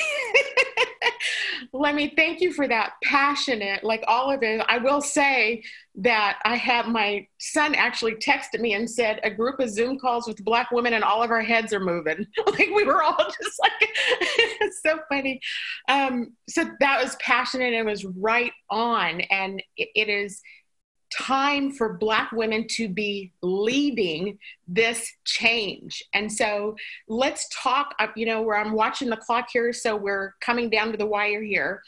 Let 1.72 1.94
me 1.94 2.12
thank 2.16 2.40
you 2.40 2.52
for 2.52 2.66
that 2.68 2.94
passionate, 3.04 3.84
like 3.84 4.02
all 4.06 4.32
of 4.32 4.42
it. 4.42 4.64
I 4.68 4.78
will 4.78 5.00
say 5.00 5.62
that 5.96 6.38
I 6.44 6.56
have 6.56 6.86
my 6.86 7.26
son 7.38 7.74
actually 7.74 8.14
texted 8.16 8.60
me 8.60 8.74
and 8.74 8.88
said 8.88 9.20
a 9.22 9.30
group 9.30 9.60
of 9.60 9.70
Zoom 9.70 9.98
calls 9.98 10.26
with 10.26 10.44
black 10.44 10.70
women 10.70 10.94
and 10.94 11.04
all 11.04 11.22
of 11.22 11.30
our 11.30 11.42
heads 11.42 11.72
are 11.72 11.80
moving. 11.80 12.26
like 12.46 12.70
we 12.74 12.84
were 12.84 13.02
all 13.02 13.16
just 13.42 13.60
like, 13.60 13.72
it's 13.80 14.80
so 14.82 14.98
funny. 15.08 15.40
Um, 15.88 16.32
so 16.48 16.64
that 16.80 17.02
was 17.02 17.16
passionate 17.16 17.74
and 17.74 17.86
was 17.86 18.04
right 18.04 18.52
on. 18.70 19.20
And 19.22 19.62
it, 19.76 19.88
it 19.94 20.08
is, 20.08 20.40
time 21.16 21.72
for 21.72 21.94
Black 21.94 22.32
women 22.32 22.66
to 22.68 22.88
be 22.88 23.32
leading 23.42 24.38
this 24.66 25.10
change. 25.24 26.02
And 26.12 26.30
so 26.30 26.76
let's 27.08 27.48
talk, 27.50 27.94
you 28.16 28.26
know, 28.26 28.42
where 28.42 28.56
I'm 28.56 28.72
watching 28.72 29.08
the 29.08 29.16
clock 29.16 29.48
here, 29.52 29.72
so 29.72 29.96
we're 29.96 30.34
coming 30.40 30.70
down 30.70 30.92
to 30.92 30.98
the 30.98 31.06
wire 31.06 31.42
here. 31.42 31.82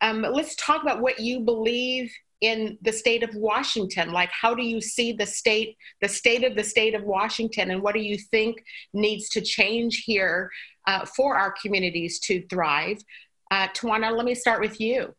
Um, 0.00 0.22
let's 0.22 0.56
talk 0.56 0.82
about 0.82 1.00
what 1.00 1.20
you 1.20 1.40
believe 1.40 2.12
in 2.40 2.76
the 2.82 2.92
state 2.92 3.22
of 3.22 3.34
Washington. 3.34 4.12
Like, 4.12 4.30
how 4.30 4.54
do 4.54 4.62
you 4.62 4.80
see 4.80 5.12
the 5.12 5.24
state, 5.24 5.78
the 6.02 6.08
state 6.08 6.44
of 6.44 6.56
the 6.56 6.64
state 6.64 6.94
of 6.94 7.04
Washington, 7.04 7.70
and 7.70 7.82
what 7.82 7.94
do 7.94 8.00
you 8.00 8.18
think 8.18 8.62
needs 8.92 9.28
to 9.30 9.40
change 9.40 10.02
here 10.04 10.50
uh, 10.86 11.06
for 11.06 11.36
our 11.36 11.54
communities 11.62 12.18
to 12.20 12.46
thrive? 12.48 12.98
Uh, 13.50 13.68
Tawana, 13.68 14.14
let 14.14 14.26
me 14.26 14.34
start 14.34 14.60
with 14.60 14.80
you. 14.80 15.14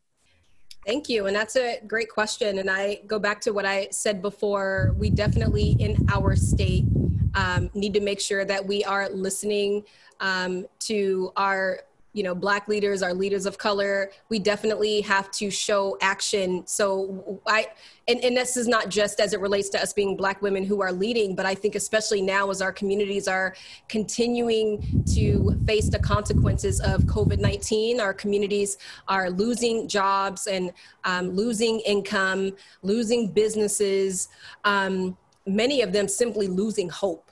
Thank 0.85 1.09
you. 1.09 1.25
And 1.25 1.35
that's 1.35 1.55
a 1.55 1.79
great 1.87 2.09
question. 2.09 2.59
And 2.59 2.69
I 2.69 3.01
go 3.07 3.17
back 3.17 3.41
to 3.41 3.51
what 3.51 3.65
I 3.65 3.87
said 3.91 4.21
before. 4.21 4.93
We 4.97 5.09
definitely, 5.09 5.75
in 5.79 6.05
our 6.11 6.35
state, 6.35 6.85
um, 7.33 7.71
need 7.73 7.93
to 7.95 8.01
make 8.01 8.19
sure 8.19 8.45
that 8.45 8.65
we 8.65 8.83
are 8.83 9.09
listening 9.09 9.83
um, 10.19 10.67
to 10.81 11.31
our 11.35 11.81
you 12.15 12.23
know 12.23 12.33
black 12.33 12.67
leaders 12.67 13.03
our 13.03 13.13
leaders 13.13 13.45
of 13.45 13.57
color. 13.57 14.09
We 14.29 14.39
definitely 14.39 15.01
have 15.01 15.29
to 15.31 15.51
show 15.51 15.97
action. 16.01 16.65
So 16.65 17.41
i 17.45 17.67
and, 18.07 18.23
and 18.23 18.37
this 18.37 18.55
is 18.55 18.67
not 18.67 18.89
just 18.89 19.19
as 19.19 19.33
it 19.33 19.39
relates 19.39 19.69
to 19.69 19.81
us 19.81 19.91
being 19.91 20.15
black 20.15 20.41
women 20.41 20.63
who 20.63 20.81
are 20.81 20.91
leading 20.91 21.35
but 21.35 21.45
i 21.45 21.55
think 21.55 21.75
especially 21.75 22.21
now 22.21 22.49
as 22.49 22.61
our 22.61 22.71
communities 22.71 23.27
are 23.27 23.55
continuing 23.87 25.03
to 25.13 25.59
face 25.65 25.89
the 25.89 25.99
consequences 25.99 26.79
of 26.81 27.01
covid-19 27.03 27.99
our 27.99 28.13
communities 28.13 28.77
are 29.07 29.29
losing 29.29 29.87
jobs 29.87 30.47
and 30.47 30.71
um, 31.03 31.31
losing 31.31 31.79
income 31.81 32.51
losing 32.83 33.31
businesses 33.31 34.29
um, 34.63 35.17
many 35.45 35.81
of 35.81 35.91
them 35.91 36.07
simply 36.07 36.47
losing 36.47 36.89
hope 36.89 37.31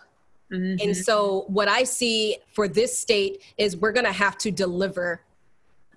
Mm-hmm. 0.54 0.88
And 0.88 0.96
so, 0.96 1.46
what 1.48 1.68
I 1.68 1.84
see 1.84 2.38
for 2.54 2.68
this 2.68 2.98
state 2.98 3.42
is 3.58 3.76
we're 3.76 3.92
going 3.92 4.06
to 4.06 4.12
have 4.12 4.38
to 4.40 4.52
deliver. 4.52 5.22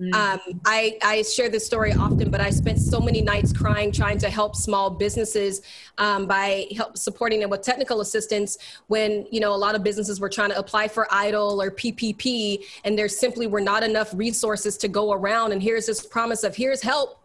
Mm-hmm. 0.01 0.15
Um, 0.15 0.61
I, 0.67 0.99
I 1.03 1.23
share 1.23 1.49
this 1.49 1.65
story 1.65 1.93
often, 1.93 2.31
but 2.31 2.41
I 2.41 2.51
spent 2.51 2.79
so 2.79 3.01
many 3.01 3.23
nights 3.23 3.51
crying 3.53 3.91
trying 3.93 4.19
to 4.19 4.29
help 4.29 4.55
small 4.55 4.91
businesses 4.91 5.63
um, 5.97 6.27
by 6.27 6.67
help 6.77 6.99
supporting 6.99 7.41
them 7.41 7.49
with 7.49 7.63
technical 7.63 8.03
assistance 8.03 8.59
when 8.89 9.27
you 9.31 9.41
know 9.41 9.55
a 9.55 9.57
lot 9.57 9.75
of 9.75 9.83
businesses 9.83 10.21
were 10.21 10.29
trying 10.29 10.51
to 10.51 10.59
apply 10.59 10.89
for 10.89 11.07
EIDL 11.11 11.63
or 11.63 11.71
PPP, 11.71 12.65
and 12.85 12.99
there 12.99 13.09
simply 13.09 13.47
were 13.47 13.61
not 13.61 13.83
enough 13.83 14.13
resources 14.15 14.77
to 14.79 14.89
go 14.89 15.13
around. 15.13 15.53
And 15.53 15.63
here's 15.63 15.87
this 15.87 16.05
promise 16.05 16.45
of 16.45 16.55
here's 16.55 16.83
help, 16.83 17.19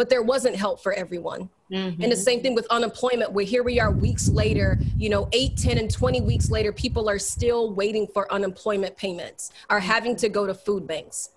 but 0.00 0.08
there 0.08 0.22
wasn't 0.22 0.56
help 0.56 0.82
for 0.82 0.94
everyone. 0.94 1.50
Mm-hmm. 1.70 2.02
And 2.02 2.10
the 2.10 2.16
same 2.16 2.40
thing 2.40 2.54
with 2.54 2.66
unemployment, 2.70 3.32
where 3.32 3.44
here 3.44 3.62
we 3.62 3.78
are 3.78 3.90
weeks 3.90 4.30
later, 4.30 4.78
you 4.96 5.10
know, 5.10 5.28
eight, 5.32 5.58
10, 5.58 5.76
and 5.76 5.90
20 5.90 6.22
weeks 6.22 6.50
later, 6.50 6.72
people 6.72 7.06
are 7.06 7.18
still 7.18 7.74
waiting 7.74 8.06
for 8.06 8.32
unemployment 8.32 8.96
payments, 8.96 9.50
are 9.68 9.78
having 9.78 10.16
to 10.16 10.30
go 10.30 10.46
to 10.46 10.54
food 10.54 10.86
banks. 10.86 11.32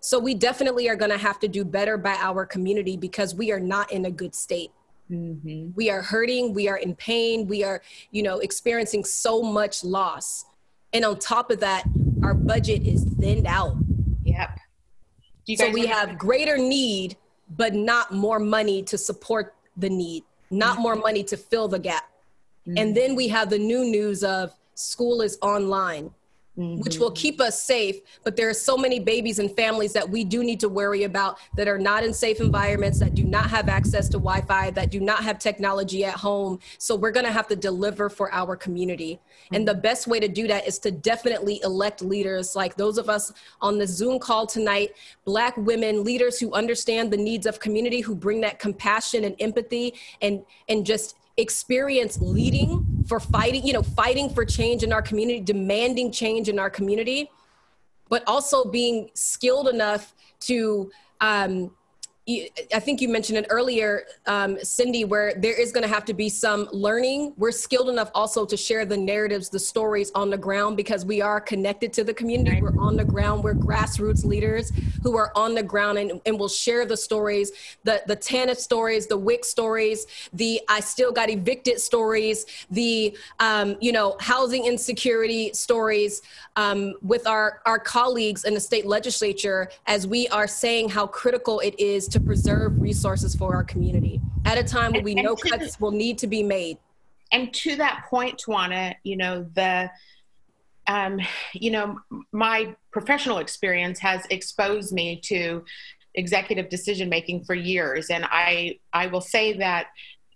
So 0.00 0.18
we 0.18 0.34
definitely 0.34 0.90
are 0.90 0.94
going 0.94 1.10
to 1.10 1.16
have 1.16 1.38
to 1.38 1.48
do 1.48 1.64
better 1.64 1.96
by 1.96 2.16
our 2.20 2.44
community 2.44 2.98
because 2.98 3.34
we 3.34 3.50
are 3.50 3.58
not 3.58 3.90
in 3.90 4.04
a 4.04 4.10
good 4.10 4.34
state. 4.34 4.72
Mm-hmm. 5.10 5.70
We 5.74 5.88
are 5.88 6.02
hurting, 6.02 6.52
we 6.52 6.68
are 6.68 6.76
in 6.76 6.96
pain, 6.96 7.46
we 7.46 7.64
are, 7.64 7.80
you 8.10 8.22
know, 8.22 8.40
experiencing 8.40 9.04
so 9.04 9.40
much 9.40 9.82
loss. 9.82 10.44
And 10.92 11.02
on 11.02 11.18
top 11.18 11.50
of 11.50 11.60
that, 11.60 11.84
our 12.22 12.34
budget 12.34 12.86
is 12.86 13.04
thinned 13.18 13.46
out. 13.46 13.74
Yep. 14.22 14.58
So 15.56 15.70
we 15.70 15.86
have 15.86 16.18
greater 16.18 16.58
need 16.58 17.16
but 17.56 17.74
not 17.74 18.12
more 18.12 18.38
money 18.38 18.82
to 18.82 18.98
support 18.98 19.54
the 19.76 19.90
need, 19.90 20.24
not 20.50 20.74
mm-hmm. 20.74 20.82
more 20.82 20.96
money 20.96 21.22
to 21.24 21.36
fill 21.36 21.68
the 21.68 21.78
gap. 21.78 22.08
Mm-hmm. 22.66 22.78
And 22.78 22.96
then 22.96 23.14
we 23.14 23.28
have 23.28 23.50
the 23.50 23.58
new 23.58 23.84
news 23.84 24.24
of 24.24 24.52
school 24.74 25.22
is 25.22 25.38
online 25.42 26.10
mm-hmm. 26.58 26.80
which 26.80 26.98
will 26.98 27.10
keep 27.10 27.40
us 27.40 27.62
safe. 27.62 27.96
But 28.24 28.36
there 28.36 28.48
are 28.48 28.54
so 28.54 28.76
many 28.76 28.98
babies 28.98 29.38
and 29.38 29.50
families 29.54 29.92
that 29.92 30.08
we 30.08 30.24
do 30.24 30.42
need 30.42 30.60
to 30.60 30.68
worry 30.68 31.04
about 31.04 31.38
that 31.56 31.68
are 31.68 31.78
not 31.78 32.04
in 32.04 32.12
safe 32.12 32.40
environments, 32.40 32.98
that 33.00 33.14
do 33.14 33.24
not 33.24 33.50
have 33.50 33.68
access 33.68 34.08
to 34.10 34.18
Wi 34.18 34.40
Fi, 34.42 34.70
that 34.70 34.90
do 34.90 35.00
not 35.00 35.22
have 35.24 35.38
technology 35.38 36.04
at 36.04 36.14
home. 36.14 36.58
So 36.78 36.96
we're 36.96 37.10
going 37.10 37.26
to 37.26 37.32
have 37.32 37.48
to 37.48 37.56
deliver 37.56 38.08
for 38.08 38.32
our 38.32 38.56
community. 38.56 39.14
Mm-hmm. 39.14 39.54
And 39.54 39.68
the 39.68 39.74
best 39.74 40.06
way 40.06 40.20
to 40.20 40.28
do 40.28 40.46
that 40.46 40.66
is 40.66 40.78
to 40.80 40.90
definitely 40.90 41.60
elect 41.62 42.02
leaders 42.02 42.56
like 42.56 42.76
those 42.76 42.98
of 42.98 43.08
us 43.08 43.32
on 43.60 43.78
the 43.78 43.86
Zoom 43.86 44.18
call 44.18 44.46
tonight, 44.46 44.92
Black 45.24 45.56
women, 45.56 46.04
leaders 46.04 46.38
who 46.38 46.52
understand 46.52 47.12
the 47.12 47.16
needs 47.16 47.46
of 47.46 47.60
community, 47.60 48.00
who 48.00 48.14
bring 48.14 48.40
that 48.40 48.58
compassion 48.58 49.24
and 49.24 49.36
empathy 49.40 49.94
and, 50.22 50.44
and 50.68 50.84
just 50.86 51.16
experience 51.36 52.18
leading 52.20 53.04
for 53.06 53.20
fighting, 53.20 53.66
you 53.66 53.72
know, 53.72 53.82
fighting 53.82 54.30
for 54.30 54.44
change 54.44 54.82
in 54.82 54.92
our 54.92 55.02
community, 55.02 55.40
demanding 55.40 56.10
change 56.10 56.48
in 56.48 56.58
our 56.58 56.70
community, 56.70 57.30
but 58.08 58.22
also 58.26 58.64
being 58.64 59.10
skilled 59.14 59.68
enough 59.68 60.14
to 60.40 60.90
um, 61.20 61.70
I 62.28 62.80
think 62.80 63.00
you 63.00 63.08
mentioned 63.08 63.38
it 63.38 63.46
earlier, 63.50 64.02
um, 64.26 64.56
Cindi, 64.56 65.06
where 65.06 65.34
there 65.36 65.58
is 65.58 65.70
going 65.70 65.82
to 65.82 65.88
have 65.88 66.04
to 66.06 66.14
be 66.14 66.28
some 66.28 66.68
learning. 66.72 67.34
We're 67.36 67.52
skilled 67.52 67.88
enough 67.88 68.10
also 68.16 68.44
to 68.44 68.56
share 68.56 68.84
the 68.84 68.96
narratives, 68.96 69.48
the 69.48 69.60
stories 69.60 70.10
on 70.12 70.30
the 70.30 70.36
ground 70.36 70.76
because 70.76 71.04
we 71.04 71.20
are 71.20 71.40
connected 71.40 71.92
to 71.92 72.02
the 72.02 72.12
community. 72.12 72.60
We're 72.60 72.76
on 72.80 72.96
the 72.96 73.04
ground. 73.04 73.44
We're 73.44 73.54
grassroots 73.54 74.24
leaders 74.24 74.72
who 75.04 75.16
are 75.16 75.30
on 75.36 75.54
the 75.54 75.62
ground 75.62 75.98
and, 75.98 76.20
and 76.26 76.36
will 76.36 76.48
share 76.48 76.84
the 76.84 76.96
stories, 76.96 77.52
the, 77.84 78.02
the 78.08 78.16
TANF 78.16 78.56
stories, 78.56 79.06
the 79.06 79.16
WIC 79.16 79.44
stories, 79.44 80.08
the 80.32 80.60
I 80.68 80.80
still 80.80 81.12
got 81.12 81.30
evicted 81.30 81.80
stories, 81.80 82.44
the, 82.72 83.16
um, 83.38 83.76
you 83.80 83.92
know, 83.92 84.16
housing 84.18 84.66
insecurity 84.66 85.52
stories 85.52 86.22
um, 86.56 86.94
with 87.02 87.26
our, 87.26 87.60
our 87.66 87.78
colleagues 87.78 88.44
in 88.44 88.54
the 88.54 88.60
state 88.60 88.86
legislature 88.86 89.70
as 89.86 90.06
we 90.06 90.26
are 90.28 90.48
saying 90.48 90.88
how 90.88 91.06
critical 91.06 91.60
it 91.60 91.78
is 91.78 92.08
to 92.08 92.18
preserve 92.18 92.80
resources 92.80 93.34
for 93.34 93.54
our 93.54 93.62
community 93.62 94.20
at 94.46 94.58
a 94.58 94.64
time 94.64 94.92
when 94.92 95.04
we 95.04 95.12
and, 95.12 95.22
know 95.22 95.36
cuts 95.36 95.76
the, 95.76 95.84
will 95.84 95.90
need 95.90 96.18
to 96.18 96.26
be 96.26 96.42
made. 96.42 96.78
And 97.30 97.52
to 97.54 97.76
that 97.76 98.06
point, 98.08 98.42
Tawana, 98.44 98.94
you 99.04 99.16
know, 99.16 99.46
the, 99.54 99.90
um, 100.86 101.20
you 101.52 101.70
know, 101.70 101.98
my 102.32 102.74
professional 102.90 103.38
experience 103.38 103.98
has 103.98 104.24
exposed 104.30 104.92
me 104.92 105.20
to 105.24 105.64
executive 106.14 106.70
decision 106.70 107.10
making 107.10 107.44
for 107.44 107.54
years. 107.54 108.08
And 108.08 108.24
I, 108.24 108.78
I 108.92 109.08
will 109.08 109.20
say 109.20 109.52
that, 109.58 109.88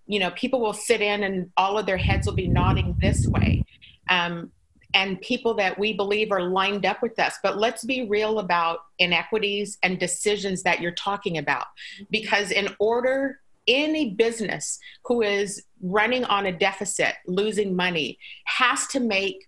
you 0.06 0.18
know, 0.18 0.30
people 0.32 0.60
will 0.60 0.74
sit 0.74 1.00
in 1.00 1.22
and 1.22 1.50
all 1.56 1.78
of 1.78 1.86
their 1.86 1.96
heads 1.96 2.26
will 2.26 2.34
be 2.34 2.48
nodding 2.48 2.96
this 3.00 3.26
way. 3.26 3.64
Um, 4.10 4.50
and 4.94 5.20
people 5.20 5.54
that 5.54 5.78
we 5.78 5.92
believe 5.92 6.32
are 6.32 6.42
lined 6.42 6.84
up 6.84 7.02
with 7.02 7.18
us. 7.18 7.38
But 7.42 7.58
let's 7.58 7.84
be 7.84 8.08
real 8.08 8.38
about 8.38 8.80
inequities 8.98 9.78
and 9.82 9.98
decisions 9.98 10.62
that 10.62 10.80
you're 10.80 10.92
talking 10.92 11.38
about. 11.38 11.66
Because 12.10 12.50
in 12.50 12.74
order, 12.78 13.40
any 13.68 14.10
business 14.10 14.78
who 15.04 15.22
is 15.22 15.64
running 15.80 16.24
on 16.24 16.46
a 16.46 16.52
deficit, 16.52 17.14
losing 17.26 17.74
money, 17.76 18.18
has 18.44 18.86
to 18.88 19.00
make 19.00 19.46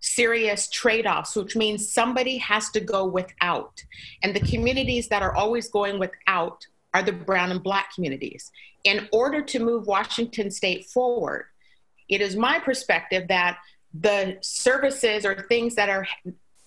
serious 0.00 0.68
trade 0.68 1.06
offs, 1.06 1.36
which 1.36 1.54
means 1.54 1.92
somebody 1.92 2.38
has 2.38 2.70
to 2.70 2.80
go 2.80 3.04
without. 3.04 3.82
And 4.22 4.34
the 4.34 4.40
communities 4.40 5.08
that 5.08 5.22
are 5.22 5.34
always 5.34 5.68
going 5.68 5.98
without 5.98 6.64
are 6.94 7.02
the 7.02 7.12
brown 7.12 7.50
and 7.50 7.62
black 7.62 7.94
communities. 7.94 8.50
In 8.84 9.08
order 9.12 9.42
to 9.42 9.58
move 9.60 9.86
Washington 9.86 10.50
state 10.50 10.86
forward, 10.86 11.46
it 12.08 12.20
is 12.20 12.36
my 12.36 12.58
perspective 12.58 13.28
that 13.28 13.58
the 13.94 14.38
services 14.40 15.24
or 15.24 15.46
things 15.48 15.74
that 15.74 15.88
are 15.88 16.06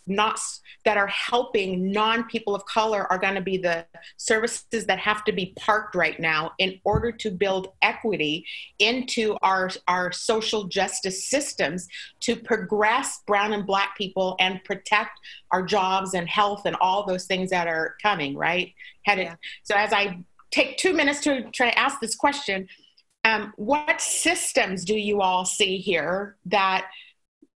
not 0.07 0.39
that 0.83 0.97
are 0.97 1.07
helping 1.07 1.91
non 1.91 2.25
people 2.25 2.53
of 2.53 2.65
color 2.65 3.11
are 3.11 3.17
going 3.17 3.35
to 3.35 3.41
be 3.41 3.57
the 3.57 3.85
services 4.17 4.85
that 4.85 4.99
have 4.99 5.23
to 5.23 5.31
be 5.31 5.53
parked 5.57 5.95
right 5.95 6.19
now 6.19 6.51
in 6.59 6.79
order 6.83 7.11
to 7.11 7.31
build 7.31 7.69
equity 7.81 8.45
into 8.79 9.35
our 9.41 9.69
our 9.87 10.11
social 10.11 10.65
justice 10.65 11.27
systems 11.27 11.87
to 12.19 12.35
progress 12.35 13.21
brown 13.25 13.53
and 13.53 13.65
black 13.65 13.97
people 13.97 14.35
and 14.39 14.63
protect 14.63 15.19
our 15.51 15.63
jobs 15.63 16.13
and 16.13 16.29
health 16.29 16.63
and 16.65 16.75
all 16.77 17.05
those 17.05 17.25
things 17.25 17.49
that 17.49 17.67
are 17.67 17.95
coming 18.01 18.37
right 18.37 18.73
headed 19.05 19.25
yeah. 19.25 19.35
so 19.63 19.75
as 19.75 19.91
i 19.91 20.17
take 20.51 20.77
2 20.77 20.93
minutes 20.93 21.21
to 21.21 21.49
try 21.51 21.69
to 21.69 21.79
ask 21.79 21.99
this 21.99 22.15
question 22.15 22.67
Um, 23.23 23.53
what 23.55 23.99
systems 24.01 24.85
do 24.85 24.95
you 24.95 25.21
all 25.21 25.45
see 25.45 25.77
here 25.77 26.37
that 26.45 26.85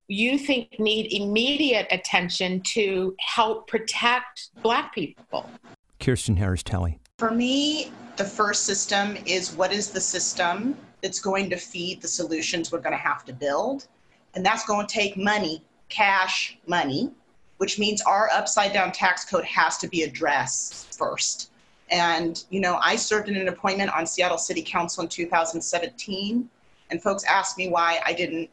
you 0.10 0.38
think 0.38 0.80
need 0.80 1.14
immediate 1.14 1.88
attention 1.91 2.62
to 2.62 3.16
help 3.20 3.68
protect 3.68 4.49
Black 4.62 4.93
people? 4.93 5.49
Kirsten 5.99 6.36
Harris 6.36 6.64
Talley. 6.64 6.99
For 7.20 7.32
me, 7.32 7.91
the 8.18 8.26
first 8.26 8.66
system 8.66 9.18
is 9.26 9.53
what 9.53 9.72
is 9.72 9.91
the 9.91 10.01
system 10.01 10.76
that's 11.01 11.20
going 11.20 11.49
to 11.51 11.57
feed 11.57 12.01
the 12.01 12.07
solutions 12.07 12.72
we're 12.72 12.80
going 12.80 12.91
to 12.91 12.97
have 12.97 13.24
to 13.26 13.34
build? 13.34 13.88
And 14.36 14.45
that's 14.45 14.66
going 14.66 14.88
to 14.88 14.93
take 14.93 15.16
money, 15.16 15.64
cash 15.89 16.57
money, 16.66 17.12
which 17.57 17.78
means 17.78 18.01
our 18.01 18.30
upside 18.34 18.74
down 18.74 18.91
tax 18.91 19.26
code 19.26 19.45
has 19.45 19.78
to 19.78 19.88
be 19.88 20.03
addressed 20.03 20.97
first. 20.97 21.51
And, 21.91 22.43
you 22.49 22.62
know, 22.62 22.80
I 22.82 22.95
served 22.95 23.30
in 23.30 23.36
an 23.36 23.47
appointment 23.47 23.91
on 23.95 24.07
Seattle 24.07 24.38
City 24.38 24.62
Council 24.62 25.03
in 25.03 25.10
2017, 25.10 26.49
and 26.89 27.01
folks 27.01 27.24
asked 27.24 27.57
me 27.57 27.70
why 27.70 27.99
I 28.05 28.14
didn't, 28.14 28.49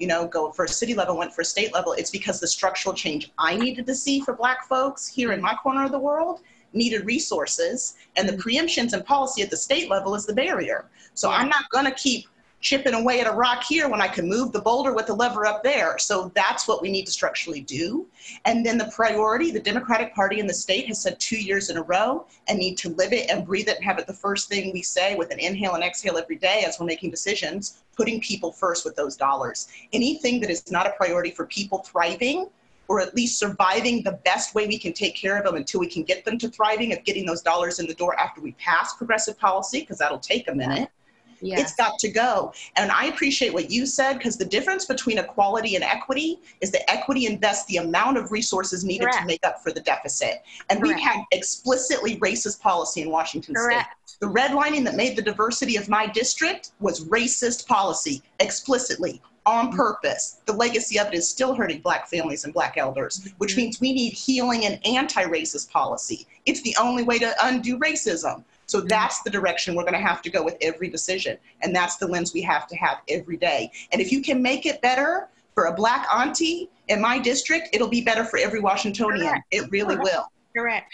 you 0.00 0.06
know, 0.06 0.26
go 0.26 0.50
for 0.50 0.64
a 0.64 0.68
city 0.68 0.94
level, 0.94 1.16
went 1.16 1.32
for 1.32 1.42
a 1.42 1.44
state 1.44 1.72
level. 1.72 1.92
It's 1.92 2.10
because 2.10 2.40
the 2.40 2.48
structural 2.48 2.94
change 2.94 3.30
I 3.38 3.54
needed 3.54 3.86
to 3.86 3.94
see 3.94 4.20
for 4.20 4.34
Black 4.34 4.66
folks 4.66 5.06
here 5.06 5.32
in 5.32 5.40
my 5.40 5.54
corner 5.54 5.84
of 5.84 5.92
the 5.92 5.98
world 5.98 6.40
needed 6.72 7.04
resources, 7.04 7.96
and 8.16 8.28
the 8.28 8.32
mm-hmm. 8.32 8.48
preemptions 8.48 8.92
and 8.92 9.04
policy 9.04 9.42
at 9.42 9.50
the 9.50 9.56
state 9.56 9.90
level 9.90 10.14
is 10.14 10.24
the 10.24 10.32
barrier. 10.32 10.86
So 11.14 11.30
I'm 11.30 11.48
not 11.48 11.68
going 11.70 11.84
to 11.84 11.90
keep 11.90 12.26
chipping 12.60 12.94
away 12.94 13.20
at 13.20 13.26
a 13.26 13.32
rock 13.32 13.64
here 13.64 13.88
when 13.88 14.02
I 14.02 14.08
can 14.08 14.28
move 14.28 14.52
the 14.52 14.60
boulder 14.60 14.92
with 14.92 15.06
the 15.06 15.14
lever 15.14 15.46
up 15.46 15.62
there. 15.62 15.98
So 15.98 16.30
that's 16.34 16.68
what 16.68 16.82
we 16.82 16.90
need 16.90 17.06
to 17.06 17.12
structurally 17.12 17.62
do. 17.62 18.06
And 18.44 18.64
then 18.64 18.76
the 18.76 18.90
priority, 18.94 19.50
the 19.50 19.60
Democratic 19.60 20.14
Party 20.14 20.40
in 20.40 20.46
the 20.46 20.54
state 20.54 20.86
has 20.86 21.00
said 21.00 21.18
two 21.18 21.38
years 21.40 21.70
in 21.70 21.78
a 21.78 21.82
row 21.82 22.26
and 22.48 22.58
need 22.58 22.76
to 22.78 22.90
live 22.90 23.12
it 23.12 23.30
and 23.30 23.46
breathe 23.46 23.68
it 23.68 23.76
and 23.76 23.84
have 23.84 23.98
it 23.98 24.06
the 24.06 24.12
first 24.12 24.48
thing 24.48 24.72
we 24.72 24.82
say 24.82 25.14
with 25.16 25.30
an 25.30 25.38
inhale 25.38 25.74
and 25.74 25.82
exhale 25.82 26.18
every 26.18 26.36
day 26.36 26.64
as 26.66 26.78
we're 26.78 26.86
making 26.86 27.10
decisions, 27.10 27.78
putting 27.96 28.20
people 28.20 28.52
first 28.52 28.84
with 28.84 28.94
those 28.94 29.16
dollars. 29.16 29.68
Anything 29.92 30.40
that 30.40 30.50
is 30.50 30.70
not 30.70 30.86
a 30.86 30.90
priority 30.90 31.30
for 31.30 31.46
people 31.46 31.78
thriving 31.78 32.48
or 32.88 33.00
at 33.00 33.14
least 33.14 33.38
surviving 33.38 34.02
the 34.02 34.18
best 34.24 34.52
way 34.54 34.66
we 34.66 34.76
can 34.76 34.92
take 34.92 35.14
care 35.14 35.38
of 35.38 35.44
them 35.44 35.54
until 35.54 35.78
we 35.78 35.86
can 35.86 36.02
get 36.02 36.24
them 36.24 36.36
to 36.36 36.48
thriving 36.48 36.92
of 36.92 37.02
getting 37.04 37.24
those 37.24 37.40
dollars 37.40 37.78
in 37.78 37.86
the 37.86 37.94
door 37.94 38.18
after 38.18 38.40
we 38.40 38.50
pass 38.52 38.96
progressive 38.96 39.38
policy, 39.38 39.80
because 39.80 39.98
that'll 39.98 40.18
take 40.18 40.48
a 40.48 40.54
minute 40.54 40.90
Yes. 41.40 41.60
It's 41.60 41.74
got 41.74 41.98
to 42.00 42.08
go. 42.08 42.52
And 42.76 42.90
I 42.90 43.06
appreciate 43.06 43.52
what 43.52 43.70
you 43.70 43.86
said 43.86 44.14
because 44.14 44.36
the 44.36 44.44
difference 44.44 44.84
between 44.84 45.18
equality 45.18 45.74
and 45.74 45.84
equity 45.84 46.38
is 46.60 46.70
that 46.72 46.88
equity 46.90 47.26
invests 47.26 47.64
the 47.66 47.78
amount 47.78 48.18
of 48.18 48.32
resources 48.32 48.84
needed 48.84 49.04
Correct. 49.04 49.18
to 49.20 49.26
make 49.26 49.44
up 49.44 49.62
for 49.62 49.72
the 49.72 49.80
deficit. 49.80 50.42
And 50.68 50.80
Correct. 50.80 50.96
we've 50.96 51.04
had 51.04 51.24
explicitly 51.32 52.18
racist 52.18 52.60
policy 52.60 53.02
in 53.02 53.10
Washington 53.10 53.54
Correct. 53.54 53.88
state. 54.06 54.18
The 54.20 54.26
redlining 54.26 54.84
that 54.84 54.96
made 54.96 55.16
the 55.16 55.22
diversity 55.22 55.76
of 55.76 55.88
my 55.88 56.06
district 56.06 56.72
was 56.80 57.06
racist 57.08 57.66
policy, 57.66 58.22
explicitly 58.38 59.22
on 59.46 59.68
mm-hmm. 59.68 59.76
purpose. 59.76 60.40
The 60.46 60.52
legacy 60.52 60.98
of 60.98 61.08
it 61.08 61.14
is 61.14 61.28
still 61.28 61.54
hurting 61.54 61.80
Black 61.80 62.08
families 62.08 62.44
and 62.44 62.52
Black 62.52 62.76
elders, 62.76 63.28
which 63.38 63.52
mm-hmm. 63.52 63.60
means 63.60 63.80
we 63.80 63.92
need 63.92 64.12
healing 64.12 64.66
and 64.66 64.84
anti 64.86 65.24
racist 65.24 65.70
policy. 65.70 66.26
It's 66.46 66.62
the 66.62 66.76
only 66.80 67.02
way 67.02 67.18
to 67.18 67.34
undo 67.42 67.78
racism. 67.78 68.44
So 68.70 68.80
that's 68.80 69.22
the 69.22 69.30
direction 69.30 69.74
we're 69.74 69.82
going 69.82 69.94
to 69.94 69.98
have 69.98 70.22
to 70.22 70.30
go 70.30 70.44
with 70.44 70.56
every 70.60 70.88
decision. 70.88 71.36
And 71.62 71.74
that's 71.74 71.96
the 71.96 72.06
lens 72.06 72.32
we 72.32 72.42
have 72.42 72.68
to 72.68 72.76
have 72.76 72.98
every 73.08 73.36
day. 73.36 73.72
And 73.90 74.00
if 74.00 74.12
you 74.12 74.22
can 74.22 74.40
make 74.40 74.64
it 74.64 74.80
better 74.80 75.28
for 75.54 75.64
a 75.64 75.74
black 75.74 76.06
auntie 76.14 76.70
in 76.86 77.00
my 77.00 77.18
district, 77.18 77.70
it'll 77.72 77.88
be 77.88 78.00
better 78.00 78.24
for 78.24 78.38
every 78.38 78.60
Washingtonian. 78.60 79.26
Correct. 79.26 79.44
It 79.50 79.68
really 79.72 79.96
Correct. 79.96 80.04
will. 80.04 80.32
Correct. 80.56 80.92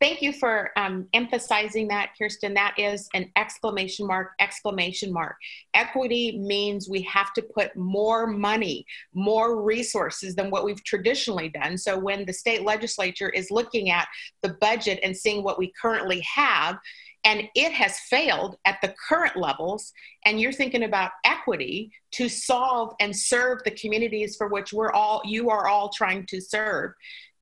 Thank 0.00 0.22
you 0.22 0.32
for 0.32 0.70
um, 0.78 1.06
emphasizing 1.12 1.86
that, 1.88 2.12
Kirsten. 2.18 2.54
That 2.54 2.74
is 2.78 3.06
an 3.12 3.30
exclamation 3.36 4.06
mark, 4.06 4.30
exclamation 4.40 5.12
mark. 5.12 5.36
Equity 5.74 6.38
means 6.38 6.88
we 6.88 7.02
have 7.02 7.34
to 7.34 7.42
put 7.42 7.76
more 7.76 8.26
money, 8.26 8.86
more 9.12 9.62
resources 9.62 10.34
than 10.34 10.50
what 10.50 10.64
we've 10.64 10.82
traditionally 10.84 11.50
done. 11.50 11.76
So 11.76 11.98
when 11.98 12.24
the 12.24 12.32
state 12.32 12.62
legislature 12.62 13.28
is 13.28 13.50
looking 13.50 13.90
at 13.90 14.08
the 14.40 14.54
budget 14.54 15.00
and 15.02 15.14
seeing 15.14 15.44
what 15.44 15.58
we 15.58 15.70
currently 15.78 16.24
have, 16.34 16.78
and 17.24 17.42
it 17.54 17.72
has 17.72 17.98
failed 17.98 18.56
at 18.64 18.78
the 18.80 18.94
current 19.08 19.36
levels 19.36 19.92
and 20.24 20.40
you're 20.40 20.52
thinking 20.52 20.84
about 20.84 21.10
equity 21.24 21.92
to 22.12 22.28
solve 22.28 22.94
and 23.00 23.14
serve 23.14 23.58
the 23.64 23.70
communities 23.72 24.36
for 24.36 24.48
which 24.48 24.72
we're 24.72 24.92
all 24.92 25.20
you 25.24 25.50
are 25.50 25.68
all 25.68 25.90
trying 25.90 26.24
to 26.26 26.40
serve. 26.40 26.92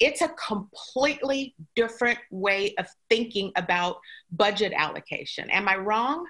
It's 0.01 0.21
a 0.21 0.31
completely 0.47 1.55
different 1.77 2.19
way 2.31 2.75
of 2.79 2.87
thinking 3.09 3.53
about 3.57 3.99
budget 4.31 4.73
allocation. 4.77 5.51
Am 5.51 5.69
i 5.69 5.77
wrong? 5.77 6.27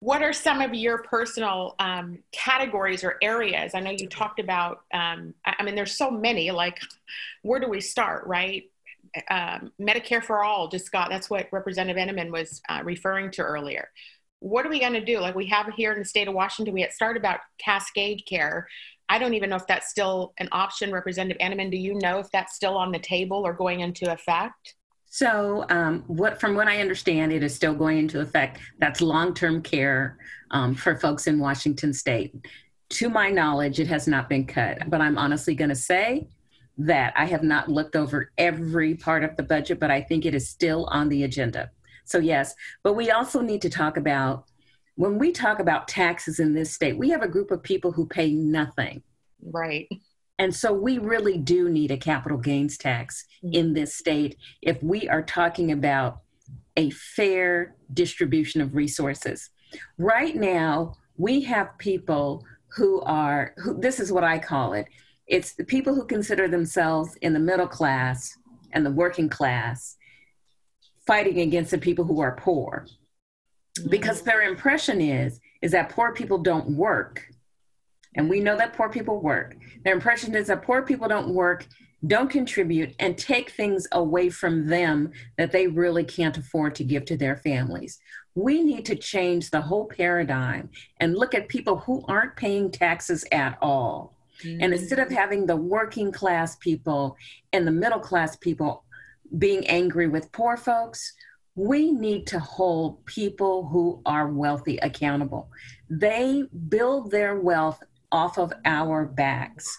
What 0.00 0.22
are 0.22 0.32
some 0.32 0.60
of 0.60 0.74
your 0.74 0.98
personal 0.98 1.74
um, 1.78 2.18
categories 2.32 3.02
or 3.02 3.16
areas? 3.22 3.72
I 3.74 3.80
know 3.80 3.90
you 3.90 4.08
talked 4.08 4.40
about 4.40 4.80
um, 4.92 5.34
I 5.44 5.62
mean 5.62 5.74
there's 5.74 5.96
so 5.96 6.10
many 6.10 6.50
like 6.50 6.78
where 7.42 7.60
do 7.60 7.68
we 7.68 7.80
start 7.80 8.26
right 8.26 8.64
um, 9.30 9.72
Medicare 9.80 10.22
for 10.22 10.44
all 10.44 10.68
just 10.68 10.92
got, 10.92 11.10
that's 11.10 11.30
what 11.30 11.48
Representative 11.52 12.00
Entenman 12.00 12.30
was 12.30 12.60
uh, 12.68 12.80
referring 12.84 13.30
to 13.32 13.42
earlier. 13.42 13.90
What 14.40 14.66
are 14.66 14.68
we 14.68 14.80
going 14.80 14.92
to 14.92 15.04
do? 15.04 15.18
Like 15.18 15.34
we 15.34 15.46
have 15.46 15.66
here 15.76 15.92
in 15.92 15.98
the 15.98 16.04
state 16.04 16.28
of 16.28 16.34
Washington, 16.34 16.74
we 16.74 16.82
had 16.82 16.92
started 16.92 17.20
about 17.20 17.40
Cascade 17.58 18.22
Care. 18.28 18.68
I 19.08 19.18
don't 19.18 19.34
even 19.34 19.50
know 19.50 19.56
if 19.56 19.66
that's 19.66 19.88
still 19.88 20.34
an 20.38 20.48
option. 20.52 20.92
Representative 20.92 21.40
Entenman, 21.40 21.70
do 21.70 21.76
you 21.76 21.94
know 21.94 22.18
if 22.18 22.30
that's 22.32 22.54
still 22.54 22.76
on 22.76 22.92
the 22.92 22.98
table 22.98 23.46
or 23.46 23.52
going 23.52 23.80
into 23.80 24.12
effect? 24.12 24.74
So, 25.08 25.64
um, 25.70 26.02
what 26.08 26.40
from 26.40 26.54
what 26.54 26.68
I 26.68 26.80
understand, 26.80 27.32
it 27.32 27.42
is 27.42 27.54
still 27.54 27.72
going 27.72 27.98
into 27.98 28.20
effect. 28.20 28.58
That's 28.78 29.00
long-term 29.00 29.62
care 29.62 30.18
um, 30.50 30.74
for 30.74 30.96
folks 30.96 31.26
in 31.26 31.38
Washington 31.38 31.92
State. 31.92 32.34
To 32.90 33.08
my 33.08 33.30
knowledge, 33.30 33.80
it 33.80 33.86
has 33.86 34.06
not 34.06 34.28
been 34.28 34.46
cut. 34.46 34.90
But 34.90 35.00
I'm 35.00 35.16
honestly 35.16 35.54
going 35.54 35.70
to 35.70 35.76
say 35.76 36.26
that. 36.78 37.12
I 37.16 37.26
have 37.26 37.42
not 37.42 37.68
looked 37.68 37.96
over 37.96 38.32
every 38.38 38.94
part 38.94 39.24
of 39.24 39.36
the 39.36 39.42
budget, 39.42 39.80
but 39.80 39.90
I 39.90 40.00
think 40.00 40.24
it 40.24 40.34
is 40.34 40.48
still 40.48 40.86
on 40.90 41.08
the 41.08 41.24
agenda. 41.24 41.70
So, 42.04 42.18
yes, 42.18 42.54
but 42.82 42.94
we 42.94 43.10
also 43.10 43.40
need 43.40 43.62
to 43.62 43.70
talk 43.70 43.96
about 43.96 44.44
when 44.96 45.18
we 45.18 45.30
talk 45.30 45.58
about 45.58 45.88
taxes 45.88 46.40
in 46.40 46.54
this 46.54 46.72
state, 46.72 46.96
we 46.96 47.10
have 47.10 47.22
a 47.22 47.28
group 47.28 47.50
of 47.50 47.62
people 47.62 47.92
who 47.92 48.06
pay 48.06 48.32
nothing. 48.32 49.02
Right. 49.42 49.88
And 50.38 50.54
so 50.54 50.72
we 50.72 50.98
really 50.98 51.38
do 51.38 51.68
need 51.68 51.90
a 51.90 51.96
capital 51.96 52.38
gains 52.38 52.76
tax 52.76 53.24
mm-hmm. 53.44 53.54
in 53.54 53.72
this 53.74 53.94
state 53.94 54.36
if 54.62 54.82
we 54.82 55.08
are 55.08 55.22
talking 55.22 55.72
about 55.72 56.20
a 56.76 56.90
fair 56.90 57.74
distribution 57.92 58.60
of 58.60 58.74
resources. 58.74 59.50
Right 59.98 60.36
now, 60.36 60.94
we 61.16 61.42
have 61.42 61.76
people 61.78 62.44
who 62.68 63.00
are 63.02 63.54
who 63.56 63.80
this 63.80 64.00
is 64.00 64.12
what 64.12 64.24
I 64.24 64.38
call 64.38 64.74
it. 64.74 64.86
It's 65.26 65.54
the 65.54 65.64
people 65.64 65.94
who 65.94 66.06
consider 66.06 66.46
themselves 66.46 67.16
in 67.20 67.32
the 67.32 67.40
middle 67.40 67.66
class 67.66 68.36
and 68.72 68.86
the 68.86 68.92
working 68.92 69.28
class 69.28 69.96
fighting 71.06 71.40
against 71.40 71.70
the 71.70 71.78
people 71.78 72.04
who 72.04 72.20
are 72.20 72.36
poor. 72.36 72.86
Mm-hmm. 73.78 73.90
Because 73.90 74.22
their 74.22 74.42
impression 74.42 75.00
is 75.00 75.40
is 75.62 75.72
that 75.72 75.88
poor 75.88 76.12
people 76.12 76.38
don't 76.38 76.70
work. 76.70 77.26
And 78.14 78.30
we 78.30 78.40
know 78.40 78.56
that 78.56 78.72
poor 78.72 78.88
people 78.88 79.20
work. 79.20 79.56
Their 79.84 79.94
impression 79.94 80.34
is 80.34 80.46
that 80.46 80.62
poor 80.62 80.82
people 80.82 81.08
don't 81.08 81.34
work, 81.34 81.66
don't 82.06 82.30
contribute, 82.30 82.94
and 82.98 83.18
take 83.18 83.50
things 83.50 83.86
away 83.92 84.30
from 84.30 84.66
them 84.66 85.12
that 85.38 85.52
they 85.52 85.66
really 85.66 86.04
can't 86.04 86.36
afford 86.36 86.74
to 86.76 86.84
give 86.84 87.04
to 87.06 87.16
their 87.16 87.36
families. 87.36 87.98
We 88.34 88.62
need 88.62 88.86
to 88.86 88.96
change 88.96 89.50
the 89.50 89.60
whole 89.60 89.86
paradigm 89.86 90.70
and 91.00 91.16
look 91.16 91.34
at 91.34 91.48
people 91.48 91.78
who 91.78 92.04
aren't 92.06 92.36
paying 92.36 92.70
taxes 92.70 93.24
at 93.32 93.58
all 93.60 94.15
Mm-hmm. 94.42 94.62
And 94.62 94.72
instead 94.72 94.98
of 94.98 95.10
having 95.10 95.46
the 95.46 95.56
working 95.56 96.12
class 96.12 96.56
people 96.56 97.16
and 97.52 97.66
the 97.66 97.72
middle 97.72 98.00
class 98.00 98.36
people 98.36 98.84
being 99.38 99.66
angry 99.66 100.08
with 100.08 100.32
poor 100.32 100.56
folks, 100.56 101.12
we 101.54 101.90
need 101.90 102.26
to 102.28 102.38
hold 102.38 103.04
people 103.06 103.66
who 103.66 104.02
are 104.04 104.28
wealthy 104.28 104.76
accountable. 104.78 105.48
They 105.88 106.44
build 106.68 107.10
their 107.10 107.40
wealth 107.40 107.82
off 108.12 108.38
of 108.38 108.52
our 108.64 109.06
backs. 109.06 109.78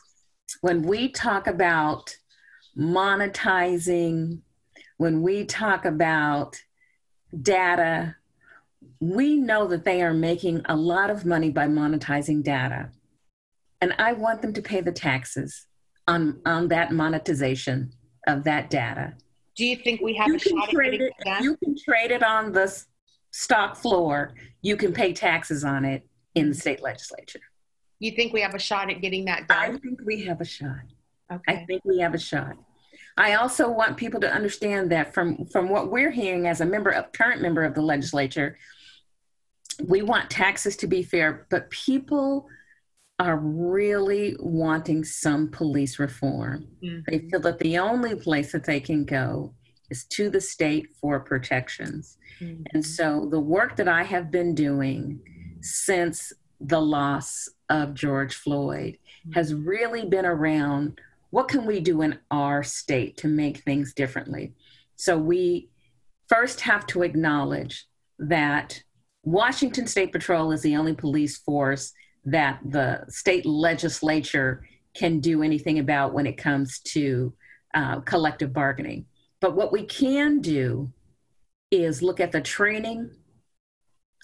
When 0.61 0.81
we 0.81 1.09
talk 1.09 1.45
about 1.47 2.15
monetizing, 2.77 4.39
when 4.97 5.21
we 5.21 5.45
talk 5.45 5.85
about 5.85 6.59
data, 7.41 8.15
we 8.99 9.35
know 9.37 9.67
that 9.67 9.85
they 9.85 10.01
are 10.01 10.13
making 10.13 10.63
a 10.65 10.75
lot 10.75 11.11
of 11.11 11.25
money 11.25 11.51
by 11.51 11.67
monetizing 11.67 12.43
data 12.43 12.89
and 13.81 13.93
I 13.97 14.13
want 14.13 14.41
them 14.41 14.53
to 14.53 14.61
pay 14.61 14.81
the 14.81 14.91
taxes 14.91 15.67
on 16.07 16.41
on 16.45 16.67
that 16.69 16.91
monetization 16.91 17.91
of 18.27 18.43
that 18.43 18.69
data. 18.69 19.13
Do 19.55 19.65
you 19.65 19.77
think 19.77 20.01
we 20.01 20.15
have 20.15 20.27
you 20.27 20.35
a 20.35 20.39
shot 20.39 20.69
trade 20.69 21.01
it, 21.01 21.13
it 21.19 21.43
You 21.43 21.57
can 21.57 21.75
trade 21.77 22.11
it 22.11 22.23
on 22.23 22.51
the 22.51 22.83
stock 23.31 23.75
floor. 23.75 24.33
You 24.61 24.77
can 24.77 24.93
pay 24.93 25.13
taxes 25.13 25.63
on 25.63 25.85
it 25.85 26.07
in 26.35 26.49
the 26.49 26.55
state 26.55 26.81
legislature. 26.81 27.41
You 27.99 28.11
think 28.11 28.33
we 28.33 28.41
have 28.41 28.53
a 28.53 28.59
shot 28.59 28.91
at 28.91 29.01
getting 29.01 29.25
that 29.25 29.47
done? 29.47 29.57
I 29.57 29.77
think 29.77 29.99
we 30.05 30.23
have 30.25 30.41
a 30.41 30.45
shot. 30.45 30.83
Okay. 31.31 31.53
I 31.53 31.65
think 31.65 31.83
we 31.83 31.99
have 31.99 32.13
a 32.13 32.19
shot. 32.19 32.55
I 33.17 33.33
also 33.33 33.69
want 33.69 33.97
people 33.97 34.19
to 34.21 34.31
understand 34.31 34.91
that 34.91 35.13
from 35.13 35.45
from 35.47 35.69
what 35.69 35.91
we're 35.91 36.11
hearing 36.11 36.47
as 36.47 36.61
a 36.61 36.65
member 36.65 36.91
of 36.91 37.11
current 37.11 37.41
member 37.41 37.63
of 37.63 37.73
the 37.73 37.81
legislature, 37.81 38.57
we 39.83 40.03
want 40.03 40.29
taxes 40.29 40.77
to 40.77 40.87
be 40.87 41.01
fair, 41.01 41.47
but 41.49 41.69
people 41.71 42.47
are 43.19 43.37
really 43.37 44.35
wanting 44.39 45.03
some 45.03 45.49
police 45.49 45.97
reform. 45.97 46.67
Mm-hmm. 46.83 46.99
They 47.07 47.29
feel 47.29 47.39
that 47.41 47.59
the 47.59 47.77
only 47.79 48.15
place 48.15 48.51
that 48.51 48.65
they 48.65 48.79
can 48.79 49.05
go 49.05 49.53
is 49.89 50.05
to 50.05 50.29
the 50.29 50.41
state 50.41 50.89
for 51.01 51.19
protections. 51.19 52.17
Mm-hmm. 52.39 52.63
And 52.73 52.85
so 52.85 53.27
the 53.31 53.39
work 53.39 53.75
that 53.77 53.87
I 53.87 54.03
have 54.03 54.29
been 54.29 54.53
doing 54.53 55.19
since 55.61 56.31
the 56.59 56.81
loss 56.81 57.49
of 57.69 57.95
George 57.95 58.35
Floyd 58.35 58.97
mm-hmm. 58.97 59.31
has 59.31 59.53
really 59.53 60.05
been 60.05 60.25
around 60.25 60.99
what 61.31 61.47
can 61.47 61.65
we 61.65 61.79
do 61.79 62.03
in 62.03 62.19
our 62.31 62.63
state 62.63 63.17
to 63.17 63.27
make 63.27 63.57
things 63.59 63.93
differently. 63.93 64.53
So 64.95 65.17
we 65.17 65.69
first 66.29 66.61
have 66.61 66.85
to 66.87 67.03
acknowledge 67.03 67.85
that 68.19 68.81
Washington 69.23 69.87
State 69.87 70.11
Patrol 70.11 70.51
is 70.51 70.61
the 70.61 70.75
only 70.75 70.93
police 70.93 71.37
force 71.37 71.93
that 72.27 72.59
the 72.65 73.05
state 73.07 73.45
legislature 73.45 74.65
can 74.93 75.19
do 75.19 75.43
anything 75.43 75.79
about 75.79 76.13
when 76.13 76.27
it 76.27 76.37
comes 76.37 76.79
to 76.79 77.33
uh, 77.73 78.01
collective 78.01 78.51
bargaining. 78.51 79.05
But 79.39 79.55
what 79.55 79.71
we 79.71 79.83
can 79.83 80.41
do 80.41 80.91
is 81.71 82.01
look 82.01 82.19
at 82.19 82.33
the 82.33 82.41
training 82.41 83.11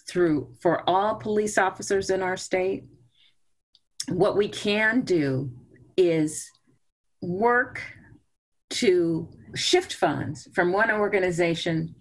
through 0.10 0.54
for 0.62 0.88
all 0.90 1.16
police 1.16 1.58
officers 1.58 2.10
in 2.10 2.22
our 2.22 2.36
state. 2.36 2.84
What 4.10 4.36
we 4.36 4.50
can 4.50 5.02
do 5.02 5.52
is 5.96 6.50
work 7.22 7.82
to 8.72 9.30
shift 9.56 9.94
funds 9.94 10.50
from 10.54 10.74
one 10.74 10.92
organization 10.92 11.96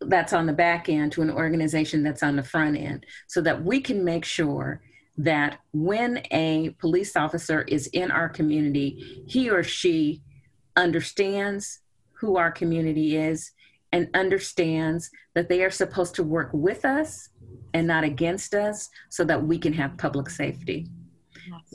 that's 0.00 0.34
on 0.34 0.46
the 0.46 0.52
back 0.52 0.90
end 0.90 1.12
to 1.12 1.22
an 1.22 1.30
organization 1.30 2.02
that's 2.02 2.22
on 2.22 2.36
the 2.36 2.42
front 2.42 2.76
end 2.76 3.06
so 3.28 3.40
that 3.40 3.64
we 3.64 3.80
can 3.80 4.04
make 4.04 4.26
sure 4.26 4.82
that 5.16 5.58
when 5.72 6.22
a 6.30 6.70
police 6.78 7.16
officer 7.16 7.62
is 7.62 7.86
in 7.88 8.10
our 8.10 8.28
community, 8.28 9.24
he 9.26 9.50
or 9.50 9.62
she 9.62 10.22
understands 10.76 11.80
who 12.12 12.36
our 12.36 12.50
community 12.50 13.16
is 13.16 13.50
and 13.92 14.08
understands 14.14 15.10
that 15.34 15.48
they 15.48 15.62
are 15.62 15.70
supposed 15.70 16.14
to 16.14 16.22
work 16.22 16.50
with 16.52 16.84
us 16.84 17.28
and 17.74 17.86
not 17.86 18.04
against 18.04 18.54
us 18.54 18.88
so 19.10 19.24
that 19.24 19.42
we 19.42 19.58
can 19.58 19.72
have 19.72 19.98
public 19.98 20.30
safety. 20.30 20.86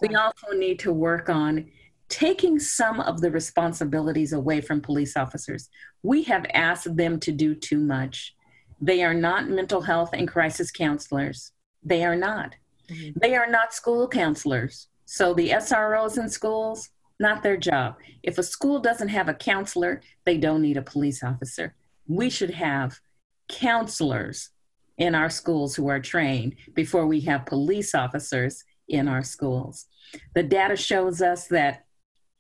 We 0.02 0.16
also 0.16 0.52
need 0.54 0.80
to 0.80 0.94
work 0.94 1.30
on 1.30 1.70
taking 2.10 2.60
some 2.60 3.02
of 3.02 3.22
the 3.22 3.30
responsibilities 3.30 4.34
away 4.34 4.62
from 4.62 4.82
police 4.82 5.18
officers. 5.18 5.70
We 6.04 6.24
have 6.24 6.46
asked 6.54 6.96
them 6.96 7.20
to 7.20 7.32
do 7.32 7.54
too 7.54 7.80
much. 7.80 8.34
They 8.80 9.04
are 9.04 9.14
not 9.14 9.50
mental 9.50 9.82
health 9.82 10.12
and 10.14 10.28
crisis 10.28 10.72
counselors. 10.72 11.52
They 11.84 12.04
are 12.04 12.16
not. 12.16 12.56
Mm-hmm. 12.90 13.20
They 13.22 13.36
are 13.36 13.50
not 13.50 13.74
school 13.74 14.08
counselors. 14.08 14.88
So 15.06 15.34
the 15.34 15.50
SROs 15.50 16.18
in 16.18 16.30
schools, 16.30 16.90
not 17.20 17.44
their 17.44 17.58
job. 17.58 17.96
If 18.24 18.38
a 18.38 18.44
school 18.44 18.80
doesn't 18.80 19.08
have 19.10 19.30
a 19.30 19.34
counselor, 19.34 20.02
they 20.26 20.38
don't 20.38 20.62
need 20.62 20.78
a 20.78 20.82
police 20.82 21.24
officer. 21.24 21.76
We 22.08 22.30
should 22.30 22.52
have 22.52 23.00
counselors 23.48 24.50
in 24.98 25.16
our 25.16 25.30
schools 25.30 25.76
who 25.76 25.88
are 25.88 26.00
trained 26.00 26.56
before 26.74 27.06
we 27.06 27.22
have 27.22 27.46
police 27.46 27.96
officers 27.96 28.64
in 28.88 29.08
our 29.08 29.24
schools. 29.24 29.86
The 30.34 30.44
data 30.44 30.76
shows 30.76 31.22
us 31.22 31.48
that 31.48 31.86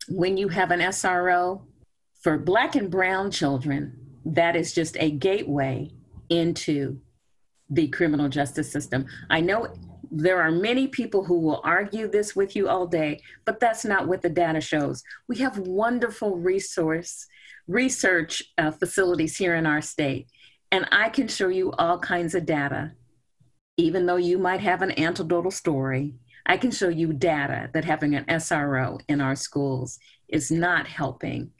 when 0.09 0.37
you 0.37 0.47
have 0.49 0.71
an 0.71 0.79
SRO, 0.79 1.61
for 2.21 2.37
Black 2.37 2.75
and 2.75 2.89
Brown 2.89 3.31
children, 3.31 3.93
that 4.25 4.55
is 4.55 4.73
just 4.73 4.97
a 4.99 5.11
gateway 5.11 5.91
into 6.29 6.99
the 7.69 7.87
criminal 7.89 8.29
justice 8.29 8.71
system. 8.71 9.05
I 9.29 9.41
know 9.41 9.73
there 10.11 10.41
are 10.41 10.51
many 10.51 10.87
people 10.87 11.23
who 11.23 11.39
will 11.39 11.61
argue 11.63 12.07
this 12.07 12.35
with 12.35 12.55
you 12.55 12.67
all 12.67 12.87
day, 12.87 13.21
but 13.45 13.59
that's 13.59 13.85
not 13.85 14.07
what 14.07 14.21
the 14.21 14.29
data 14.29 14.61
shows. 14.61 15.03
We 15.27 15.37
have 15.37 15.57
wonderful 15.57 16.37
resource 16.37 17.27
research 17.67 18.43
uh, 18.57 18.71
facilities 18.71 19.35
here 19.35 19.55
in 19.55 19.65
our 19.65 19.81
state, 19.81 20.27
and 20.71 20.87
I 20.91 21.09
can 21.09 21.27
show 21.27 21.49
you 21.49 21.71
all 21.73 21.99
kinds 21.99 22.33
of 22.35 22.45
data. 22.45 22.93
Even 23.75 24.05
though 24.05 24.15
you 24.15 24.37
might 24.37 24.61
have 24.61 24.81
an 24.81 24.97
anecdotal 24.97 25.51
story, 25.51 26.15
I 26.45 26.57
can 26.57 26.71
show 26.71 26.89
you 26.89 27.13
data 27.13 27.69
that 27.73 27.85
having 27.85 28.15
an 28.15 28.25
SRO 28.25 29.01
in 29.07 29.21
our 29.21 29.35
schools 29.35 29.99
is 30.29 30.49
not 30.49 30.87
helping 30.87 31.51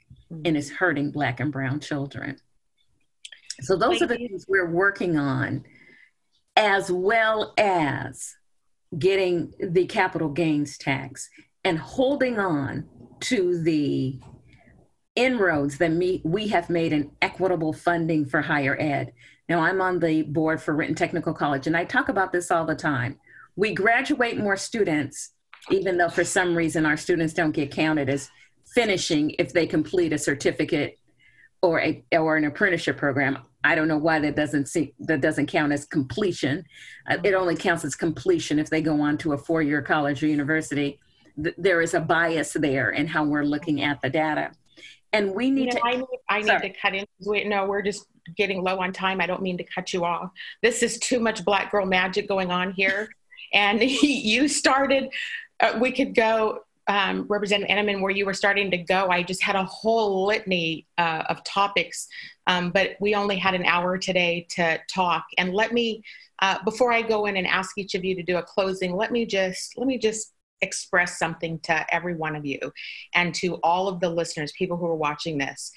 and 0.44 0.56
is 0.56 0.70
hurting 0.70 1.10
Black 1.10 1.40
and 1.40 1.52
Brown 1.52 1.80
children. 1.80 2.38
So 3.60 3.76
those 3.76 3.98
Thank 3.98 4.02
are 4.02 4.06
the 4.14 4.20
you. 4.20 4.28
things 4.28 4.46
we're 4.48 4.70
working 4.70 5.16
on, 5.18 5.64
as 6.56 6.90
well 6.90 7.54
as 7.58 8.34
getting 8.96 9.52
the 9.60 9.86
capital 9.86 10.28
gains 10.28 10.78
tax 10.78 11.28
and 11.64 11.78
holding 11.78 12.38
on 12.38 12.86
to 13.20 13.60
the 13.62 14.18
inroads 15.16 15.78
that 15.78 15.90
me, 15.90 16.22
we 16.24 16.48
have 16.48 16.70
made 16.70 16.92
in 16.92 17.10
equitable 17.20 17.72
funding 17.72 18.24
for 18.24 18.40
higher 18.40 18.76
ed. 18.80 19.12
Now, 19.48 19.60
I'm 19.60 19.80
on 19.80 19.98
the 19.98 20.22
board 20.22 20.62
for 20.62 20.74
Renton 20.74 20.94
Technical 20.94 21.34
College, 21.34 21.66
and 21.66 21.76
I 21.76 21.84
talk 21.84 22.08
about 22.08 22.32
this 22.32 22.50
all 22.50 22.64
the 22.64 22.76
time. 22.76 23.18
We 23.56 23.74
graduate 23.74 24.38
more 24.38 24.56
students, 24.56 25.30
even 25.70 25.98
though 25.98 26.08
for 26.08 26.24
some 26.24 26.54
reason 26.54 26.86
our 26.86 26.96
students 26.96 27.34
don't 27.34 27.50
get 27.52 27.72
counted 27.72 28.08
as 28.08 28.30
finishing 28.74 29.34
if 29.38 29.52
they 29.52 29.66
complete 29.66 30.12
a 30.12 30.18
certificate 30.18 30.98
or 31.62 31.80
a 31.80 32.04
or 32.12 32.36
an 32.36 32.44
apprenticeship 32.44 32.96
program. 32.96 33.38
I 33.64 33.74
don't 33.74 33.88
know 33.88 33.98
why 33.98 34.20
that 34.20 34.36
doesn't 34.36 34.68
see 34.68 34.94
that 35.00 35.20
doesn't 35.20 35.46
count 35.46 35.72
as 35.72 35.84
completion. 35.84 36.64
Uh, 37.08 37.18
it 37.24 37.34
only 37.34 37.56
counts 37.56 37.84
as 37.84 37.94
completion 37.94 38.58
if 38.58 38.70
they 38.70 38.80
go 38.80 39.00
on 39.00 39.18
to 39.18 39.32
a 39.32 39.38
four-year 39.38 39.82
college 39.82 40.22
or 40.22 40.26
university. 40.26 41.00
Th- 41.42 41.54
there 41.58 41.82
is 41.82 41.94
a 41.94 42.00
bias 42.00 42.52
there 42.52 42.90
in 42.90 43.06
how 43.06 43.24
we're 43.24 43.44
looking 43.44 43.82
at 43.82 44.00
the 44.00 44.10
data, 44.10 44.52
and 45.12 45.34
we 45.34 45.50
need 45.50 45.72
you 45.72 45.80
know, 45.80 45.80
to. 45.80 45.86
I 45.86 45.96
need, 45.96 46.06
I 46.28 46.40
need 46.40 46.74
to 46.74 46.80
cut 46.80 46.94
in. 46.94 47.04
Wait, 47.20 47.46
no, 47.46 47.66
we're 47.66 47.82
just 47.82 48.06
getting 48.36 48.62
low 48.62 48.78
on 48.78 48.92
time. 48.92 49.20
I 49.20 49.26
don't 49.26 49.42
mean 49.42 49.58
to 49.58 49.64
cut 49.64 49.92
you 49.92 50.04
off. 50.04 50.30
This 50.62 50.82
is 50.82 50.98
too 50.98 51.18
much 51.18 51.44
black 51.44 51.72
girl 51.72 51.86
magic 51.86 52.28
going 52.28 52.50
on 52.50 52.72
here, 52.72 53.08
and 53.52 53.82
you 53.82 54.48
started. 54.48 55.10
Uh, 55.60 55.76
we 55.80 55.90
could 55.90 56.14
go 56.14 56.60
um, 56.88 57.26
Representative 57.28 57.76
Entenman, 57.76 58.00
where 58.00 58.10
you 58.10 58.24
were 58.24 58.34
starting 58.34 58.70
to 58.70 58.78
go, 58.78 59.08
I 59.08 59.22
just 59.22 59.42
had 59.42 59.56
a 59.56 59.64
whole 59.64 60.26
litany 60.26 60.86
uh, 60.96 61.24
of 61.28 61.44
topics, 61.44 62.08
um, 62.48 62.70
but 62.70 62.96
we 62.98 63.14
only 63.14 63.36
had 63.36 63.54
an 63.54 63.64
hour 63.66 63.98
today 63.98 64.46
to 64.50 64.80
talk. 64.92 65.26
And 65.36 65.52
let 65.52 65.72
me, 65.72 66.02
uh, 66.40 66.58
before 66.64 66.92
I 66.92 67.02
go 67.02 67.26
in 67.26 67.36
and 67.36 67.46
ask 67.46 67.76
each 67.76 67.94
of 67.94 68.04
you 68.04 68.14
to 68.16 68.22
do 68.22 68.38
a 68.38 68.42
closing, 68.42 68.96
let 68.96 69.12
me 69.12 69.26
just 69.26 69.76
let 69.76 69.86
me 69.86 69.98
just 69.98 70.32
express 70.60 71.18
something 71.18 71.60
to 71.60 71.94
every 71.94 72.16
one 72.16 72.34
of 72.34 72.44
you 72.44 72.58
and 73.14 73.32
to 73.32 73.56
all 73.56 73.86
of 73.86 74.00
the 74.00 74.08
listeners, 74.08 74.52
people 74.58 74.76
who 74.76 74.86
are 74.86 74.96
watching 74.96 75.38
this. 75.38 75.70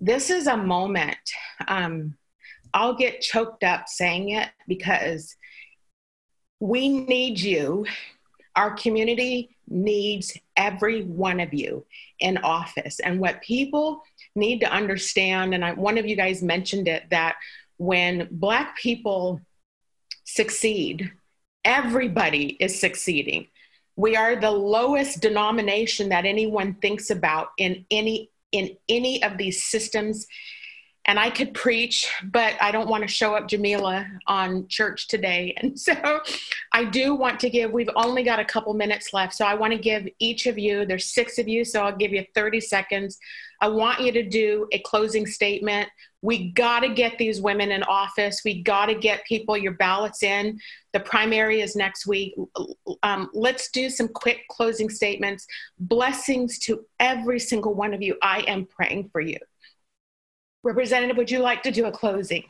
This 0.00 0.30
is 0.30 0.46
a 0.46 0.56
moment. 0.56 1.16
Um, 1.66 2.16
I'll 2.74 2.94
get 2.94 3.20
choked 3.20 3.64
up 3.64 3.88
saying 3.88 4.30
it 4.30 4.50
because 4.68 5.34
we 6.60 6.88
need 6.88 7.40
you. 7.40 7.86
Our 8.54 8.74
community 8.74 9.56
needs 9.68 10.36
every 10.56 11.02
one 11.04 11.40
of 11.40 11.52
you 11.54 11.84
in 12.20 12.38
office. 12.38 13.00
And 13.00 13.18
what 13.18 13.42
people 13.42 14.02
need 14.34 14.60
to 14.60 14.72
understand, 14.72 15.54
and 15.54 15.64
I, 15.64 15.72
one 15.72 15.98
of 15.98 16.06
you 16.06 16.16
guys 16.16 16.42
mentioned 16.42 16.88
it, 16.88 17.04
that 17.10 17.36
when 17.76 18.28
Black 18.30 18.76
people 18.76 19.40
succeed, 20.24 21.10
everybody 21.64 22.56
is 22.60 22.78
succeeding. 22.78 23.48
We 23.96 24.16
are 24.16 24.36
the 24.36 24.50
lowest 24.50 25.20
denomination 25.20 26.08
that 26.08 26.24
anyone 26.24 26.74
thinks 26.74 27.10
about 27.10 27.48
in 27.58 27.84
any 27.90 28.30
in 28.52 28.76
any 28.88 29.22
of 29.22 29.38
these 29.38 29.62
systems 29.64 30.26
and 31.06 31.18
I 31.18 31.30
could 31.30 31.52
preach, 31.52 32.08
but 32.24 32.54
I 32.60 32.70
don't 32.70 32.88
want 32.88 33.02
to 33.02 33.08
show 33.08 33.34
up 33.34 33.48
Jamila 33.48 34.06
on 34.26 34.68
church 34.68 35.08
today. 35.08 35.56
And 35.62 35.78
so 35.78 36.20
I 36.72 36.84
do 36.84 37.14
want 37.14 37.38
to 37.40 37.50
give, 37.50 37.70
we've 37.70 37.90
only 37.94 38.22
got 38.22 38.40
a 38.40 38.44
couple 38.44 38.74
minutes 38.74 39.12
left. 39.12 39.34
So 39.34 39.44
I 39.44 39.54
want 39.54 39.72
to 39.72 39.78
give 39.78 40.08
each 40.18 40.46
of 40.46 40.58
you, 40.58 40.84
there's 40.84 41.06
six 41.06 41.38
of 41.38 41.46
you, 41.46 41.64
so 41.64 41.82
I'll 41.82 41.96
give 41.96 42.12
you 42.12 42.24
30 42.34 42.60
seconds. 42.60 43.18
I 43.60 43.68
want 43.68 44.00
you 44.00 44.10
to 44.12 44.28
do 44.28 44.66
a 44.72 44.80
closing 44.80 45.24
statement. 45.26 45.88
We 46.20 46.50
got 46.50 46.80
to 46.80 46.88
get 46.88 47.16
these 47.18 47.40
women 47.40 47.70
in 47.70 47.82
office. 47.84 48.42
We 48.44 48.62
got 48.62 48.86
to 48.86 48.94
get 48.94 49.24
people 49.24 49.56
your 49.56 49.72
ballots 49.72 50.22
in. 50.22 50.58
The 50.92 51.00
primary 51.00 51.60
is 51.60 51.76
next 51.76 52.06
week. 52.06 52.34
Um, 53.02 53.30
let's 53.32 53.70
do 53.70 53.88
some 53.88 54.08
quick 54.08 54.40
closing 54.50 54.90
statements. 54.90 55.46
Blessings 55.78 56.58
to 56.60 56.84
every 56.98 57.38
single 57.38 57.74
one 57.74 57.94
of 57.94 58.02
you. 58.02 58.16
I 58.22 58.40
am 58.48 58.66
praying 58.66 59.10
for 59.12 59.20
you. 59.20 59.38
Representative, 60.62 61.16
would 61.16 61.30
you 61.30 61.40
like 61.40 61.62
to 61.64 61.70
do 61.70 61.86
a 61.86 61.92
closing? 61.92 62.44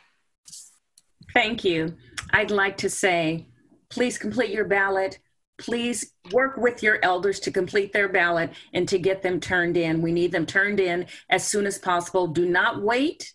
Thank 1.33 1.65
you. 1.65 1.97
I'd 2.31 2.51
like 2.51 2.77
to 2.79 2.91
say, 2.91 3.47
please 3.89 4.19
complete 4.19 4.51
your 4.51 4.67
ballot. 4.67 5.19
Please 5.59 6.13
work 6.33 6.57
with 6.57 6.83
your 6.83 6.99
elders 7.03 7.39
to 7.41 7.51
complete 7.51 7.93
their 7.93 8.09
ballot 8.09 8.51
and 8.73 8.89
to 8.89 8.99
get 8.99 9.23
them 9.23 9.39
turned 9.39 9.77
in. 9.77 10.03
We 10.03 10.13
need 10.13 10.33
them 10.33 10.47
turned 10.47 10.81
in 10.81 11.07
as 11.31 11.47
soon 11.47 11.67
as 11.67 11.79
possible. 11.79 12.27
Do 12.27 12.47
not 12.47 12.83
wait 12.83 13.35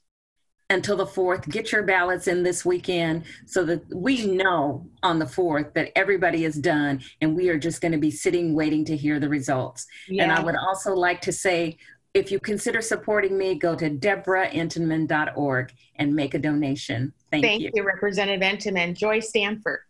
until 0.69 0.97
the 0.97 1.05
4th. 1.05 1.47
Get 1.49 1.71
your 1.71 1.83
ballots 1.83 2.27
in 2.27 2.43
this 2.43 2.65
weekend 2.65 3.23
so 3.45 3.63
that 3.65 3.83
we 3.95 4.25
know 4.25 4.89
on 5.01 5.19
the 5.19 5.25
4th 5.25 5.73
that 5.73 5.91
everybody 5.95 6.43
is 6.43 6.55
done 6.55 7.01
and 7.21 7.35
we 7.35 7.49
are 7.49 7.57
just 7.57 7.81
going 7.81 7.93
to 7.93 7.97
be 7.97 8.11
sitting 8.11 8.53
waiting 8.53 8.83
to 8.85 8.97
hear 8.97 9.19
the 9.19 9.29
results. 9.29 9.87
Yeah. 10.09 10.23
And 10.23 10.31
I 10.31 10.43
would 10.43 10.57
also 10.57 10.93
like 10.93 11.21
to 11.21 11.31
say 11.31 11.77
if 12.17 12.31
you 12.31 12.39
consider 12.39 12.81
supporting 12.81 13.37
me, 13.37 13.55
go 13.55 13.75
to 13.75 13.89
debraentenman.org 13.89 15.73
and 15.95 16.15
make 16.15 16.33
a 16.33 16.39
donation. 16.39 17.13
Thank, 17.31 17.45
Thank 17.45 17.61
you. 17.61 17.71
you, 17.73 17.83
Representative 17.83 18.41
Entenman. 18.41 18.95
Joy 18.95 19.19
Stanford. 19.19 19.81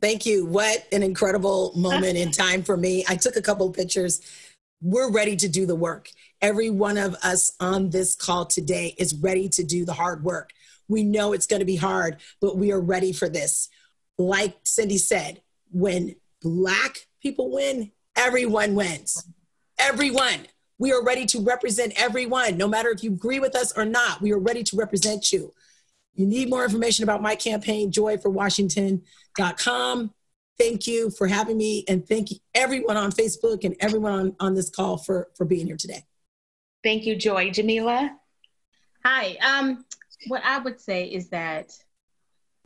Thank 0.00 0.26
you. 0.26 0.44
What 0.46 0.86
an 0.92 1.02
incredible 1.02 1.72
moment 1.76 2.18
in 2.18 2.30
time 2.32 2.62
for 2.62 2.76
me. 2.76 3.04
I 3.08 3.16
took 3.16 3.36
a 3.36 3.42
couple 3.42 3.70
pictures. 3.70 4.20
We're 4.80 5.10
ready 5.10 5.36
to 5.36 5.48
do 5.48 5.66
the 5.66 5.74
work. 5.74 6.10
Every 6.40 6.70
one 6.70 6.98
of 6.98 7.14
us 7.22 7.52
on 7.60 7.90
this 7.90 8.14
call 8.14 8.46
today 8.46 8.94
is 8.98 9.14
ready 9.14 9.48
to 9.50 9.64
do 9.64 9.84
the 9.84 9.92
hard 9.92 10.22
work. 10.22 10.50
We 10.88 11.04
know 11.04 11.32
it's 11.32 11.46
going 11.46 11.60
to 11.60 11.66
be 11.66 11.76
hard, 11.76 12.16
but 12.40 12.56
we 12.56 12.72
are 12.72 12.80
ready 12.80 13.12
for 13.12 13.28
this. 13.28 13.68
Like 14.18 14.64
Cindi 14.64 14.98
said, 14.98 15.42
when 15.70 16.16
Black 16.40 17.06
people 17.20 17.52
win, 17.52 17.90
everyone 18.16 18.74
wins. 18.74 19.24
Everyone. 19.78 20.46
We 20.78 20.92
are 20.92 21.02
ready 21.02 21.26
to 21.26 21.40
represent 21.40 21.92
everyone, 21.96 22.56
no 22.56 22.68
matter 22.68 22.90
if 22.90 23.02
you 23.02 23.10
agree 23.12 23.40
with 23.40 23.56
us 23.56 23.76
or 23.76 23.84
not. 23.84 24.22
We 24.22 24.32
are 24.32 24.38
ready 24.38 24.62
to 24.62 24.76
represent 24.76 25.32
you. 25.32 25.52
You 26.14 26.26
need 26.26 26.50
more 26.50 26.64
information 26.64 27.02
about 27.02 27.22
my 27.22 27.34
campaign, 27.34 27.90
joyforwashington.com. 27.90 30.14
Thank 30.58 30.86
you 30.88 31.10
for 31.10 31.26
having 31.28 31.56
me, 31.56 31.84
and 31.88 32.06
thank 32.06 32.30
you 32.32 32.38
everyone 32.54 32.96
on 32.96 33.12
Facebook 33.12 33.64
and 33.64 33.76
everyone 33.78 34.12
on, 34.12 34.36
on 34.40 34.54
this 34.54 34.70
call 34.70 34.98
for, 34.98 35.28
for 35.36 35.44
being 35.44 35.66
here 35.66 35.76
today. 35.76 36.04
Thank 36.82 37.06
you, 37.06 37.14
Joy. 37.16 37.50
Jamila? 37.50 38.16
Hi. 39.04 39.36
Um, 39.36 39.84
what 40.26 40.42
I 40.44 40.58
would 40.58 40.80
say 40.80 41.04
is 41.04 41.28
that 41.28 41.72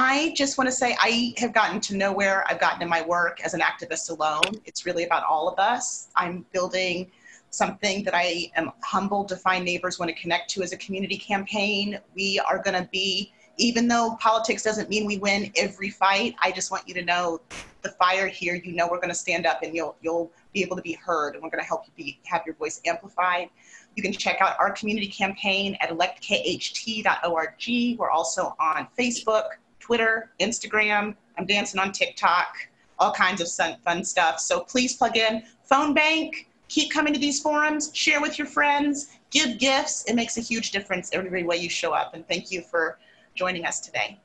I 0.00 0.32
just 0.36 0.58
want 0.58 0.68
to 0.68 0.72
say 0.72 0.96
I 1.00 1.34
have 1.38 1.52
gotten 1.52 1.80
to 1.80 1.96
nowhere. 1.96 2.44
I've 2.48 2.60
gotten 2.60 2.82
in 2.82 2.88
my 2.88 3.02
work 3.02 3.40
as 3.44 3.52
an 3.52 3.60
activist 3.60 4.10
alone. 4.10 4.62
It's 4.64 4.86
really 4.86 5.02
about 5.02 5.24
all 5.24 5.48
of 5.48 5.58
us. 5.58 6.08
I'm 6.14 6.46
building 6.52 7.10
something 7.50 8.04
that 8.04 8.14
I 8.14 8.48
am 8.54 8.70
humbled 8.84 9.26
to 9.30 9.36
find 9.36 9.64
neighbors 9.64 9.98
want 9.98 10.08
to 10.08 10.14
connect 10.14 10.50
to 10.50 10.62
as 10.62 10.72
a 10.72 10.76
community 10.76 11.18
campaign. 11.18 11.98
We 12.14 12.40
are 12.48 12.62
going 12.62 12.80
to 12.80 12.88
be, 12.92 13.32
even 13.56 13.88
though 13.88 14.16
politics 14.20 14.62
doesn't 14.62 14.88
mean 14.88 15.04
we 15.04 15.18
win 15.18 15.50
every 15.56 15.90
fight, 15.90 16.36
I 16.40 16.52
just 16.52 16.70
want 16.70 16.86
you 16.86 16.94
to 16.94 17.04
know 17.04 17.40
the 17.82 17.90
fire 17.90 18.28
here, 18.28 18.54
you 18.54 18.74
know 18.74 18.86
we're 18.88 18.98
going 18.98 19.08
to 19.08 19.16
stand 19.16 19.46
up 19.46 19.64
and 19.64 19.74
you'll, 19.74 19.96
you'll 20.00 20.30
be 20.52 20.62
able 20.62 20.76
to 20.76 20.82
be 20.82 20.92
heard 20.92 21.34
and 21.34 21.42
we're 21.42 21.50
going 21.50 21.62
to 21.62 21.66
help 21.66 21.86
you 21.86 21.92
be, 21.96 22.20
have 22.24 22.42
your 22.46 22.54
voice 22.54 22.80
amplified. 22.86 23.50
You 23.96 24.04
can 24.04 24.12
check 24.12 24.36
out 24.40 24.54
our 24.60 24.70
community 24.70 25.08
campaign 25.08 25.76
at 25.80 25.90
electkht.org. 25.90 27.98
We're 27.98 28.10
also 28.10 28.54
on 28.60 28.86
Facebook, 28.96 29.48
Twitter, 29.88 30.30
Instagram. 30.38 31.14
I'm 31.38 31.46
dancing 31.46 31.80
on 31.80 31.92
TikTok, 31.92 32.58
all 32.98 33.10
kinds 33.10 33.40
of 33.40 33.48
fun 33.82 34.04
stuff. 34.04 34.38
So 34.38 34.60
please 34.60 34.94
plug 34.94 35.16
in. 35.16 35.42
Phone 35.62 35.94
bank, 35.94 36.50
keep 36.68 36.92
coming 36.92 37.14
to 37.14 37.18
these 37.18 37.40
forums, 37.40 37.90
share 37.94 38.20
with 38.20 38.36
your 38.36 38.46
friends, 38.46 39.16
give 39.30 39.58
gifts. 39.58 40.04
It 40.04 40.14
makes 40.14 40.36
a 40.36 40.42
huge 40.42 40.72
difference 40.72 41.08
every 41.14 41.42
way 41.42 41.56
you 41.56 41.70
show 41.70 41.94
up. 41.94 42.12
And 42.12 42.28
thank 42.28 42.50
you 42.50 42.60
for 42.60 42.98
joining 43.34 43.64
us 43.64 43.80
today. 43.80 44.20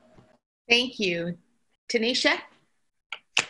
Thank 0.68 1.00
you. 1.00 1.38
Tanisha? 1.90 2.36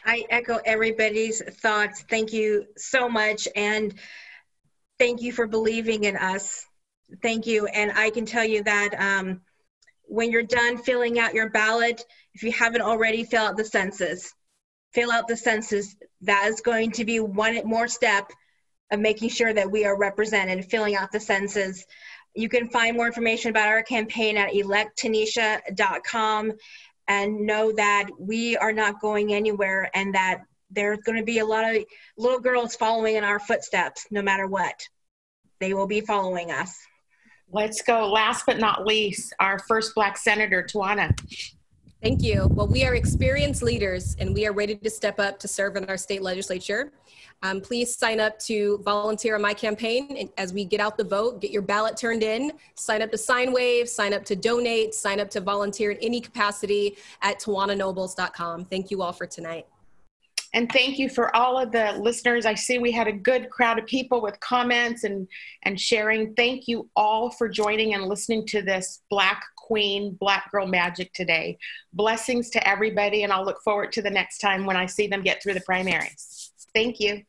I 0.07 0.25
echo 0.31 0.61
everybody's 0.65 1.43
thoughts. 1.43 2.05
Thank 2.09 2.33
you 2.33 2.67
so 2.77 3.09
much. 3.09 3.49
And 3.57 3.93
thank 5.01 5.21
you 5.21 5.33
for 5.33 5.49
believing 5.49 6.05
in 6.05 6.17
us. 6.17 6.65
Thank 7.23 7.45
you. 7.45 7.67
And 7.67 7.91
I 7.91 8.11
can 8.11 8.25
tell 8.25 8.45
you 8.45 8.63
that 8.63 8.95
um, 9.01 9.41
when 10.15 10.31
you're 10.31 10.45
done 10.45 10.79
filling 10.79 11.19
out 11.19 11.35
your 11.35 11.51
ballot, 11.51 12.05
if 12.35 12.45
you 12.45 12.53
haven't 12.53 12.83
already, 12.83 13.25
fill 13.25 13.47
out 13.47 13.57
the 13.57 13.65
census. 13.65 14.33
Fill 14.93 15.11
out 15.11 15.27
the 15.27 15.37
census. 15.37 15.97
That 16.21 16.47
is 16.47 16.61
going 16.61 16.93
to 16.93 17.05
be 17.05 17.19
one 17.19 17.61
more 17.65 17.89
step 17.89 18.31
of 18.93 19.01
making 19.01 19.31
sure 19.31 19.53
that 19.53 19.73
we 19.73 19.85
are 19.85 19.99
represented, 19.99 20.67
filling 20.67 20.95
out 20.95 21.11
the 21.11 21.19
census. 21.19 21.85
You 22.33 22.49
can 22.49 22.69
find 22.69 22.97
more 22.97 23.09
information 23.09 23.51
about 23.51 23.69
our 23.69 23.83
campaign 23.83 24.37
at 24.37 24.53
electtanisha.com 24.53 26.53
and 27.09 27.41
know 27.41 27.73
that 27.73 28.07
we 28.17 28.57
are 28.57 28.73
not 28.73 29.01
going 29.01 29.35
anywhere 29.35 29.91
and 29.95 30.15
that 30.15 30.43
there's 30.71 31.01
going 31.01 31.19
to 31.19 31.25
be 31.25 31.41
a 31.41 31.45
lot 31.45 31.75
of 31.75 31.85
little 32.17 32.41
girls 32.41 32.77
following 32.77 33.17
in 33.17 33.25
our 33.25 33.41
footsteps 33.41 34.07
no 34.13 34.23
matter 34.23 34.47
what. 34.47 34.81
They 35.59 35.75
will 35.75 35.89
be 35.89 36.03
following 36.03 36.53
us. 36.53 36.79
Let's 37.53 37.83
go. 37.83 38.11
Last 38.11 38.47
but 38.47 38.59
not 38.59 38.87
least, 38.87 39.33
our 39.39 39.59
first 39.61 39.95
Black 39.95 40.17
Senator, 40.17 40.63
Tawana. 40.63 41.17
Thank 42.03 42.23
you. 42.23 42.49
Well, 42.51 42.69
we 42.69 42.85
are 42.85 42.95
experienced 42.97 43.63
leaders 43.63 44.15
and 44.19 44.35
we 44.35 44.47
are 44.47 44.53
ready 44.53 44.75
to 44.77 44.91
step 44.91 45.19
up 45.19 45.39
to 45.39 45.49
serve 45.49 45.77
in 45.77 45.87
our 45.87 45.97
state 45.97 46.21
legislature. 46.21 46.93
Um, 47.43 47.63
please 47.63 47.97
sign 47.97 48.21
up 48.21 48.39
to 48.41 48.79
volunteer 48.85 49.37
on 49.37 49.43
my 49.43 49.55
campaign 49.55 50.29
as 50.37 50.53
we 50.53 50.67
get 50.67 50.81
out 50.81 50.99
the 50.99 51.05
vote, 51.05 51.41
get 51.41 51.51
your 51.51 51.63
ballot 51.63 51.97
turned 51.97 52.23
in, 52.23 52.53
sign 52.75 53.01
up 53.01 53.11
to 53.11 53.17
sign 53.17 53.55
wave, 53.55 53.89
sign 53.89 54.13
up 54.13 54.23
to 54.27 54.37
donate, 54.37 54.95
sign 54.95 55.19
up 55.19 55.31
to 55.31 55.41
volunteer 55.41 55.93
in 55.93 55.99
any 55.99 56.21
capacity 56.21 56.97
at 57.23 57.41
twinanobles.com. 57.41 58.67
Thank 58.67 58.91
you 58.91 59.01
all 59.01 59.13
for 59.13 59.27
tonight. 59.27 59.67
And 60.55 60.71
thank 60.71 61.01
you 61.01 61.09
for 61.09 61.35
all 61.35 61.59
of 61.59 61.73
the 61.73 61.93
listeners. 61.99 62.47
I 62.47 62.55
see 62.55 62.79
we 62.79 62.93
had 62.93 63.09
a 63.09 63.13
good 63.13 63.51
crowd 63.51 63.81
of 63.81 63.87
people 63.87 64.23
with 64.23 64.39
comments 64.39 65.03
and, 65.03 65.27
and 65.65 65.79
sharing. 65.79 66.33
Thank 66.35 66.69
you 66.69 66.89
all 66.95 67.31
for 67.33 67.49
joining 67.49 67.95
and 67.95 68.05
listening 68.05 68.47
to 68.47 68.63
this 68.63 69.03
Black 69.11 69.43
Queen, 69.57 70.17
Black 70.21 70.53
Girl 70.53 70.69
Magic 70.69 71.13
today. 71.13 71.59
Blessings 71.93 72.51
to 72.51 72.69
everybody, 72.69 73.25
and 73.25 73.33
I'll 73.33 73.45
look 73.45 73.63
forward 73.65 73.91
to 73.93 74.03
the 74.03 74.11
next 74.11 74.39
time 74.39 74.65
when 74.65 74.77
I 74.77 74.87
see 74.87 75.09
them 75.09 75.23
get 75.23 75.43
through 75.43 75.55
the 75.55 75.61
primaries. 75.63 76.53
Thank 76.73 77.01
you. 77.01 77.25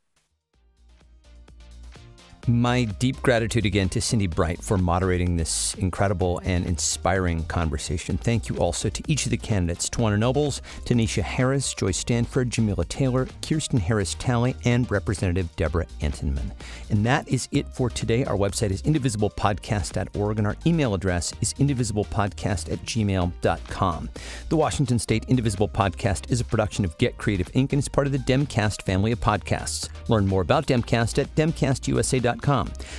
My 2.48 2.84
deep 2.84 3.24
gratitude 3.24 3.66
again 3.66 3.90
to 3.90 4.00
Cindi 4.00 4.30
Bright 4.30 4.62
for 4.62 4.78
moderating 4.78 5.36
this 5.36 5.74
incredible 5.80 6.40
and 6.44 6.64
inspiring 6.68 7.44
conversation. 7.46 8.18
Thank 8.18 8.50
you 8.50 8.58
also 8.58 8.88
to 8.88 9.04
each 9.08 9.26
of 9.26 9.32
the 9.32 9.38
candidates 9.38 9.90
Tawana 9.90 10.20
Nobles, 10.20 10.62
Tanisha 10.84 11.24
Harris, 11.24 11.74
Joy 11.74 11.90
Stanford, 11.90 12.52
Jamila 12.52 12.86
Taylor, 12.86 13.28
Kirsten 13.42 13.80
Harris 13.80 14.14
Talley, 14.20 14.56
and 14.64 14.90
Representative 14.92 15.56
Debra 15.56 15.88
Entenman. 16.02 16.52
And 16.92 17.04
that 17.04 17.28
is 17.28 17.50
it 17.52 17.68
for 17.68 17.90
today. 17.90 18.24
Our 18.26 18.38
website 18.38 18.70
is 18.70 18.84
indivisiblepodcast.org, 18.84 20.38
and 20.38 20.46
our 20.46 20.56
email 20.68 20.94
address 20.94 21.34
is 21.42 21.56
indivisiblepodcast 21.56 22.72
at 22.72 22.80
gmail.com. 22.86 24.10
The 24.50 24.56
Washington 24.56 25.00
State 25.00 25.26
Indivisible 25.28 25.70
Podcast 25.70 26.30
is 26.30 26.42
a 26.42 26.46
production 26.46 26.86
of 26.86 26.96
Get 27.00 27.18
Creative 27.18 27.52
Inc. 27.54 27.74
and 27.74 27.80
is 27.80 27.90
part 27.90 28.06
of 28.06 28.14
the 28.14 28.20
Demcast 28.20 28.84
family 28.84 29.12
of 29.12 29.20
podcasts. 29.20 29.90
Learn 30.10 30.28
more 30.28 30.44
about 30.44 30.68
Demcast 30.68 31.18
at 31.18 31.34
demcastusa.com. 31.34 32.35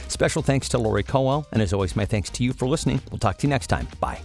Special 0.08 0.42
thanks 0.42 0.68
to 0.70 0.78
Lori 0.78 1.02
Cowell, 1.02 1.46
and 1.52 1.62
as 1.62 1.72
always, 1.72 1.96
my 1.96 2.04
thanks 2.04 2.30
to 2.30 2.44
you 2.44 2.52
for 2.52 2.68
listening. 2.68 3.00
We'll 3.10 3.18
talk 3.18 3.38
to 3.38 3.46
you 3.46 3.50
next 3.50 3.68
time. 3.68 3.88
Bye. 4.00 4.20